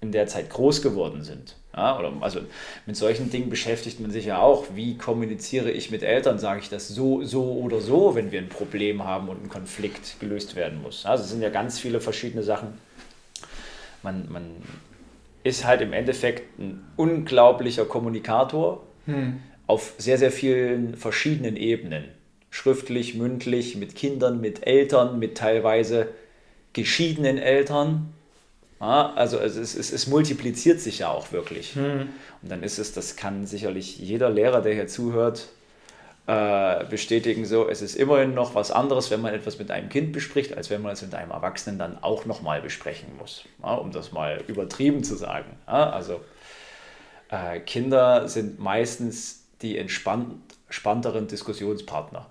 in 0.00 0.12
der 0.12 0.26
Zeit 0.26 0.50
groß 0.50 0.82
geworden 0.82 1.22
sind. 1.22 1.56
Ja, 1.74 1.98
oder 1.98 2.12
also 2.20 2.40
mit 2.84 2.96
solchen 2.96 3.30
Dingen 3.30 3.48
beschäftigt 3.48 3.98
man 3.98 4.10
sich 4.10 4.26
ja 4.26 4.38
auch. 4.38 4.66
Wie 4.74 4.98
kommuniziere 4.98 5.70
ich 5.70 5.90
mit 5.90 6.02
Eltern? 6.02 6.38
Sage 6.38 6.60
ich 6.60 6.68
das 6.68 6.88
so, 6.88 7.24
so 7.24 7.52
oder 7.52 7.80
so, 7.80 8.14
wenn 8.14 8.30
wir 8.30 8.40
ein 8.40 8.50
Problem 8.50 9.04
haben 9.04 9.30
und 9.30 9.42
ein 9.42 9.48
Konflikt 9.48 10.20
gelöst 10.20 10.54
werden 10.54 10.82
muss? 10.82 11.06
Also 11.06 11.24
es 11.24 11.30
sind 11.30 11.40
ja 11.40 11.48
ganz 11.48 11.78
viele 11.78 12.02
verschiedene 12.02 12.42
Sachen. 12.42 12.78
Man, 14.02 14.30
man 14.30 14.50
ist 15.44 15.64
halt 15.64 15.80
im 15.80 15.92
Endeffekt 15.92 16.58
ein 16.58 16.84
unglaublicher 16.96 17.84
Kommunikator 17.84 18.82
hm. 19.06 19.40
auf 19.66 19.94
sehr, 19.98 20.18
sehr 20.18 20.32
vielen 20.32 20.96
verschiedenen 20.96 21.56
Ebenen. 21.56 22.04
Schriftlich, 22.50 23.14
mündlich, 23.14 23.76
mit 23.76 23.94
Kindern, 23.94 24.40
mit 24.40 24.66
Eltern, 24.66 25.18
mit 25.18 25.36
teilweise 25.36 26.08
geschiedenen 26.72 27.38
Eltern 27.38 28.12
ja, 28.82 29.12
also 29.14 29.38
es, 29.38 29.54
es, 29.54 29.76
es, 29.76 29.92
es, 29.92 30.08
multipliziert 30.08 30.80
sich 30.80 30.98
ja 30.98 31.08
auch 31.08 31.30
wirklich. 31.30 31.76
Mhm. 31.76 32.08
Und 32.42 32.50
dann 32.50 32.64
ist 32.64 32.80
es, 32.80 32.92
das 32.92 33.14
kann 33.14 33.46
sicherlich 33.46 33.96
jeder 33.98 34.28
Lehrer, 34.28 34.60
der 34.60 34.74
hier 34.74 34.88
zuhört, 34.88 35.50
äh, 36.26 36.84
bestätigen, 36.84 37.44
so, 37.44 37.68
es 37.68 37.82
ist 37.82 37.96
immerhin 37.96 38.34
noch 38.34 38.54
was 38.54 38.70
anderes, 38.70 39.10
wenn 39.10 39.20
man 39.20 39.34
etwas 39.34 39.58
mit 39.58 39.70
einem 39.70 39.88
Kind 39.88 40.12
bespricht, 40.12 40.56
als 40.56 40.70
wenn 40.70 40.80
man 40.80 40.92
es 40.92 41.02
mit 41.02 41.14
einem 41.14 41.32
Erwachsenen 41.32 41.78
dann 41.78 42.02
auch 42.02 42.26
nochmal 42.26 42.62
besprechen 42.62 43.16
muss, 43.18 43.44
ja, 43.62 43.74
um 43.74 43.90
das 43.90 44.12
mal 44.12 44.42
übertrieben 44.46 45.02
zu 45.02 45.16
sagen. 45.16 45.56
Ja, 45.66 45.90
also 45.90 46.20
äh, 47.28 47.58
Kinder 47.60 48.28
sind 48.28 48.60
meistens 48.60 49.44
die 49.62 49.78
entspannteren 49.78 51.26
Diskussionspartner. 51.26 52.26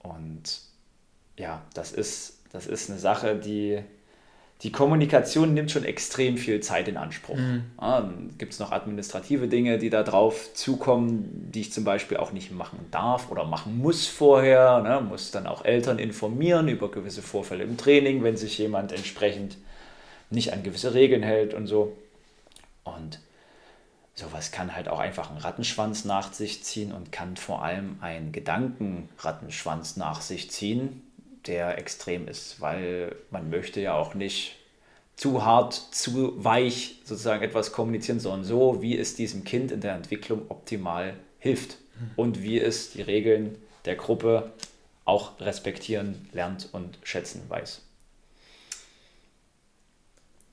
Und 0.00 0.60
ja, 1.36 1.62
das 1.74 1.92
ist, 1.92 2.40
das 2.52 2.66
ist 2.66 2.90
eine 2.90 2.98
Sache, 2.98 3.36
die 3.36 3.82
die 4.62 4.72
Kommunikation 4.72 5.54
nimmt 5.54 5.70
schon 5.70 5.84
extrem 5.84 6.36
viel 6.36 6.60
Zeit 6.60 6.88
in 6.88 6.96
Anspruch. 6.96 7.36
Mhm. 7.36 7.62
Ja, 7.80 8.12
gibt 8.38 8.52
es 8.52 8.58
noch 8.58 8.72
administrative 8.72 9.46
Dinge, 9.46 9.78
die 9.78 9.88
da 9.88 10.02
drauf 10.02 10.52
zukommen, 10.54 11.50
die 11.54 11.60
ich 11.60 11.72
zum 11.72 11.84
Beispiel 11.84 12.16
auch 12.16 12.32
nicht 12.32 12.50
machen 12.50 12.80
darf 12.90 13.30
oder 13.30 13.44
machen 13.44 13.78
muss 13.78 14.08
vorher. 14.08 14.80
Ne? 14.80 15.00
Muss 15.00 15.30
dann 15.30 15.46
auch 15.46 15.64
Eltern 15.64 16.00
informieren 16.00 16.66
über 16.66 16.90
gewisse 16.90 17.22
Vorfälle 17.22 17.62
im 17.62 17.76
Training, 17.76 18.24
wenn 18.24 18.36
sich 18.36 18.58
jemand 18.58 18.90
entsprechend 18.90 19.58
nicht 20.30 20.52
an 20.52 20.64
gewisse 20.64 20.92
Regeln 20.92 21.22
hält 21.22 21.54
und 21.54 21.68
so. 21.68 21.96
Und 22.82 23.20
sowas 24.16 24.50
kann 24.50 24.74
halt 24.74 24.88
auch 24.88 24.98
einfach 24.98 25.30
einen 25.30 25.38
Rattenschwanz 25.38 26.04
nach 26.04 26.32
sich 26.32 26.64
ziehen 26.64 26.90
und 26.92 27.12
kann 27.12 27.36
vor 27.36 27.62
allem 27.62 27.98
einen 28.00 28.32
Gedankenrattenschwanz 28.32 29.96
nach 29.96 30.20
sich 30.20 30.50
ziehen, 30.50 31.07
der 31.48 31.78
extrem 31.78 32.28
ist, 32.28 32.60
weil 32.60 33.16
man 33.30 33.50
möchte 33.50 33.80
ja 33.80 33.94
auch 33.94 34.14
nicht 34.14 34.56
zu 35.16 35.44
hart, 35.44 35.74
zu 35.74 36.32
weich 36.44 37.00
sozusagen 37.04 37.42
etwas 37.42 37.72
kommunizieren, 37.72 38.20
sondern 38.20 38.44
so, 38.44 38.80
wie 38.80 38.96
es 38.96 39.16
diesem 39.16 39.42
Kind 39.42 39.72
in 39.72 39.80
der 39.80 39.94
Entwicklung 39.94 40.42
optimal 40.48 41.14
hilft 41.38 41.78
und 42.14 42.42
wie 42.42 42.60
es 42.60 42.92
die 42.92 43.02
Regeln 43.02 43.58
der 43.84 43.96
Gruppe 43.96 44.52
auch 45.04 45.40
respektieren, 45.40 46.28
lernt 46.32 46.68
und 46.72 46.98
schätzen 47.02 47.42
weiß. 47.48 47.80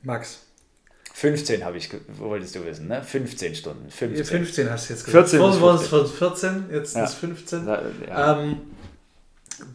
Max. 0.02 0.40
15 1.14 1.64
habe 1.64 1.78
ich, 1.78 1.90
wolltest 2.18 2.56
du 2.56 2.66
wissen, 2.66 2.88
ne? 2.88 3.02
15 3.04 3.56
Stunden. 3.56 3.90
15, 3.90 4.26
15 4.26 4.70
hast 4.70 4.90
du 4.90 4.94
jetzt 4.94 5.06
gesagt. 5.06 5.30
14 5.30 5.40
Vorhin 5.40 5.62
waren 5.62 6.04
es 6.04 6.12
14, 6.12 6.66
jetzt 6.72 6.96
ja. 6.96 7.04
ist 7.06 7.14
15. 7.14 7.68
Ja. 7.68 8.42
Ähm, 8.42 8.62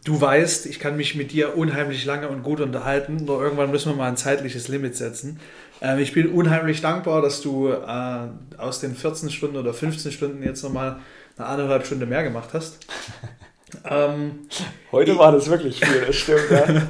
du 0.05 0.21
weißt, 0.21 0.67
ich 0.67 0.79
kann 0.79 0.97
mich 0.97 1.15
mit 1.15 1.33
dir 1.33 1.57
unheimlich 1.57 2.05
lange 2.05 2.29
und 2.29 2.43
gut 2.43 2.61
unterhalten, 2.61 3.25
nur 3.25 3.43
irgendwann 3.43 3.71
müssen 3.71 3.93
wir 3.93 3.97
mal 3.97 4.09
ein 4.09 4.17
zeitliches 4.17 4.69
Limit 4.69 4.97
setzen. 4.97 5.41
Ähm, 5.81 5.99
ich 5.99 6.13
bin 6.13 6.29
unheimlich 6.29 6.81
dankbar, 6.81 7.23
dass 7.23 7.41
du 7.41 7.69
äh, 7.69 8.29
aus 8.59 8.81
den 8.81 8.95
14 8.95 9.31
Stunden 9.31 9.57
oder 9.57 9.73
15 9.73 10.13
Stunden 10.13 10.43
jetzt 10.43 10.63
nochmal 10.63 10.99
eine 11.37 11.47
anderthalb 11.47 11.87
Stunde 11.87 12.07
mehr 12.07 12.23
gemacht 12.23 12.51
hast. 12.53 12.87
Ähm, 13.85 14.49
Heute 14.91 15.17
war 15.17 15.31
das 15.31 15.49
wirklich 15.49 15.79
viel, 15.79 16.05
das 16.05 16.17
stimmt, 16.17 16.51
ja. 16.51 16.83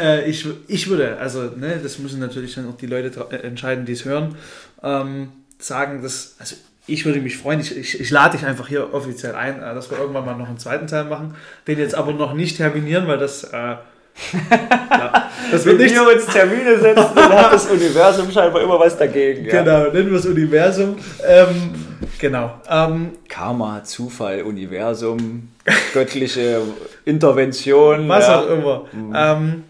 äh, 0.02 0.28
ich, 0.28 0.44
ich 0.66 0.88
würde, 0.88 1.16
also, 1.18 1.42
ne, 1.42 1.78
das 1.80 2.00
müssen 2.00 2.18
natürlich 2.18 2.56
dann 2.56 2.68
auch 2.68 2.76
die 2.76 2.86
Leute 2.86 3.28
äh, 3.30 3.36
entscheiden, 3.36 3.84
die 3.84 3.92
es 3.92 4.04
hören, 4.04 4.34
ähm, 4.82 5.28
sagen, 5.60 6.02
dass, 6.02 6.34
also 6.40 6.56
ich 6.86 7.04
würde 7.06 7.20
mich 7.20 7.38
freuen, 7.38 7.60
ich, 7.60 7.76
ich, 7.76 8.00
ich 8.00 8.10
lade 8.10 8.36
dich 8.36 8.46
einfach 8.46 8.68
hier 8.68 8.92
offiziell 8.92 9.34
ein, 9.34 9.62
äh, 9.62 9.74
dass 9.74 9.90
wir 9.90 9.98
irgendwann 9.98 10.26
mal 10.26 10.36
noch 10.36 10.48
einen 10.48 10.58
zweiten 10.58 10.86
Teil 10.86 11.04
machen, 11.04 11.34
den 11.66 11.78
jetzt 11.78 11.94
aber 11.94 12.12
noch 12.12 12.34
nicht 12.34 12.56
terminieren, 12.56 13.06
weil 13.08 13.18
das... 13.18 13.44
Äh, 13.44 13.76
ja, 14.90 15.28
das 15.50 15.64
wird 15.64 15.76
Wenn 15.80 15.90
wir 15.90 16.14
uns 16.14 16.26
Termine 16.26 16.78
setzen, 16.78 17.08
dann 17.16 17.32
hat 17.32 17.52
das 17.52 17.66
Universum 17.66 18.30
scheinbar 18.30 18.62
immer 18.62 18.78
was 18.78 18.96
dagegen. 18.96 19.44
Ja. 19.44 19.60
Genau, 19.60 19.90
nennen 19.90 20.12
wir 20.12 20.18
es 20.20 20.26
Universum. 20.26 20.96
Ähm, 21.26 21.74
genau. 22.20 22.60
Ähm, 22.70 23.10
Karma, 23.28 23.82
Zufall, 23.82 24.42
Universum, 24.42 25.48
göttliche 25.92 26.60
Intervention. 27.04 28.08
Was 28.08 28.28
ja. 28.28 28.40
auch 28.40 28.48
immer. 28.50 28.84
Mhm. 28.92 29.12
Ähm, 29.16 29.64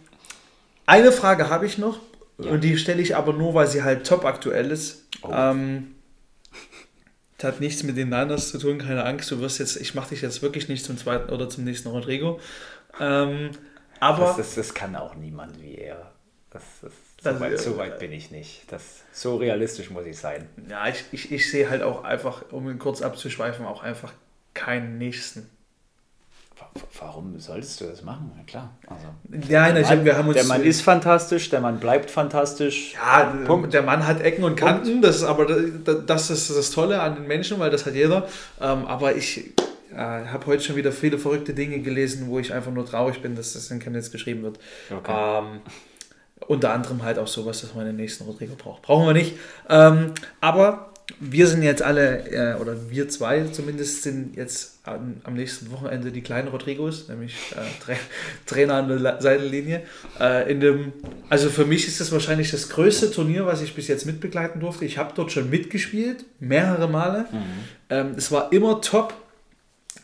eine 0.84 1.10
Frage 1.10 1.48
habe 1.48 1.64
ich 1.64 1.78
noch 1.78 2.00
und 2.36 2.62
die 2.62 2.76
stelle 2.76 3.00
ich 3.00 3.16
aber 3.16 3.32
nur, 3.32 3.54
weil 3.54 3.66
sie 3.66 3.82
halt 3.82 4.06
top 4.06 4.26
aktuell 4.26 4.70
ist. 4.70 5.06
Oh. 5.22 5.30
Ähm, 5.34 5.93
das 7.38 7.54
hat 7.54 7.60
nichts 7.60 7.82
mit 7.82 7.96
den 7.96 8.10
Niners 8.10 8.50
zu 8.50 8.58
tun, 8.58 8.78
keine 8.78 9.04
Angst. 9.04 9.30
Du 9.30 9.40
wirst 9.40 9.58
jetzt, 9.58 9.76
ich 9.76 9.94
mache 9.94 10.10
dich 10.10 10.22
jetzt 10.22 10.42
wirklich 10.42 10.68
nicht 10.68 10.84
zum 10.84 10.96
zweiten 10.96 11.32
oder 11.32 11.48
zum 11.48 11.64
nächsten 11.64 11.88
Rodrigo. 11.88 12.40
Ähm, 13.00 13.50
aber 14.00 14.26
das, 14.26 14.36
das, 14.36 14.54
das, 14.54 14.74
kann 14.74 14.94
auch 14.96 15.14
niemand 15.14 15.60
wie 15.60 15.74
er. 15.74 16.12
Das, 16.50 16.62
das, 16.82 16.92
so, 17.22 17.40
weit, 17.40 17.58
so 17.58 17.76
weit 17.76 17.98
bin 17.98 18.12
ich 18.12 18.30
nicht. 18.30 18.70
Das, 18.70 19.02
so 19.12 19.36
realistisch 19.36 19.90
muss 19.90 20.06
ich 20.06 20.18
sein. 20.18 20.48
Ja, 20.68 20.86
ich, 20.86 21.04
ich, 21.10 21.32
ich 21.32 21.50
sehe 21.50 21.68
halt 21.68 21.82
auch 21.82 22.04
einfach, 22.04 22.52
um 22.52 22.68
ihn 22.70 22.78
kurz 22.78 23.02
abzuschweifen, 23.02 23.66
auch 23.66 23.82
einfach 23.82 24.12
keinen 24.52 24.98
nächsten. 24.98 25.50
Warum 27.00 27.38
solltest 27.38 27.80
du 27.80 27.86
das 27.86 28.02
machen? 28.02 28.32
Ja, 28.36 28.44
klar. 28.44 28.70
Also, 28.86 29.52
ja, 29.52 29.72
nein, 29.72 29.82
Mann, 29.82 30.04
wir 30.04 30.16
haben 30.16 30.28
uns. 30.28 30.36
Der 30.36 30.44
Mann 30.44 30.62
ist 30.62 30.82
fantastisch, 30.82 31.50
der 31.50 31.60
Mann 31.60 31.78
bleibt 31.78 32.10
fantastisch. 32.10 32.94
Ja, 32.94 33.24
Punkt. 33.44 33.72
der 33.72 33.82
Mann 33.82 34.06
hat 34.06 34.20
Ecken 34.20 34.44
und 34.44 34.56
Kanten, 34.56 35.02
das 35.02 35.16
ist 35.16 35.24
aber 35.24 35.46
das 35.46 36.30
ist 36.30 36.50
das 36.50 36.70
Tolle 36.70 37.00
an 37.00 37.16
den 37.16 37.26
Menschen, 37.26 37.58
weil 37.58 37.70
das 37.70 37.86
hat 37.86 37.94
jeder. 37.94 38.28
Ähm, 38.60 38.86
aber 38.86 39.14
ich 39.16 39.52
äh, 39.92 39.96
habe 39.96 40.46
heute 40.46 40.62
schon 40.62 40.76
wieder 40.76 40.92
viele 40.92 41.18
verrückte 41.18 41.54
Dinge 41.54 41.80
gelesen, 41.80 42.28
wo 42.28 42.38
ich 42.38 42.52
einfach 42.52 42.72
nur 42.72 42.86
traurig 42.86 43.20
bin, 43.22 43.36
dass 43.36 43.52
das 43.52 43.70
in 43.70 43.80
Chemnitz 43.80 44.10
geschrieben 44.10 44.42
wird. 44.42 44.58
Okay. 44.90 45.12
Ähm, 45.12 45.60
unter 46.46 46.72
anderem 46.72 47.02
halt 47.02 47.18
auch 47.18 47.28
sowas, 47.28 47.60
dass 47.60 47.74
man 47.74 47.86
den 47.86 47.96
nächsten 47.96 48.24
Rodrigo 48.24 48.54
braucht. 48.56 48.82
Brauchen 48.82 49.06
wir 49.06 49.14
nicht. 49.14 49.36
Ähm, 49.68 50.12
aber 50.40 50.93
wir 51.20 51.46
sind 51.46 51.62
jetzt 51.62 51.82
alle, 51.82 52.30
äh, 52.30 52.60
oder 52.60 52.90
wir 52.90 53.08
zwei 53.10 53.44
zumindest, 53.44 54.02
sind 54.02 54.36
jetzt 54.36 54.78
am, 54.84 55.16
am, 55.24 55.34
nächsten 55.34 55.70
Wochenende 55.70 56.10
die 56.10 56.22
kleinen 56.22 56.48
Rodrigos, 56.48 57.08
nämlich 57.08 57.34
äh, 57.52 57.84
Tra 57.84 57.92
Trainer 58.46 58.74
an 58.74 58.88
der 58.88 59.20
Seitenlinie. 59.20 59.82
Äh, 60.18 60.50
in 60.50 60.60
dem, 60.60 60.92
also 61.28 61.50
für 61.50 61.66
mich 61.66 61.86
ist 61.86 62.00
das 62.00 62.10
wahrscheinlich 62.10 62.50
das 62.50 62.70
größte 62.70 63.10
Turnier, 63.10 63.44
was 63.44 63.60
ich 63.60 63.74
bis 63.74 63.88
jetzt 63.88 64.06
mitbegleiten 64.06 64.60
durfte. 64.60 64.86
Ich 64.86 64.96
habe 64.96 65.12
dort 65.14 65.30
schon 65.30 65.50
mitgespielt, 65.50 66.24
mehrere 66.40 66.88
Male. 66.88 67.26
Mhm. 67.30 67.42
Ähm, 67.90 68.14
es 68.16 68.32
war 68.32 68.50
immer 68.52 68.80
top. 68.80 69.12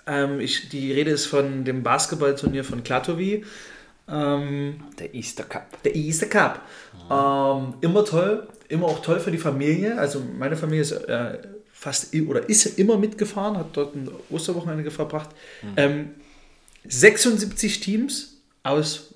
Ähm, 0.06 0.38
ich, 0.38 0.68
die 0.68 0.92
Rede 0.92 1.10
ist 1.12 1.26
von 1.26 1.64
dem 1.64 1.82
Basketballturnier 1.82 2.64
von 2.64 2.84
Klatovy. 2.84 3.44
Ähm, 4.06 4.82
der 4.98 5.14
Easter 5.14 5.44
Cup. 5.44 5.82
Der 5.82 5.96
Easter 5.96 6.26
Cup. 6.26 6.60
Mhm. 7.08 7.74
immer 7.80 8.04
toll, 8.04 8.46
immer 8.70 8.86
auch 8.86 9.02
toll 9.02 9.20
für 9.20 9.30
die 9.30 9.38
Familie. 9.38 9.98
Also 9.98 10.22
meine 10.38 10.56
Familie 10.56 10.82
ist 10.82 10.92
äh, 10.92 11.38
fast 11.72 12.14
oder 12.14 12.48
ist 12.48 12.78
immer 12.78 12.96
mitgefahren, 12.96 13.56
hat 13.56 13.76
dort 13.76 13.94
ein 13.94 14.08
Osterwochenende 14.30 14.90
verbracht. 14.90 15.30
Mhm. 15.62 16.10
76 16.84 17.76
ähm, 17.76 17.82
Teams 17.82 18.36
aus 18.62 19.14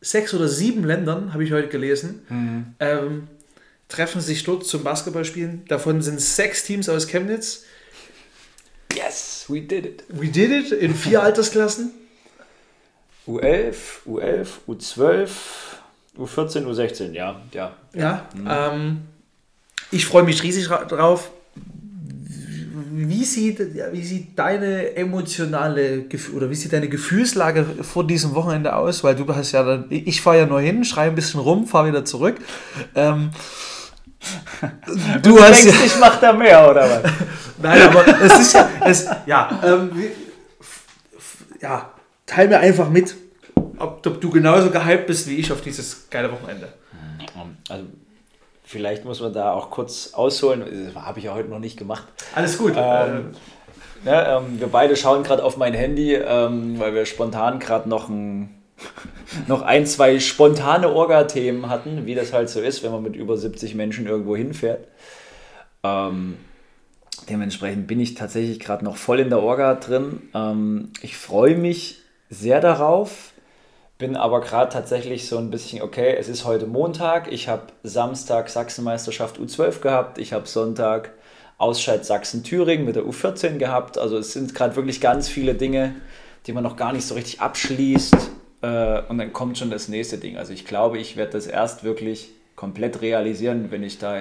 sechs 0.00 0.34
oder 0.34 0.48
sieben 0.48 0.84
Ländern, 0.84 1.32
habe 1.32 1.44
ich 1.44 1.52
heute 1.52 1.68
gelesen, 1.68 2.22
mhm. 2.28 2.66
ähm, 2.80 3.28
treffen 3.88 4.20
sich 4.20 4.44
dort 4.44 4.66
zum 4.66 4.82
Basketballspielen. 4.82 5.64
Davon 5.66 6.02
sind 6.02 6.20
sechs 6.20 6.64
Teams 6.64 6.88
aus 6.88 7.06
Chemnitz. 7.06 7.64
Yes, 8.94 9.44
we 9.48 9.60
did 9.60 9.86
it. 9.86 10.04
We 10.08 10.28
did 10.28 10.50
it 10.50 10.72
in 10.72 10.94
vier 10.94 11.22
Altersklassen. 11.22 11.92
U11, 13.26 13.74
U11, 14.06 14.46
U12, 14.66 15.28
U14, 16.18 16.66
U16, 16.66 17.12
ja. 17.12 17.40
Ja, 17.52 17.72
ja 17.94 18.26
mhm. 18.34 18.48
ähm, 18.50 19.00
ich 19.90 20.06
freue 20.06 20.22
mich 20.22 20.42
riesig 20.42 20.68
drauf. 20.68 21.30
Wie 22.92 23.24
sieht, 23.24 23.60
wie 23.92 24.04
sieht 24.04 24.38
deine 24.38 24.94
emotionale 24.96 26.04
oder 26.34 26.50
wie 26.50 26.54
sieht 26.54 26.72
deine 26.72 26.88
Gefühlslage 26.88 27.64
vor 27.82 28.06
diesem 28.06 28.34
Wochenende 28.34 28.74
aus? 28.76 29.02
Weil 29.02 29.16
du 29.16 29.26
hast 29.34 29.52
ja 29.52 29.62
dann, 29.62 29.86
ich 29.88 30.20
fahre 30.20 30.38
ja 30.38 30.46
nur 30.46 30.60
hin, 30.60 30.84
schreibe 30.84 31.12
ein 31.12 31.14
bisschen 31.14 31.40
rum, 31.40 31.66
fahre 31.66 31.88
wieder 31.88 32.04
zurück. 32.04 32.36
Ähm, 32.94 33.30
du, 35.22 35.30
du 35.30 35.40
hast 35.40 35.64
denkst, 35.64 35.78
ja, 35.78 35.86
ich 35.86 35.98
mache 35.98 36.20
da 36.20 36.32
mehr, 36.32 36.68
oder 36.70 36.82
was? 36.82 37.12
Nein, 37.62 37.82
aber 37.82 38.06
es 38.22 38.40
ist 38.40 38.54
ja, 38.54 38.68
es, 38.84 39.06
ja, 39.26 39.60
ähm, 39.64 39.90
ja, 41.60 41.90
teil 42.26 42.48
mir 42.48 42.58
einfach 42.58 42.88
mit, 42.88 43.14
ob, 43.80 44.06
ob, 44.06 44.20
du 44.20 44.30
genauso 44.30 44.70
gehypt 44.70 45.06
bist 45.06 45.28
wie 45.28 45.36
ich 45.36 45.50
auf 45.52 45.60
dieses 45.60 46.08
geile 46.10 46.30
Wochenende. 46.30 46.68
Also, 47.68 47.84
vielleicht 48.64 49.04
muss 49.04 49.20
man 49.20 49.32
da 49.32 49.52
auch 49.52 49.70
kurz 49.70 50.12
ausholen. 50.14 50.64
Das 50.94 51.04
habe 51.04 51.18
ich 51.18 51.26
ja 51.26 51.34
heute 51.34 51.48
noch 51.48 51.58
nicht 51.58 51.76
gemacht. 51.76 52.04
Alles 52.34 52.58
gut. 52.58 52.74
Ähm, 52.76 53.30
ja, 54.04 54.38
ähm, 54.38 54.60
wir 54.60 54.68
beide 54.68 54.96
schauen 54.96 55.22
gerade 55.22 55.44
auf 55.44 55.56
mein 55.56 55.74
Handy, 55.74 56.14
ähm, 56.14 56.78
weil 56.78 56.94
wir 56.94 57.06
spontan 57.06 57.58
gerade 57.58 57.88
noch 57.88 58.08
ein 58.08 58.60
noch 59.46 59.62
ein, 59.62 59.86
zwei 59.86 60.18
spontane 60.18 60.88
Orga-Themen 60.88 61.68
hatten, 61.68 62.06
wie 62.06 62.14
das 62.14 62.32
halt 62.32 62.48
so 62.48 62.60
ist, 62.60 62.82
wenn 62.82 62.92
man 62.92 63.02
mit 63.02 63.16
über 63.16 63.36
70 63.36 63.74
Menschen 63.74 64.06
irgendwo 64.06 64.36
hinfährt. 64.36 64.86
Ähm, 65.82 66.36
dementsprechend 67.28 67.86
bin 67.86 68.00
ich 68.00 68.14
tatsächlich 68.14 68.60
gerade 68.60 68.84
noch 68.84 68.96
voll 68.96 69.20
in 69.20 69.28
der 69.28 69.42
Orga 69.42 69.74
drin. 69.74 70.22
Ähm, 70.34 70.92
ich 71.02 71.16
freue 71.16 71.56
mich 71.56 71.98
sehr 72.28 72.60
darauf, 72.60 73.32
bin 74.00 74.16
aber 74.16 74.40
gerade 74.40 74.72
tatsächlich 74.72 75.28
so 75.28 75.36
ein 75.36 75.50
bisschen, 75.50 75.82
okay, 75.82 76.16
es 76.18 76.28
ist 76.28 76.46
heute 76.46 76.66
Montag, 76.66 77.30
ich 77.30 77.48
habe 77.48 77.64
Samstag 77.84 78.48
Sachsenmeisterschaft 78.48 79.38
U12 79.38 79.80
gehabt, 79.80 80.18
ich 80.18 80.32
habe 80.32 80.48
Sonntag 80.48 81.12
Ausscheid 81.58 82.04
Sachsen-Thüringen 82.04 82.86
mit 82.86 82.96
der 82.96 83.04
U14 83.04 83.58
gehabt, 83.58 83.98
also 83.98 84.16
es 84.16 84.32
sind 84.32 84.54
gerade 84.54 84.74
wirklich 84.74 85.02
ganz 85.02 85.28
viele 85.28 85.54
Dinge, 85.54 85.94
die 86.46 86.52
man 86.52 86.64
noch 86.64 86.76
gar 86.76 86.94
nicht 86.94 87.06
so 87.06 87.14
richtig 87.14 87.42
abschließt 87.42 88.16
äh, 88.62 89.02
und 89.02 89.18
dann 89.18 89.34
kommt 89.34 89.58
schon 89.58 89.70
das 89.70 89.88
nächste 89.88 90.16
Ding. 90.16 90.38
Also 90.38 90.54
ich 90.54 90.64
glaube, 90.64 90.98
ich 90.98 91.18
werde 91.18 91.32
das 91.32 91.46
erst 91.46 91.84
wirklich 91.84 92.30
komplett 92.56 93.02
realisieren, 93.02 93.70
wenn 93.70 93.82
ich 93.82 93.98
da 93.98 94.16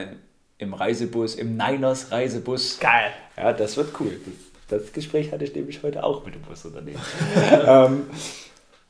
im 0.58 0.74
Reisebus, 0.74 1.36
im 1.36 1.56
Niners 1.56 2.12
Reisebus. 2.12 2.80
Geil. 2.82 3.12
Ja, 3.38 3.54
das 3.54 3.78
wird 3.78 3.98
cool. 4.02 4.20
Das 4.68 4.92
Gespräch 4.92 5.32
hatte 5.32 5.46
ich 5.46 5.56
nämlich 5.56 5.82
heute 5.84 6.04
auch 6.04 6.26
mit 6.26 6.36
dem 6.36 6.42
Busunternehmen. 6.42 7.02
ähm, 7.66 8.02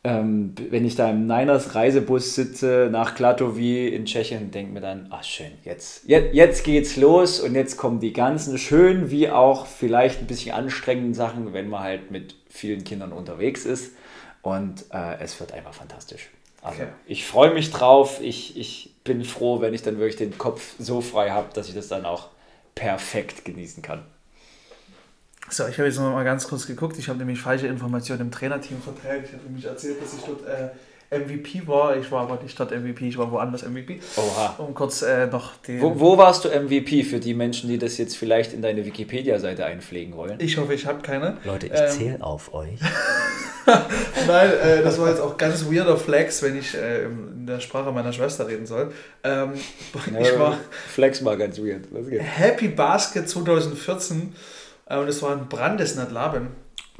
ähm, 0.04 0.56
wenn 0.70 0.86
ich 0.86 0.96
da 0.96 1.10
im 1.10 1.28
Niners 1.28 1.76
Reisebus 1.76 2.34
sitze 2.34 2.88
nach 2.90 3.16
Klatovy 3.16 3.90
in 3.90 4.06
Tschechien, 4.06 4.50
denke 4.50 4.72
mir 4.72 4.80
dann, 4.80 5.08
ach 5.10 5.24
schön, 5.24 5.52
jetzt, 5.66 6.08
jetzt, 6.08 6.34
jetzt 6.34 6.64
geht's 6.64 6.96
los 6.96 7.42
und 7.42 7.54
jetzt 7.54 7.76
kommen 7.76 8.00
die 8.00 8.14
ganzen 8.14 8.58
schönen 8.58 9.12
wie 9.12 9.30
auch 9.30 9.66
vielleicht 9.66 10.22
ein 10.22 10.28
bisschen 10.28 10.54
anstrengenden 10.54 11.14
Sachen, 11.14 11.54
wenn 11.54 11.68
man 11.68 11.84
halt 11.84 12.12
mit 12.12 12.36
vielen 12.50 12.86
Kindern 12.86 13.12
unterwegs 13.12 13.66
ist. 13.66 13.92
Und 14.42 14.86
äh, 14.94 15.20
es 15.20 15.38
wird 15.40 15.52
einfach 15.52 15.74
fantastisch. 15.74 16.30
Also 16.62 16.84
okay. 16.84 16.92
ich 17.06 17.26
freue 17.26 17.54
mich 17.54 17.72
drauf. 17.72 18.22
Ich, 18.22 18.58
ich 18.58 18.96
bin 19.04 19.24
froh, 19.26 19.60
wenn 19.60 19.74
ich 19.74 19.82
dann 19.82 19.98
wirklich 19.98 20.16
den 20.16 20.38
Kopf 20.38 20.76
so 20.80 21.02
frei 21.02 21.32
habe, 21.32 21.50
dass 21.54 21.68
ich 21.68 21.76
das 21.76 21.90
dann 21.90 22.06
auch 22.06 22.30
perfekt 22.74 23.44
genießen 23.44 23.84
kann. 23.84 24.06
So, 25.50 25.68
ich 25.68 25.78
habe 25.78 25.88
jetzt 25.88 25.98
noch 25.98 26.12
mal 26.12 26.24
ganz 26.24 26.48
kurz 26.48 26.68
geguckt. 26.68 26.98
Ich 27.00 27.10
habe 27.10 27.20
nämlich 27.20 27.42
falsche 27.42 27.68
Informationen 27.68 28.22
im 28.22 28.32
Trainerteam 28.32 28.82
verteilt. 28.82 29.26
Ich 29.26 29.34
habe 29.34 29.44
nämlich 29.44 29.66
erzählt, 29.66 30.02
dass 30.02 30.14
ich 30.14 30.22
dort 30.22 30.46
äh, 30.46 30.70
MVP 31.12 31.68
war. 31.68 31.98
Ich 31.98 32.12
war 32.12 32.22
aber 32.22 32.42
nicht 32.42 32.60
dort 32.60 32.72
MVP, 32.72 33.08
ich 33.08 33.18
war 33.18 33.32
woanders 33.32 33.64
MVP. 33.68 34.00
Oha. 34.16 34.56
Um 34.60 34.76
kurz 34.76 35.02
äh, 35.02 35.26
noch 35.28 35.56
den. 35.58 35.82
Wo, 35.82 36.00
wo, 36.00 36.18
warst 36.18 36.46
du 36.46 36.50
MVP 36.50 37.04
für 37.04 37.20
die 37.20 37.34
Menschen, 37.34 37.70
die 37.70 37.80
das 37.80 37.98
jetzt 37.98 38.16
vielleicht 38.16 38.54
in 38.54 38.62
deine 38.62 38.86
Wikipedia-Seite 38.86 39.66
einpflegen 39.66 40.16
wollen? 40.16 40.36
Ich 40.40 40.58
hoffe, 40.58 40.74
ich 40.74 40.86
habe 40.86 41.02
keine. 41.02 41.38
Leute, 41.44 41.68
ich 41.68 41.74
ähm, 41.74 41.90
zähle 41.90 42.24
auf 42.24 42.54
euch. 42.54 42.80
Nein, 44.28 44.52
äh, 44.52 44.84
das 44.84 45.00
war 45.00 45.10
jetzt 45.10 45.20
auch 45.20 45.38
ganz 45.38 45.66
weirder 45.66 45.98
Flex, 45.98 46.44
wenn 46.44 46.58
ich 46.58 46.76
äh, 46.76 47.06
in 47.06 47.46
der 47.48 47.60
Sprache 47.60 47.92
meiner 47.92 48.14
Schwester 48.14 48.48
reden 48.48 48.68
soll. 48.68 48.92
Ähm, 49.24 49.54
ich 50.20 50.38
war 50.38 50.58
Flex 50.88 51.26
war 51.26 51.38
ganz 51.38 51.58
weird. 51.60 51.86
Happy 52.20 52.68
Basket 52.68 53.28
2014 53.28 54.18
äh, 54.18 54.22
und 54.98 55.08
es 55.08 55.22
war 55.22 55.32
ein 55.32 55.48
Brandes 55.48 55.96
nicht 55.96 56.12
Laben. 56.12 56.50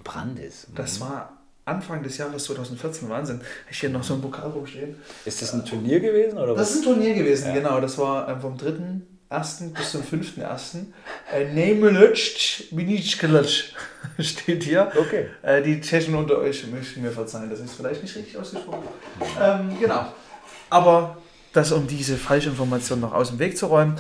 Brandes? 0.04 0.68
Das 0.76 1.02
war 1.02 1.40
Anfang 1.66 2.04
des 2.04 2.18
Jahres 2.18 2.44
2014, 2.46 3.10
Wahnsinn. 3.10 3.42
Ich 3.70 3.80
hier 3.80 3.90
noch 3.90 4.04
so 4.04 4.16
ein 4.16 4.22
Pokal 4.22 4.50
rumstehen. 4.50 4.96
Ist 5.26 5.42
das 5.42 5.54
ein 5.54 5.66
Turnier 5.66 6.00
gewesen? 6.00 6.38
Oder 6.38 6.56
das 6.56 6.62
was? 6.62 6.72
ist 6.72 6.78
ein 6.78 6.84
Turnier 6.84 7.14
gewesen, 7.14 7.50
ja. 7.50 7.54
genau. 7.54 7.80
Das 7.80 7.98
war 7.98 8.28
äh, 8.28 8.40
vom 8.40 8.58
3.1. 8.58 9.74
bis 9.74 9.92
zum 9.92 10.02
5.1. 10.02 10.86
Äh, 11.32 11.54
Nemelötsch, 11.54 12.72
Minickelötsch 12.72 13.74
steht 14.20 14.64
hier. 14.64 14.92
Okay. 14.98 15.28
Äh, 15.44 15.62
die 15.62 15.80
Tschechen 15.80 16.16
unter 16.16 16.40
euch 16.40 16.66
möchten 16.68 17.02
mir 17.02 17.12
verzeihen, 17.12 17.50
das 17.50 17.60
ist 17.60 17.74
vielleicht 17.74 18.02
nicht 18.02 18.16
richtig 18.16 18.38
ausgesprochen. 18.38 18.88
Ähm, 19.40 19.78
genau. 19.80 20.12
Aber 20.72 21.18
das, 21.54 21.72
um 21.72 21.88
diese 21.88 22.18
Falschinformation 22.18 23.00
noch 23.00 23.14
aus 23.14 23.30
dem 23.30 23.40
Weg 23.40 23.58
zu 23.58 23.68
räumen. 23.68 23.98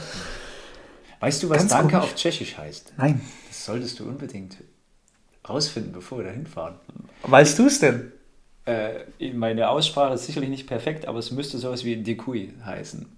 Weißt 1.19 1.43
du, 1.43 1.49
was 1.49 1.67
Danke 1.67 2.01
auf 2.01 2.15
Tschechisch 2.15 2.57
heißt? 2.57 2.93
Nein 2.97 3.21
solltest 3.69 3.99
du 3.99 4.05
unbedingt 4.05 4.57
rausfinden, 5.47 5.91
bevor 5.91 6.19
wir 6.19 6.25
da 6.25 6.31
hinfahren. 6.31 6.75
Weißt 7.23 7.59
du 7.59 7.67
es 7.67 7.79
denn? 7.79 8.11
Äh, 8.65 9.31
meine 9.33 9.69
Aussprache 9.69 10.13
ist 10.13 10.25
sicherlich 10.25 10.49
nicht 10.49 10.67
perfekt, 10.67 11.05
aber 11.05 11.19
es 11.19 11.31
müsste 11.31 11.57
sowas 11.57 11.83
wie 11.83 11.97
Dekui 11.97 12.53
heißen. 12.65 13.17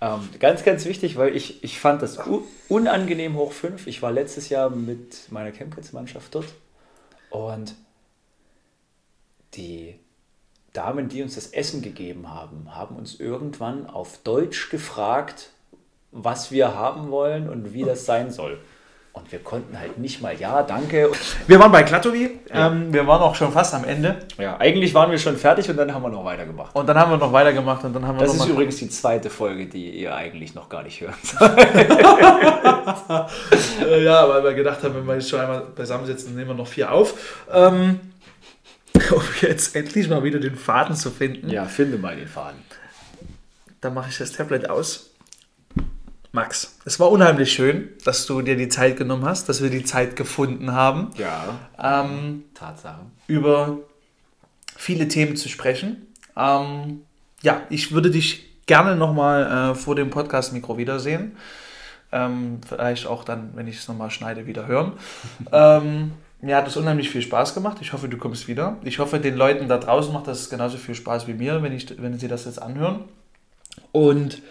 Ähm, 0.00 0.28
ganz, 0.38 0.62
ganz 0.62 0.84
wichtig, 0.84 1.16
weil 1.16 1.34
ich, 1.34 1.64
ich 1.64 1.80
fand 1.80 2.02
das 2.02 2.18
unangenehm 2.68 3.34
hoch 3.34 3.52
5. 3.52 3.86
Ich 3.88 4.00
war 4.00 4.12
letztes 4.12 4.48
Jahr 4.48 4.70
mit 4.70 5.30
meiner 5.32 5.50
Chemkids-Mannschaft 5.50 6.34
dort 6.34 6.46
und 7.30 7.74
die 9.54 9.98
Damen, 10.72 11.08
die 11.08 11.22
uns 11.22 11.34
das 11.34 11.48
Essen 11.48 11.82
gegeben 11.82 12.30
haben, 12.30 12.76
haben 12.76 12.94
uns 12.94 13.18
irgendwann 13.18 13.88
auf 13.88 14.18
Deutsch 14.18 14.70
gefragt, 14.70 15.50
was 16.12 16.50
wir 16.50 16.74
haben 16.74 17.10
wollen 17.10 17.48
und 17.48 17.72
wie 17.72 17.84
das 17.84 18.06
sein 18.06 18.30
soll. 18.30 18.58
Und 19.18 19.32
wir 19.32 19.40
konnten 19.40 19.76
halt 19.78 19.98
nicht 19.98 20.22
mal, 20.22 20.34
ja, 20.36 20.62
danke. 20.62 21.10
Wir 21.48 21.58
waren 21.58 21.72
bei 21.72 21.82
Klatowi, 21.82 22.38
ja. 22.52 22.68
ähm, 22.68 22.92
wir 22.92 23.04
waren 23.06 23.20
auch 23.20 23.34
schon 23.34 23.50
fast 23.50 23.74
am 23.74 23.84
Ende. 23.84 24.20
Ja, 24.38 24.58
eigentlich 24.58 24.94
waren 24.94 25.10
wir 25.10 25.18
schon 25.18 25.36
fertig 25.36 25.68
und 25.68 25.76
dann 25.76 25.92
haben 25.92 26.02
wir 26.02 26.08
noch 26.08 26.24
weitergemacht. 26.24 26.76
Und 26.76 26.86
dann 26.86 26.96
haben 26.96 27.10
wir 27.10 27.16
noch 27.16 27.32
weitergemacht 27.32 27.84
und 27.84 27.92
dann 27.94 28.06
haben 28.06 28.16
wir 28.18 28.26
Das 28.26 28.36
ist 28.36 28.46
übrigens 28.46 28.76
die 28.76 28.88
zweite 28.88 29.28
Folge, 29.28 29.66
die 29.66 29.90
ihr 29.90 30.14
eigentlich 30.14 30.54
noch 30.54 30.68
gar 30.68 30.84
nicht 30.84 31.00
hören 31.00 31.16
sollt. 31.22 31.58
ja, 34.04 34.28
weil 34.28 34.44
wir 34.44 34.54
gedacht 34.54 34.84
haben, 34.84 34.94
wenn 34.94 35.06
wir 35.06 35.14
jetzt 35.14 35.30
schon 35.30 35.40
einmal 35.40 35.62
beisammensitzen, 35.74 36.36
nehmen 36.36 36.50
wir 36.50 36.54
noch 36.54 36.68
vier 36.68 36.92
auf. 36.92 37.44
Ähm, 37.52 37.98
um 39.10 39.22
jetzt 39.40 39.74
endlich 39.74 40.08
mal 40.08 40.22
wieder 40.22 40.38
den 40.38 40.54
Faden 40.54 40.94
zu 40.94 41.10
finden. 41.10 41.50
Ja, 41.50 41.64
finde 41.64 41.98
mal 41.98 42.14
den 42.14 42.28
Faden. 42.28 42.62
Dann 43.80 43.94
mache 43.94 44.10
ich 44.10 44.18
das 44.18 44.30
Tablet 44.32 44.70
aus 44.70 45.07
Max, 46.32 46.76
es 46.84 47.00
war 47.00 47.10
unheimlich 47.10 47.52
schön, 47.52 47.88
dass 48.04 48.26
du 48.26 48.42
dir 48.42 48.56
die 48.56 48.68
Zeit 48.68 48.96
genommen 48.96 49.24
hast, 49.24 49.48
dass 49.48 49.62
wir 49.62 49.70
die 49.70 49.84
Zeit 49.84 50.14
gefunden 50.14 50.72
haben. 50.72 51.10
Ja. 51.16 51.58
Ähm, 51.78 52.44
Tatsache. 52.54 53.00
Über 53.26 53.78
viele 54.76 55.08
Themen 55.08 55.36
zu 55.36 55.48
sprechen. 55.48 56.06
Ähm, 56.36 57.02
ja, 57.42 57.62
ich 57.70 57.92
würde 57.92 58.10
dich 58.10 58.44
gerne 58.66 58.94
nochmal 58.96 59.72
äh, 59.72 59.74
vor 59.74 59.94
dem 59.94 60.10
Podcast-Mikro 60.10 60.76
wiedersehen. 60.76 61.36
Ähm, 62.12 62.60
vielleicht 62.66 63.06
auch 63.06 63.24
dann, 63.24 63.50
wenn 63.54 63.66
ich 63.66 63.78
es 63.78 63.88
nochmal 63.88 64.10
schneide, 64.10 64.46
wieder 64.46 64.66
hören. 64.66 64.92
ähm, 65.52 66.12
mir 66.40 66.56
hat 66.56 66.68
es 66.68 66.76
unheimlich 66.76 67.10
viel 67.10 67.22
Spaß 67.22 67.54
gemacht. 67.54 67.78
Ich 67.80 67.92
hoffe, 67.92 68.08
du 68.08 68.18
kommst 68.18 68.48
wieder. 68.48 68.76
Ich 68.84 68.98
hoffe, 68.98 69.18
den 69.18 69.34
Leuten 69.34 69.66
da 69.66 69.78
draußen 69.78 70.12
macht 70.12 70.28
das 70.28 70.50
genauso 70.50 70.76
viel 70.76 70.94
Spaß 70.94 71.26
wie 71.26 71.34
mir, 71.34 71.62
wenn, 71.62 71.72
ich, 71.72 72.00
wenn 72.00 72.18
sie 72.18 72.28
das 72.28 72.44
jetzt 72.44 72.62
anhören. 72.62 73.04
Und 73.92 74.42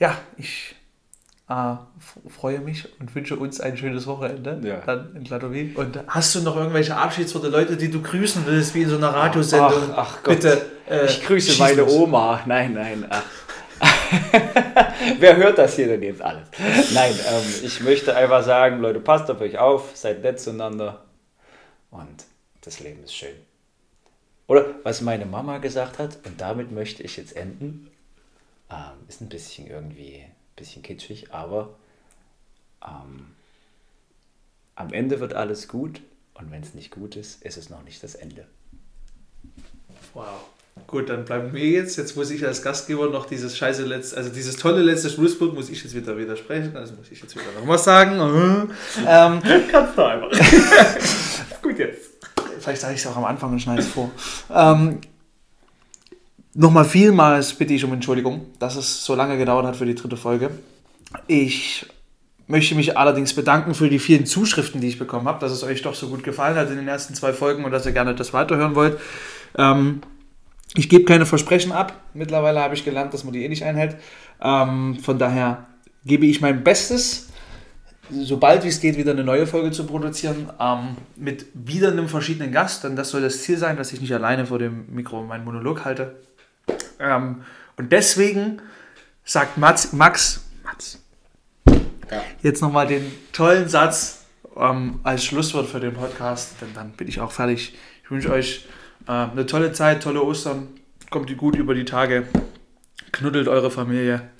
ja, 0.00 0.18
ich 0.36 0.74
äh, 1.48 1.74
freue 2.28 2.60
mich 2.60 2.88
und 2.98 3.14
wünsche 3.14 3.36
uns 3.36 3.60
ein 3.60 3.76
schönes 3.76 4.06
Wochenende 4.06 4.60
ja. 4.66 4.78
dann 4.78 5.14
in 5.14 5.24
Kladowie. 5.24 5.72
Und 5.74 6.00
hast 6.08 6.34
du 6.34 6.40
noch 6.40 6.56
irgendwelche 6.56 6.96
Abschiedsworte, 6.96 7.48
Leute, 7.48 7.76
die 7.76 7.90
du 7.90 8.00
grüßen 8.02 8.44
willst, 8.46 8.74
wie 8.74 8.82
in 8.82 8.88
so 8.88 8.96
einer 8.96 9.10
Radiosendung? 9.10 9.92
Ach, 9.92 10.16
ach 10.16 10.22
Gott. 10.22 10.36
Bitte. 10.36 10.66
Äh, 10.88 11.04
ich 11.04 11.22
grüße 11.22 11.58
meine. 11.58 11.86
Oma. 11.86 12.40
Nein, 12.46 12.72
nein. 12.72 13.06
Wer 15.18 15.36
hört 15.36 15.58
das 15.58 15.76
hier 15.76 15.86
denn 15.86 16.02
jetzt 16.02 16.22
alles? 16.22 16.48
Nein, 16.92 17.12
ähm, 17.12 17.44
ich 17.62 17.80
möchte 17.80 18.16
einfach 18.16 18.42
sagen, 18.42 18.80
Leute, 18.80 19.00
passt 19.00 19.30
auf 19.30 19.40
euch 19.40 19.58
auf, 19.58 19.90
seid 19.94 20.22
nett 20.22 20.40
zueinander 20.40 21.04
und 21.90 22.24
das 22.62 22.80
Leben 22.80 23.04
ist 23.04 23.14
schön. 23.14 23.34
Oder 24.46 24.66
was 24.82 25.00
meine 25.00 25.26
Mama 25.26 25.58
gesagt 25.58 25.98
hat, 25.98 26.18
und 26.26 26.40
damit 26.40 26.72
möchte 26.72 27.02
ich 27.02 27.16
jetzt 27.16 27.36
enden, 27.36 27.90
ähm, 28.70 29.06
ist 29.08 29.20
ein 29.20 29.28
bisschen 29.28 29.66
irgendwie, 29.66 30.24
ein 30.24 30.56
bisschen 30.56 30.82
kitschig, 30.82 31.32
aber 31.32 31.76
ähm, 32.86 33.26
am 34.74 34.92
Ende 34.92 35.20
wird 35.20 35.34
alles 35.34 35.68
gut 35.68 36.00
und 36.34 36.50
wenn 36.50 36.62
es 36.62 36.74
nicht 36.74 36.90
gut 36.90 37.16
ist, 37.16 37.42
ist 37.42 37.56
es 37.56 37.70
noch 37.70 37.82
nicht 37.82 38.02
das 38.02 38.14
Ende. 38.14 38.46
Wow. 40.14 40.40
Gut, 40.86 41.08
dann 41.08 41.24
bleiben 41.24 41.52
wir 41.52 41.68
jetzt. 41.68 41.96
Jetzt 41.98 42.16
muss 42.16 42.30
ich 42.30 42.44
als 42.46 42.62
Gastgeber 42.62 43.08
noch 43.10 43.26
dieses 43.26 43.56
scheiße 43.56 43.84
letzte, 43.84 44.16
also 44.16 44.30
dieses 44.30 44.56
tolle 44.56 44.82
letzte 44.82 45.10
Schlusswort 45.10 45.54
muss 45.54 45.68
ich 45.68 45.82
jetzt 45.82 45.94
wieder 45.94 46.16
widersprechen. 46.16 46.76
Also 46.76 46.94
muss 46.94 47.10
ich 47.10 47.20
jetzt 47.20 47.34
wieder 47.34 47.60
noch 47.60 47.68
was 47.68 47.84
sagen. 47.84 48.18
ähm, 49.06 49.42
Kannst 49.70 49.98
du 49.98 50.02
einfach. 50.02 50.30
Gut 51.62 51.78
jetzt. 51.78 52.10
Vielleicht 52.58 52.80
sage 52.80 52.94
ich 52.94 53.00
es 53.00 53.06
auch 53.06 53.16
am 53.16 53.24
Anfang 53.24 53.52
und 53.52 53.60
schneide 53.60 53.82
es 53.82 53.88
vor. 53.88 54.10
Ähm, 54.52 55.00
Nochmal 56.54 56.84
vielmals 56.84 57.54
bitte 57.54 57.74
ich 57.74 57.84
um 57.84 57.92
Entschuldigung, 57.92 58.46
dass 58.58 58.76
es 58.76 59.04
so 59.04 59.14
lange 59.14 59.38
gedauert 59.38 59.66
hat 59.66 59.76
für 59.76 59.86
die 59.86 59.94
dritte 59.94 60.16
Folge. 60.16 60.50
Ich 61.28 61.86
möchte 62.48 62.74
mich 62.74 62.98
allerdings 62.98 63.34
bedanken 63.34 63.74
für 63.74 63.88
die 63.88 64.00
vielen 64.00 64.26
Zuschriften, 64.26 64.80
die 64.80 64.88
ich 64.88 64.98
bekommen 64.98 65.28
habe, 65.28 65.38
dass 65.38 65.52
es 65.52 65.62
euch 65.62 65.82
doch 65.82 65.94
so 65.94 66.08
gut 66.08 66.24
gefallen 66.24 66.56
hat 66.56 66.68
in 66.70 66.76
den 66.76 66.88
ersten 66.88 67.14
zwei 67.14 67.32
Folgen 67.32 67.64
und 67.64 67.70
dass 67.70 67.86
ihr 67.86 67.92
gerne 67.92 68.14
das 68.16 68.32
weiterhören 68.32 68.74
wollt. 68.74 68.98
Ähm, 69.56 70.00
ich 70.74 70.88
gebe 70.88 71.04
keine 71.04 71.26
Versprechen 71.26 71.72
ab. 71.72 71.94
Mittlerweile 72.14 72.60
habe 72.60 72.74
ich 72.74 72.84
gelernt, 72.84 73.14
dass 73.14 73.24
man 73.24 73.32
die 73.32 73.44
eh 73.44 73.48
nicht 73.48 73.64
einhält. 73.64 73.96
Ähm, 74.42 74.98
von 75.00 75.18
daher 75.18 75.66
gebe 76.04 76.26
ich 76.26 76.40
mein 76.40 76.64
Bestes, 76.64 77.28
sobald 78.10 78.64
wie 78.64 78.68
es 78.68 78.80
geht, 78.80 78.96
wieder 78.96 79.12
eine 79.12 79.24
neue 79.24 79.46
Folge 79.46 79.70
zu 79.70 79.86
produzieren, 79.86 80.50
ähm, 80.60 80.96
mit 81.16 81.46
wieder 81.54 81.92
einem 81.92 82.08
verschiedenen 82.08 82.50
Gast. 82.50 82.82
Denn 82.82 82.96
das 82.96 83.10
soll 83.10 83.22
das 83.22 83.42
Ziel 83.42 83.56
sein, 83.56 83.76
dass 83.76 83.92
ich 83.92 84.00
nicht 84.00 84.14
alleine 84.14 84.46
vor 84.46 84.58
dem 84.58 84.86
Mikro 84.92 85.22
meinen 85.22 85.44
Monolog 85.44 85.84
halte. 85.84 86.16
Ähm, 86.98 87.42
und 87.76 87.92
deswegen 87.92 88.60
sagt 89.24 89.58
Max, 89.58 89.92
Max, 89.92 90.44
Max 90.64 90.98
ja. 91.66 92.22
jetzt 92.42 92.60
nochmal 92.60 92.86
den 92.86 93.10
tollen 93.32 93.68
Satz 93.68 94.24
ähm, 94.56 95.00
als 95.02 95.24
Schlusswort 95.24 95.66
für 95.66 95.80
den 95.80 95.94
Podcast, 95.94 96.54
denn 96.60 96.74
dann 96.74 96.92
bin 96.92 97.08
ich 97.08 97.20
auch 97.20 97.32
fertig. 97.32 97.76
Ich 98.02 98.10
wünsche 98.10 98.30
euch 98.30 98.66
äh, 99.06 99.12
eine 99.12 99.46
tolle 99.46 99.72
Zeit, 99.72 100.02
tolle 100.02 100.22
Ostern. 100.22 100.68
Kommt 101.10 101.36
gut 101.36 101.56
über 101.56 101.74
die 101.74 101.84
Tage. 101.84 102.26
Knuddelt 103.12 103.48
eure 103.48 103.70
Familie. 103.70 104.30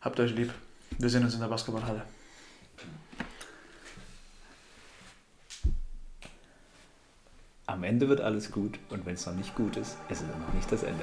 Habt 0.00 0.20
euch 0.20 0.34
lieb. 0.34 0.52
Wir 0.98 1.08
sehen 1.08 1.24
uns 1.24 1.34
in 1.34 1.40
der 1.40 1.48
Basketballhalle. 1.48 2.02
Am 7.66 7.82
Ende 7.82 8.08
wird 8.08 8.20
alles 8.20 8.52
gut 8.52 8.78
und 8.90 9.04
wenn 9.04 9.14
es 9.14 9.26
noch 9.26 9.34
nicht 9.34 9.54
gut 9.56 9.76
ist, 9.76 9.96
ist 10.08 10.22
es 10.22 10.28
noch 10.28 10.54
nicht 10.54 10.70
das 10.70 10.84
Ende. 10.84 11.02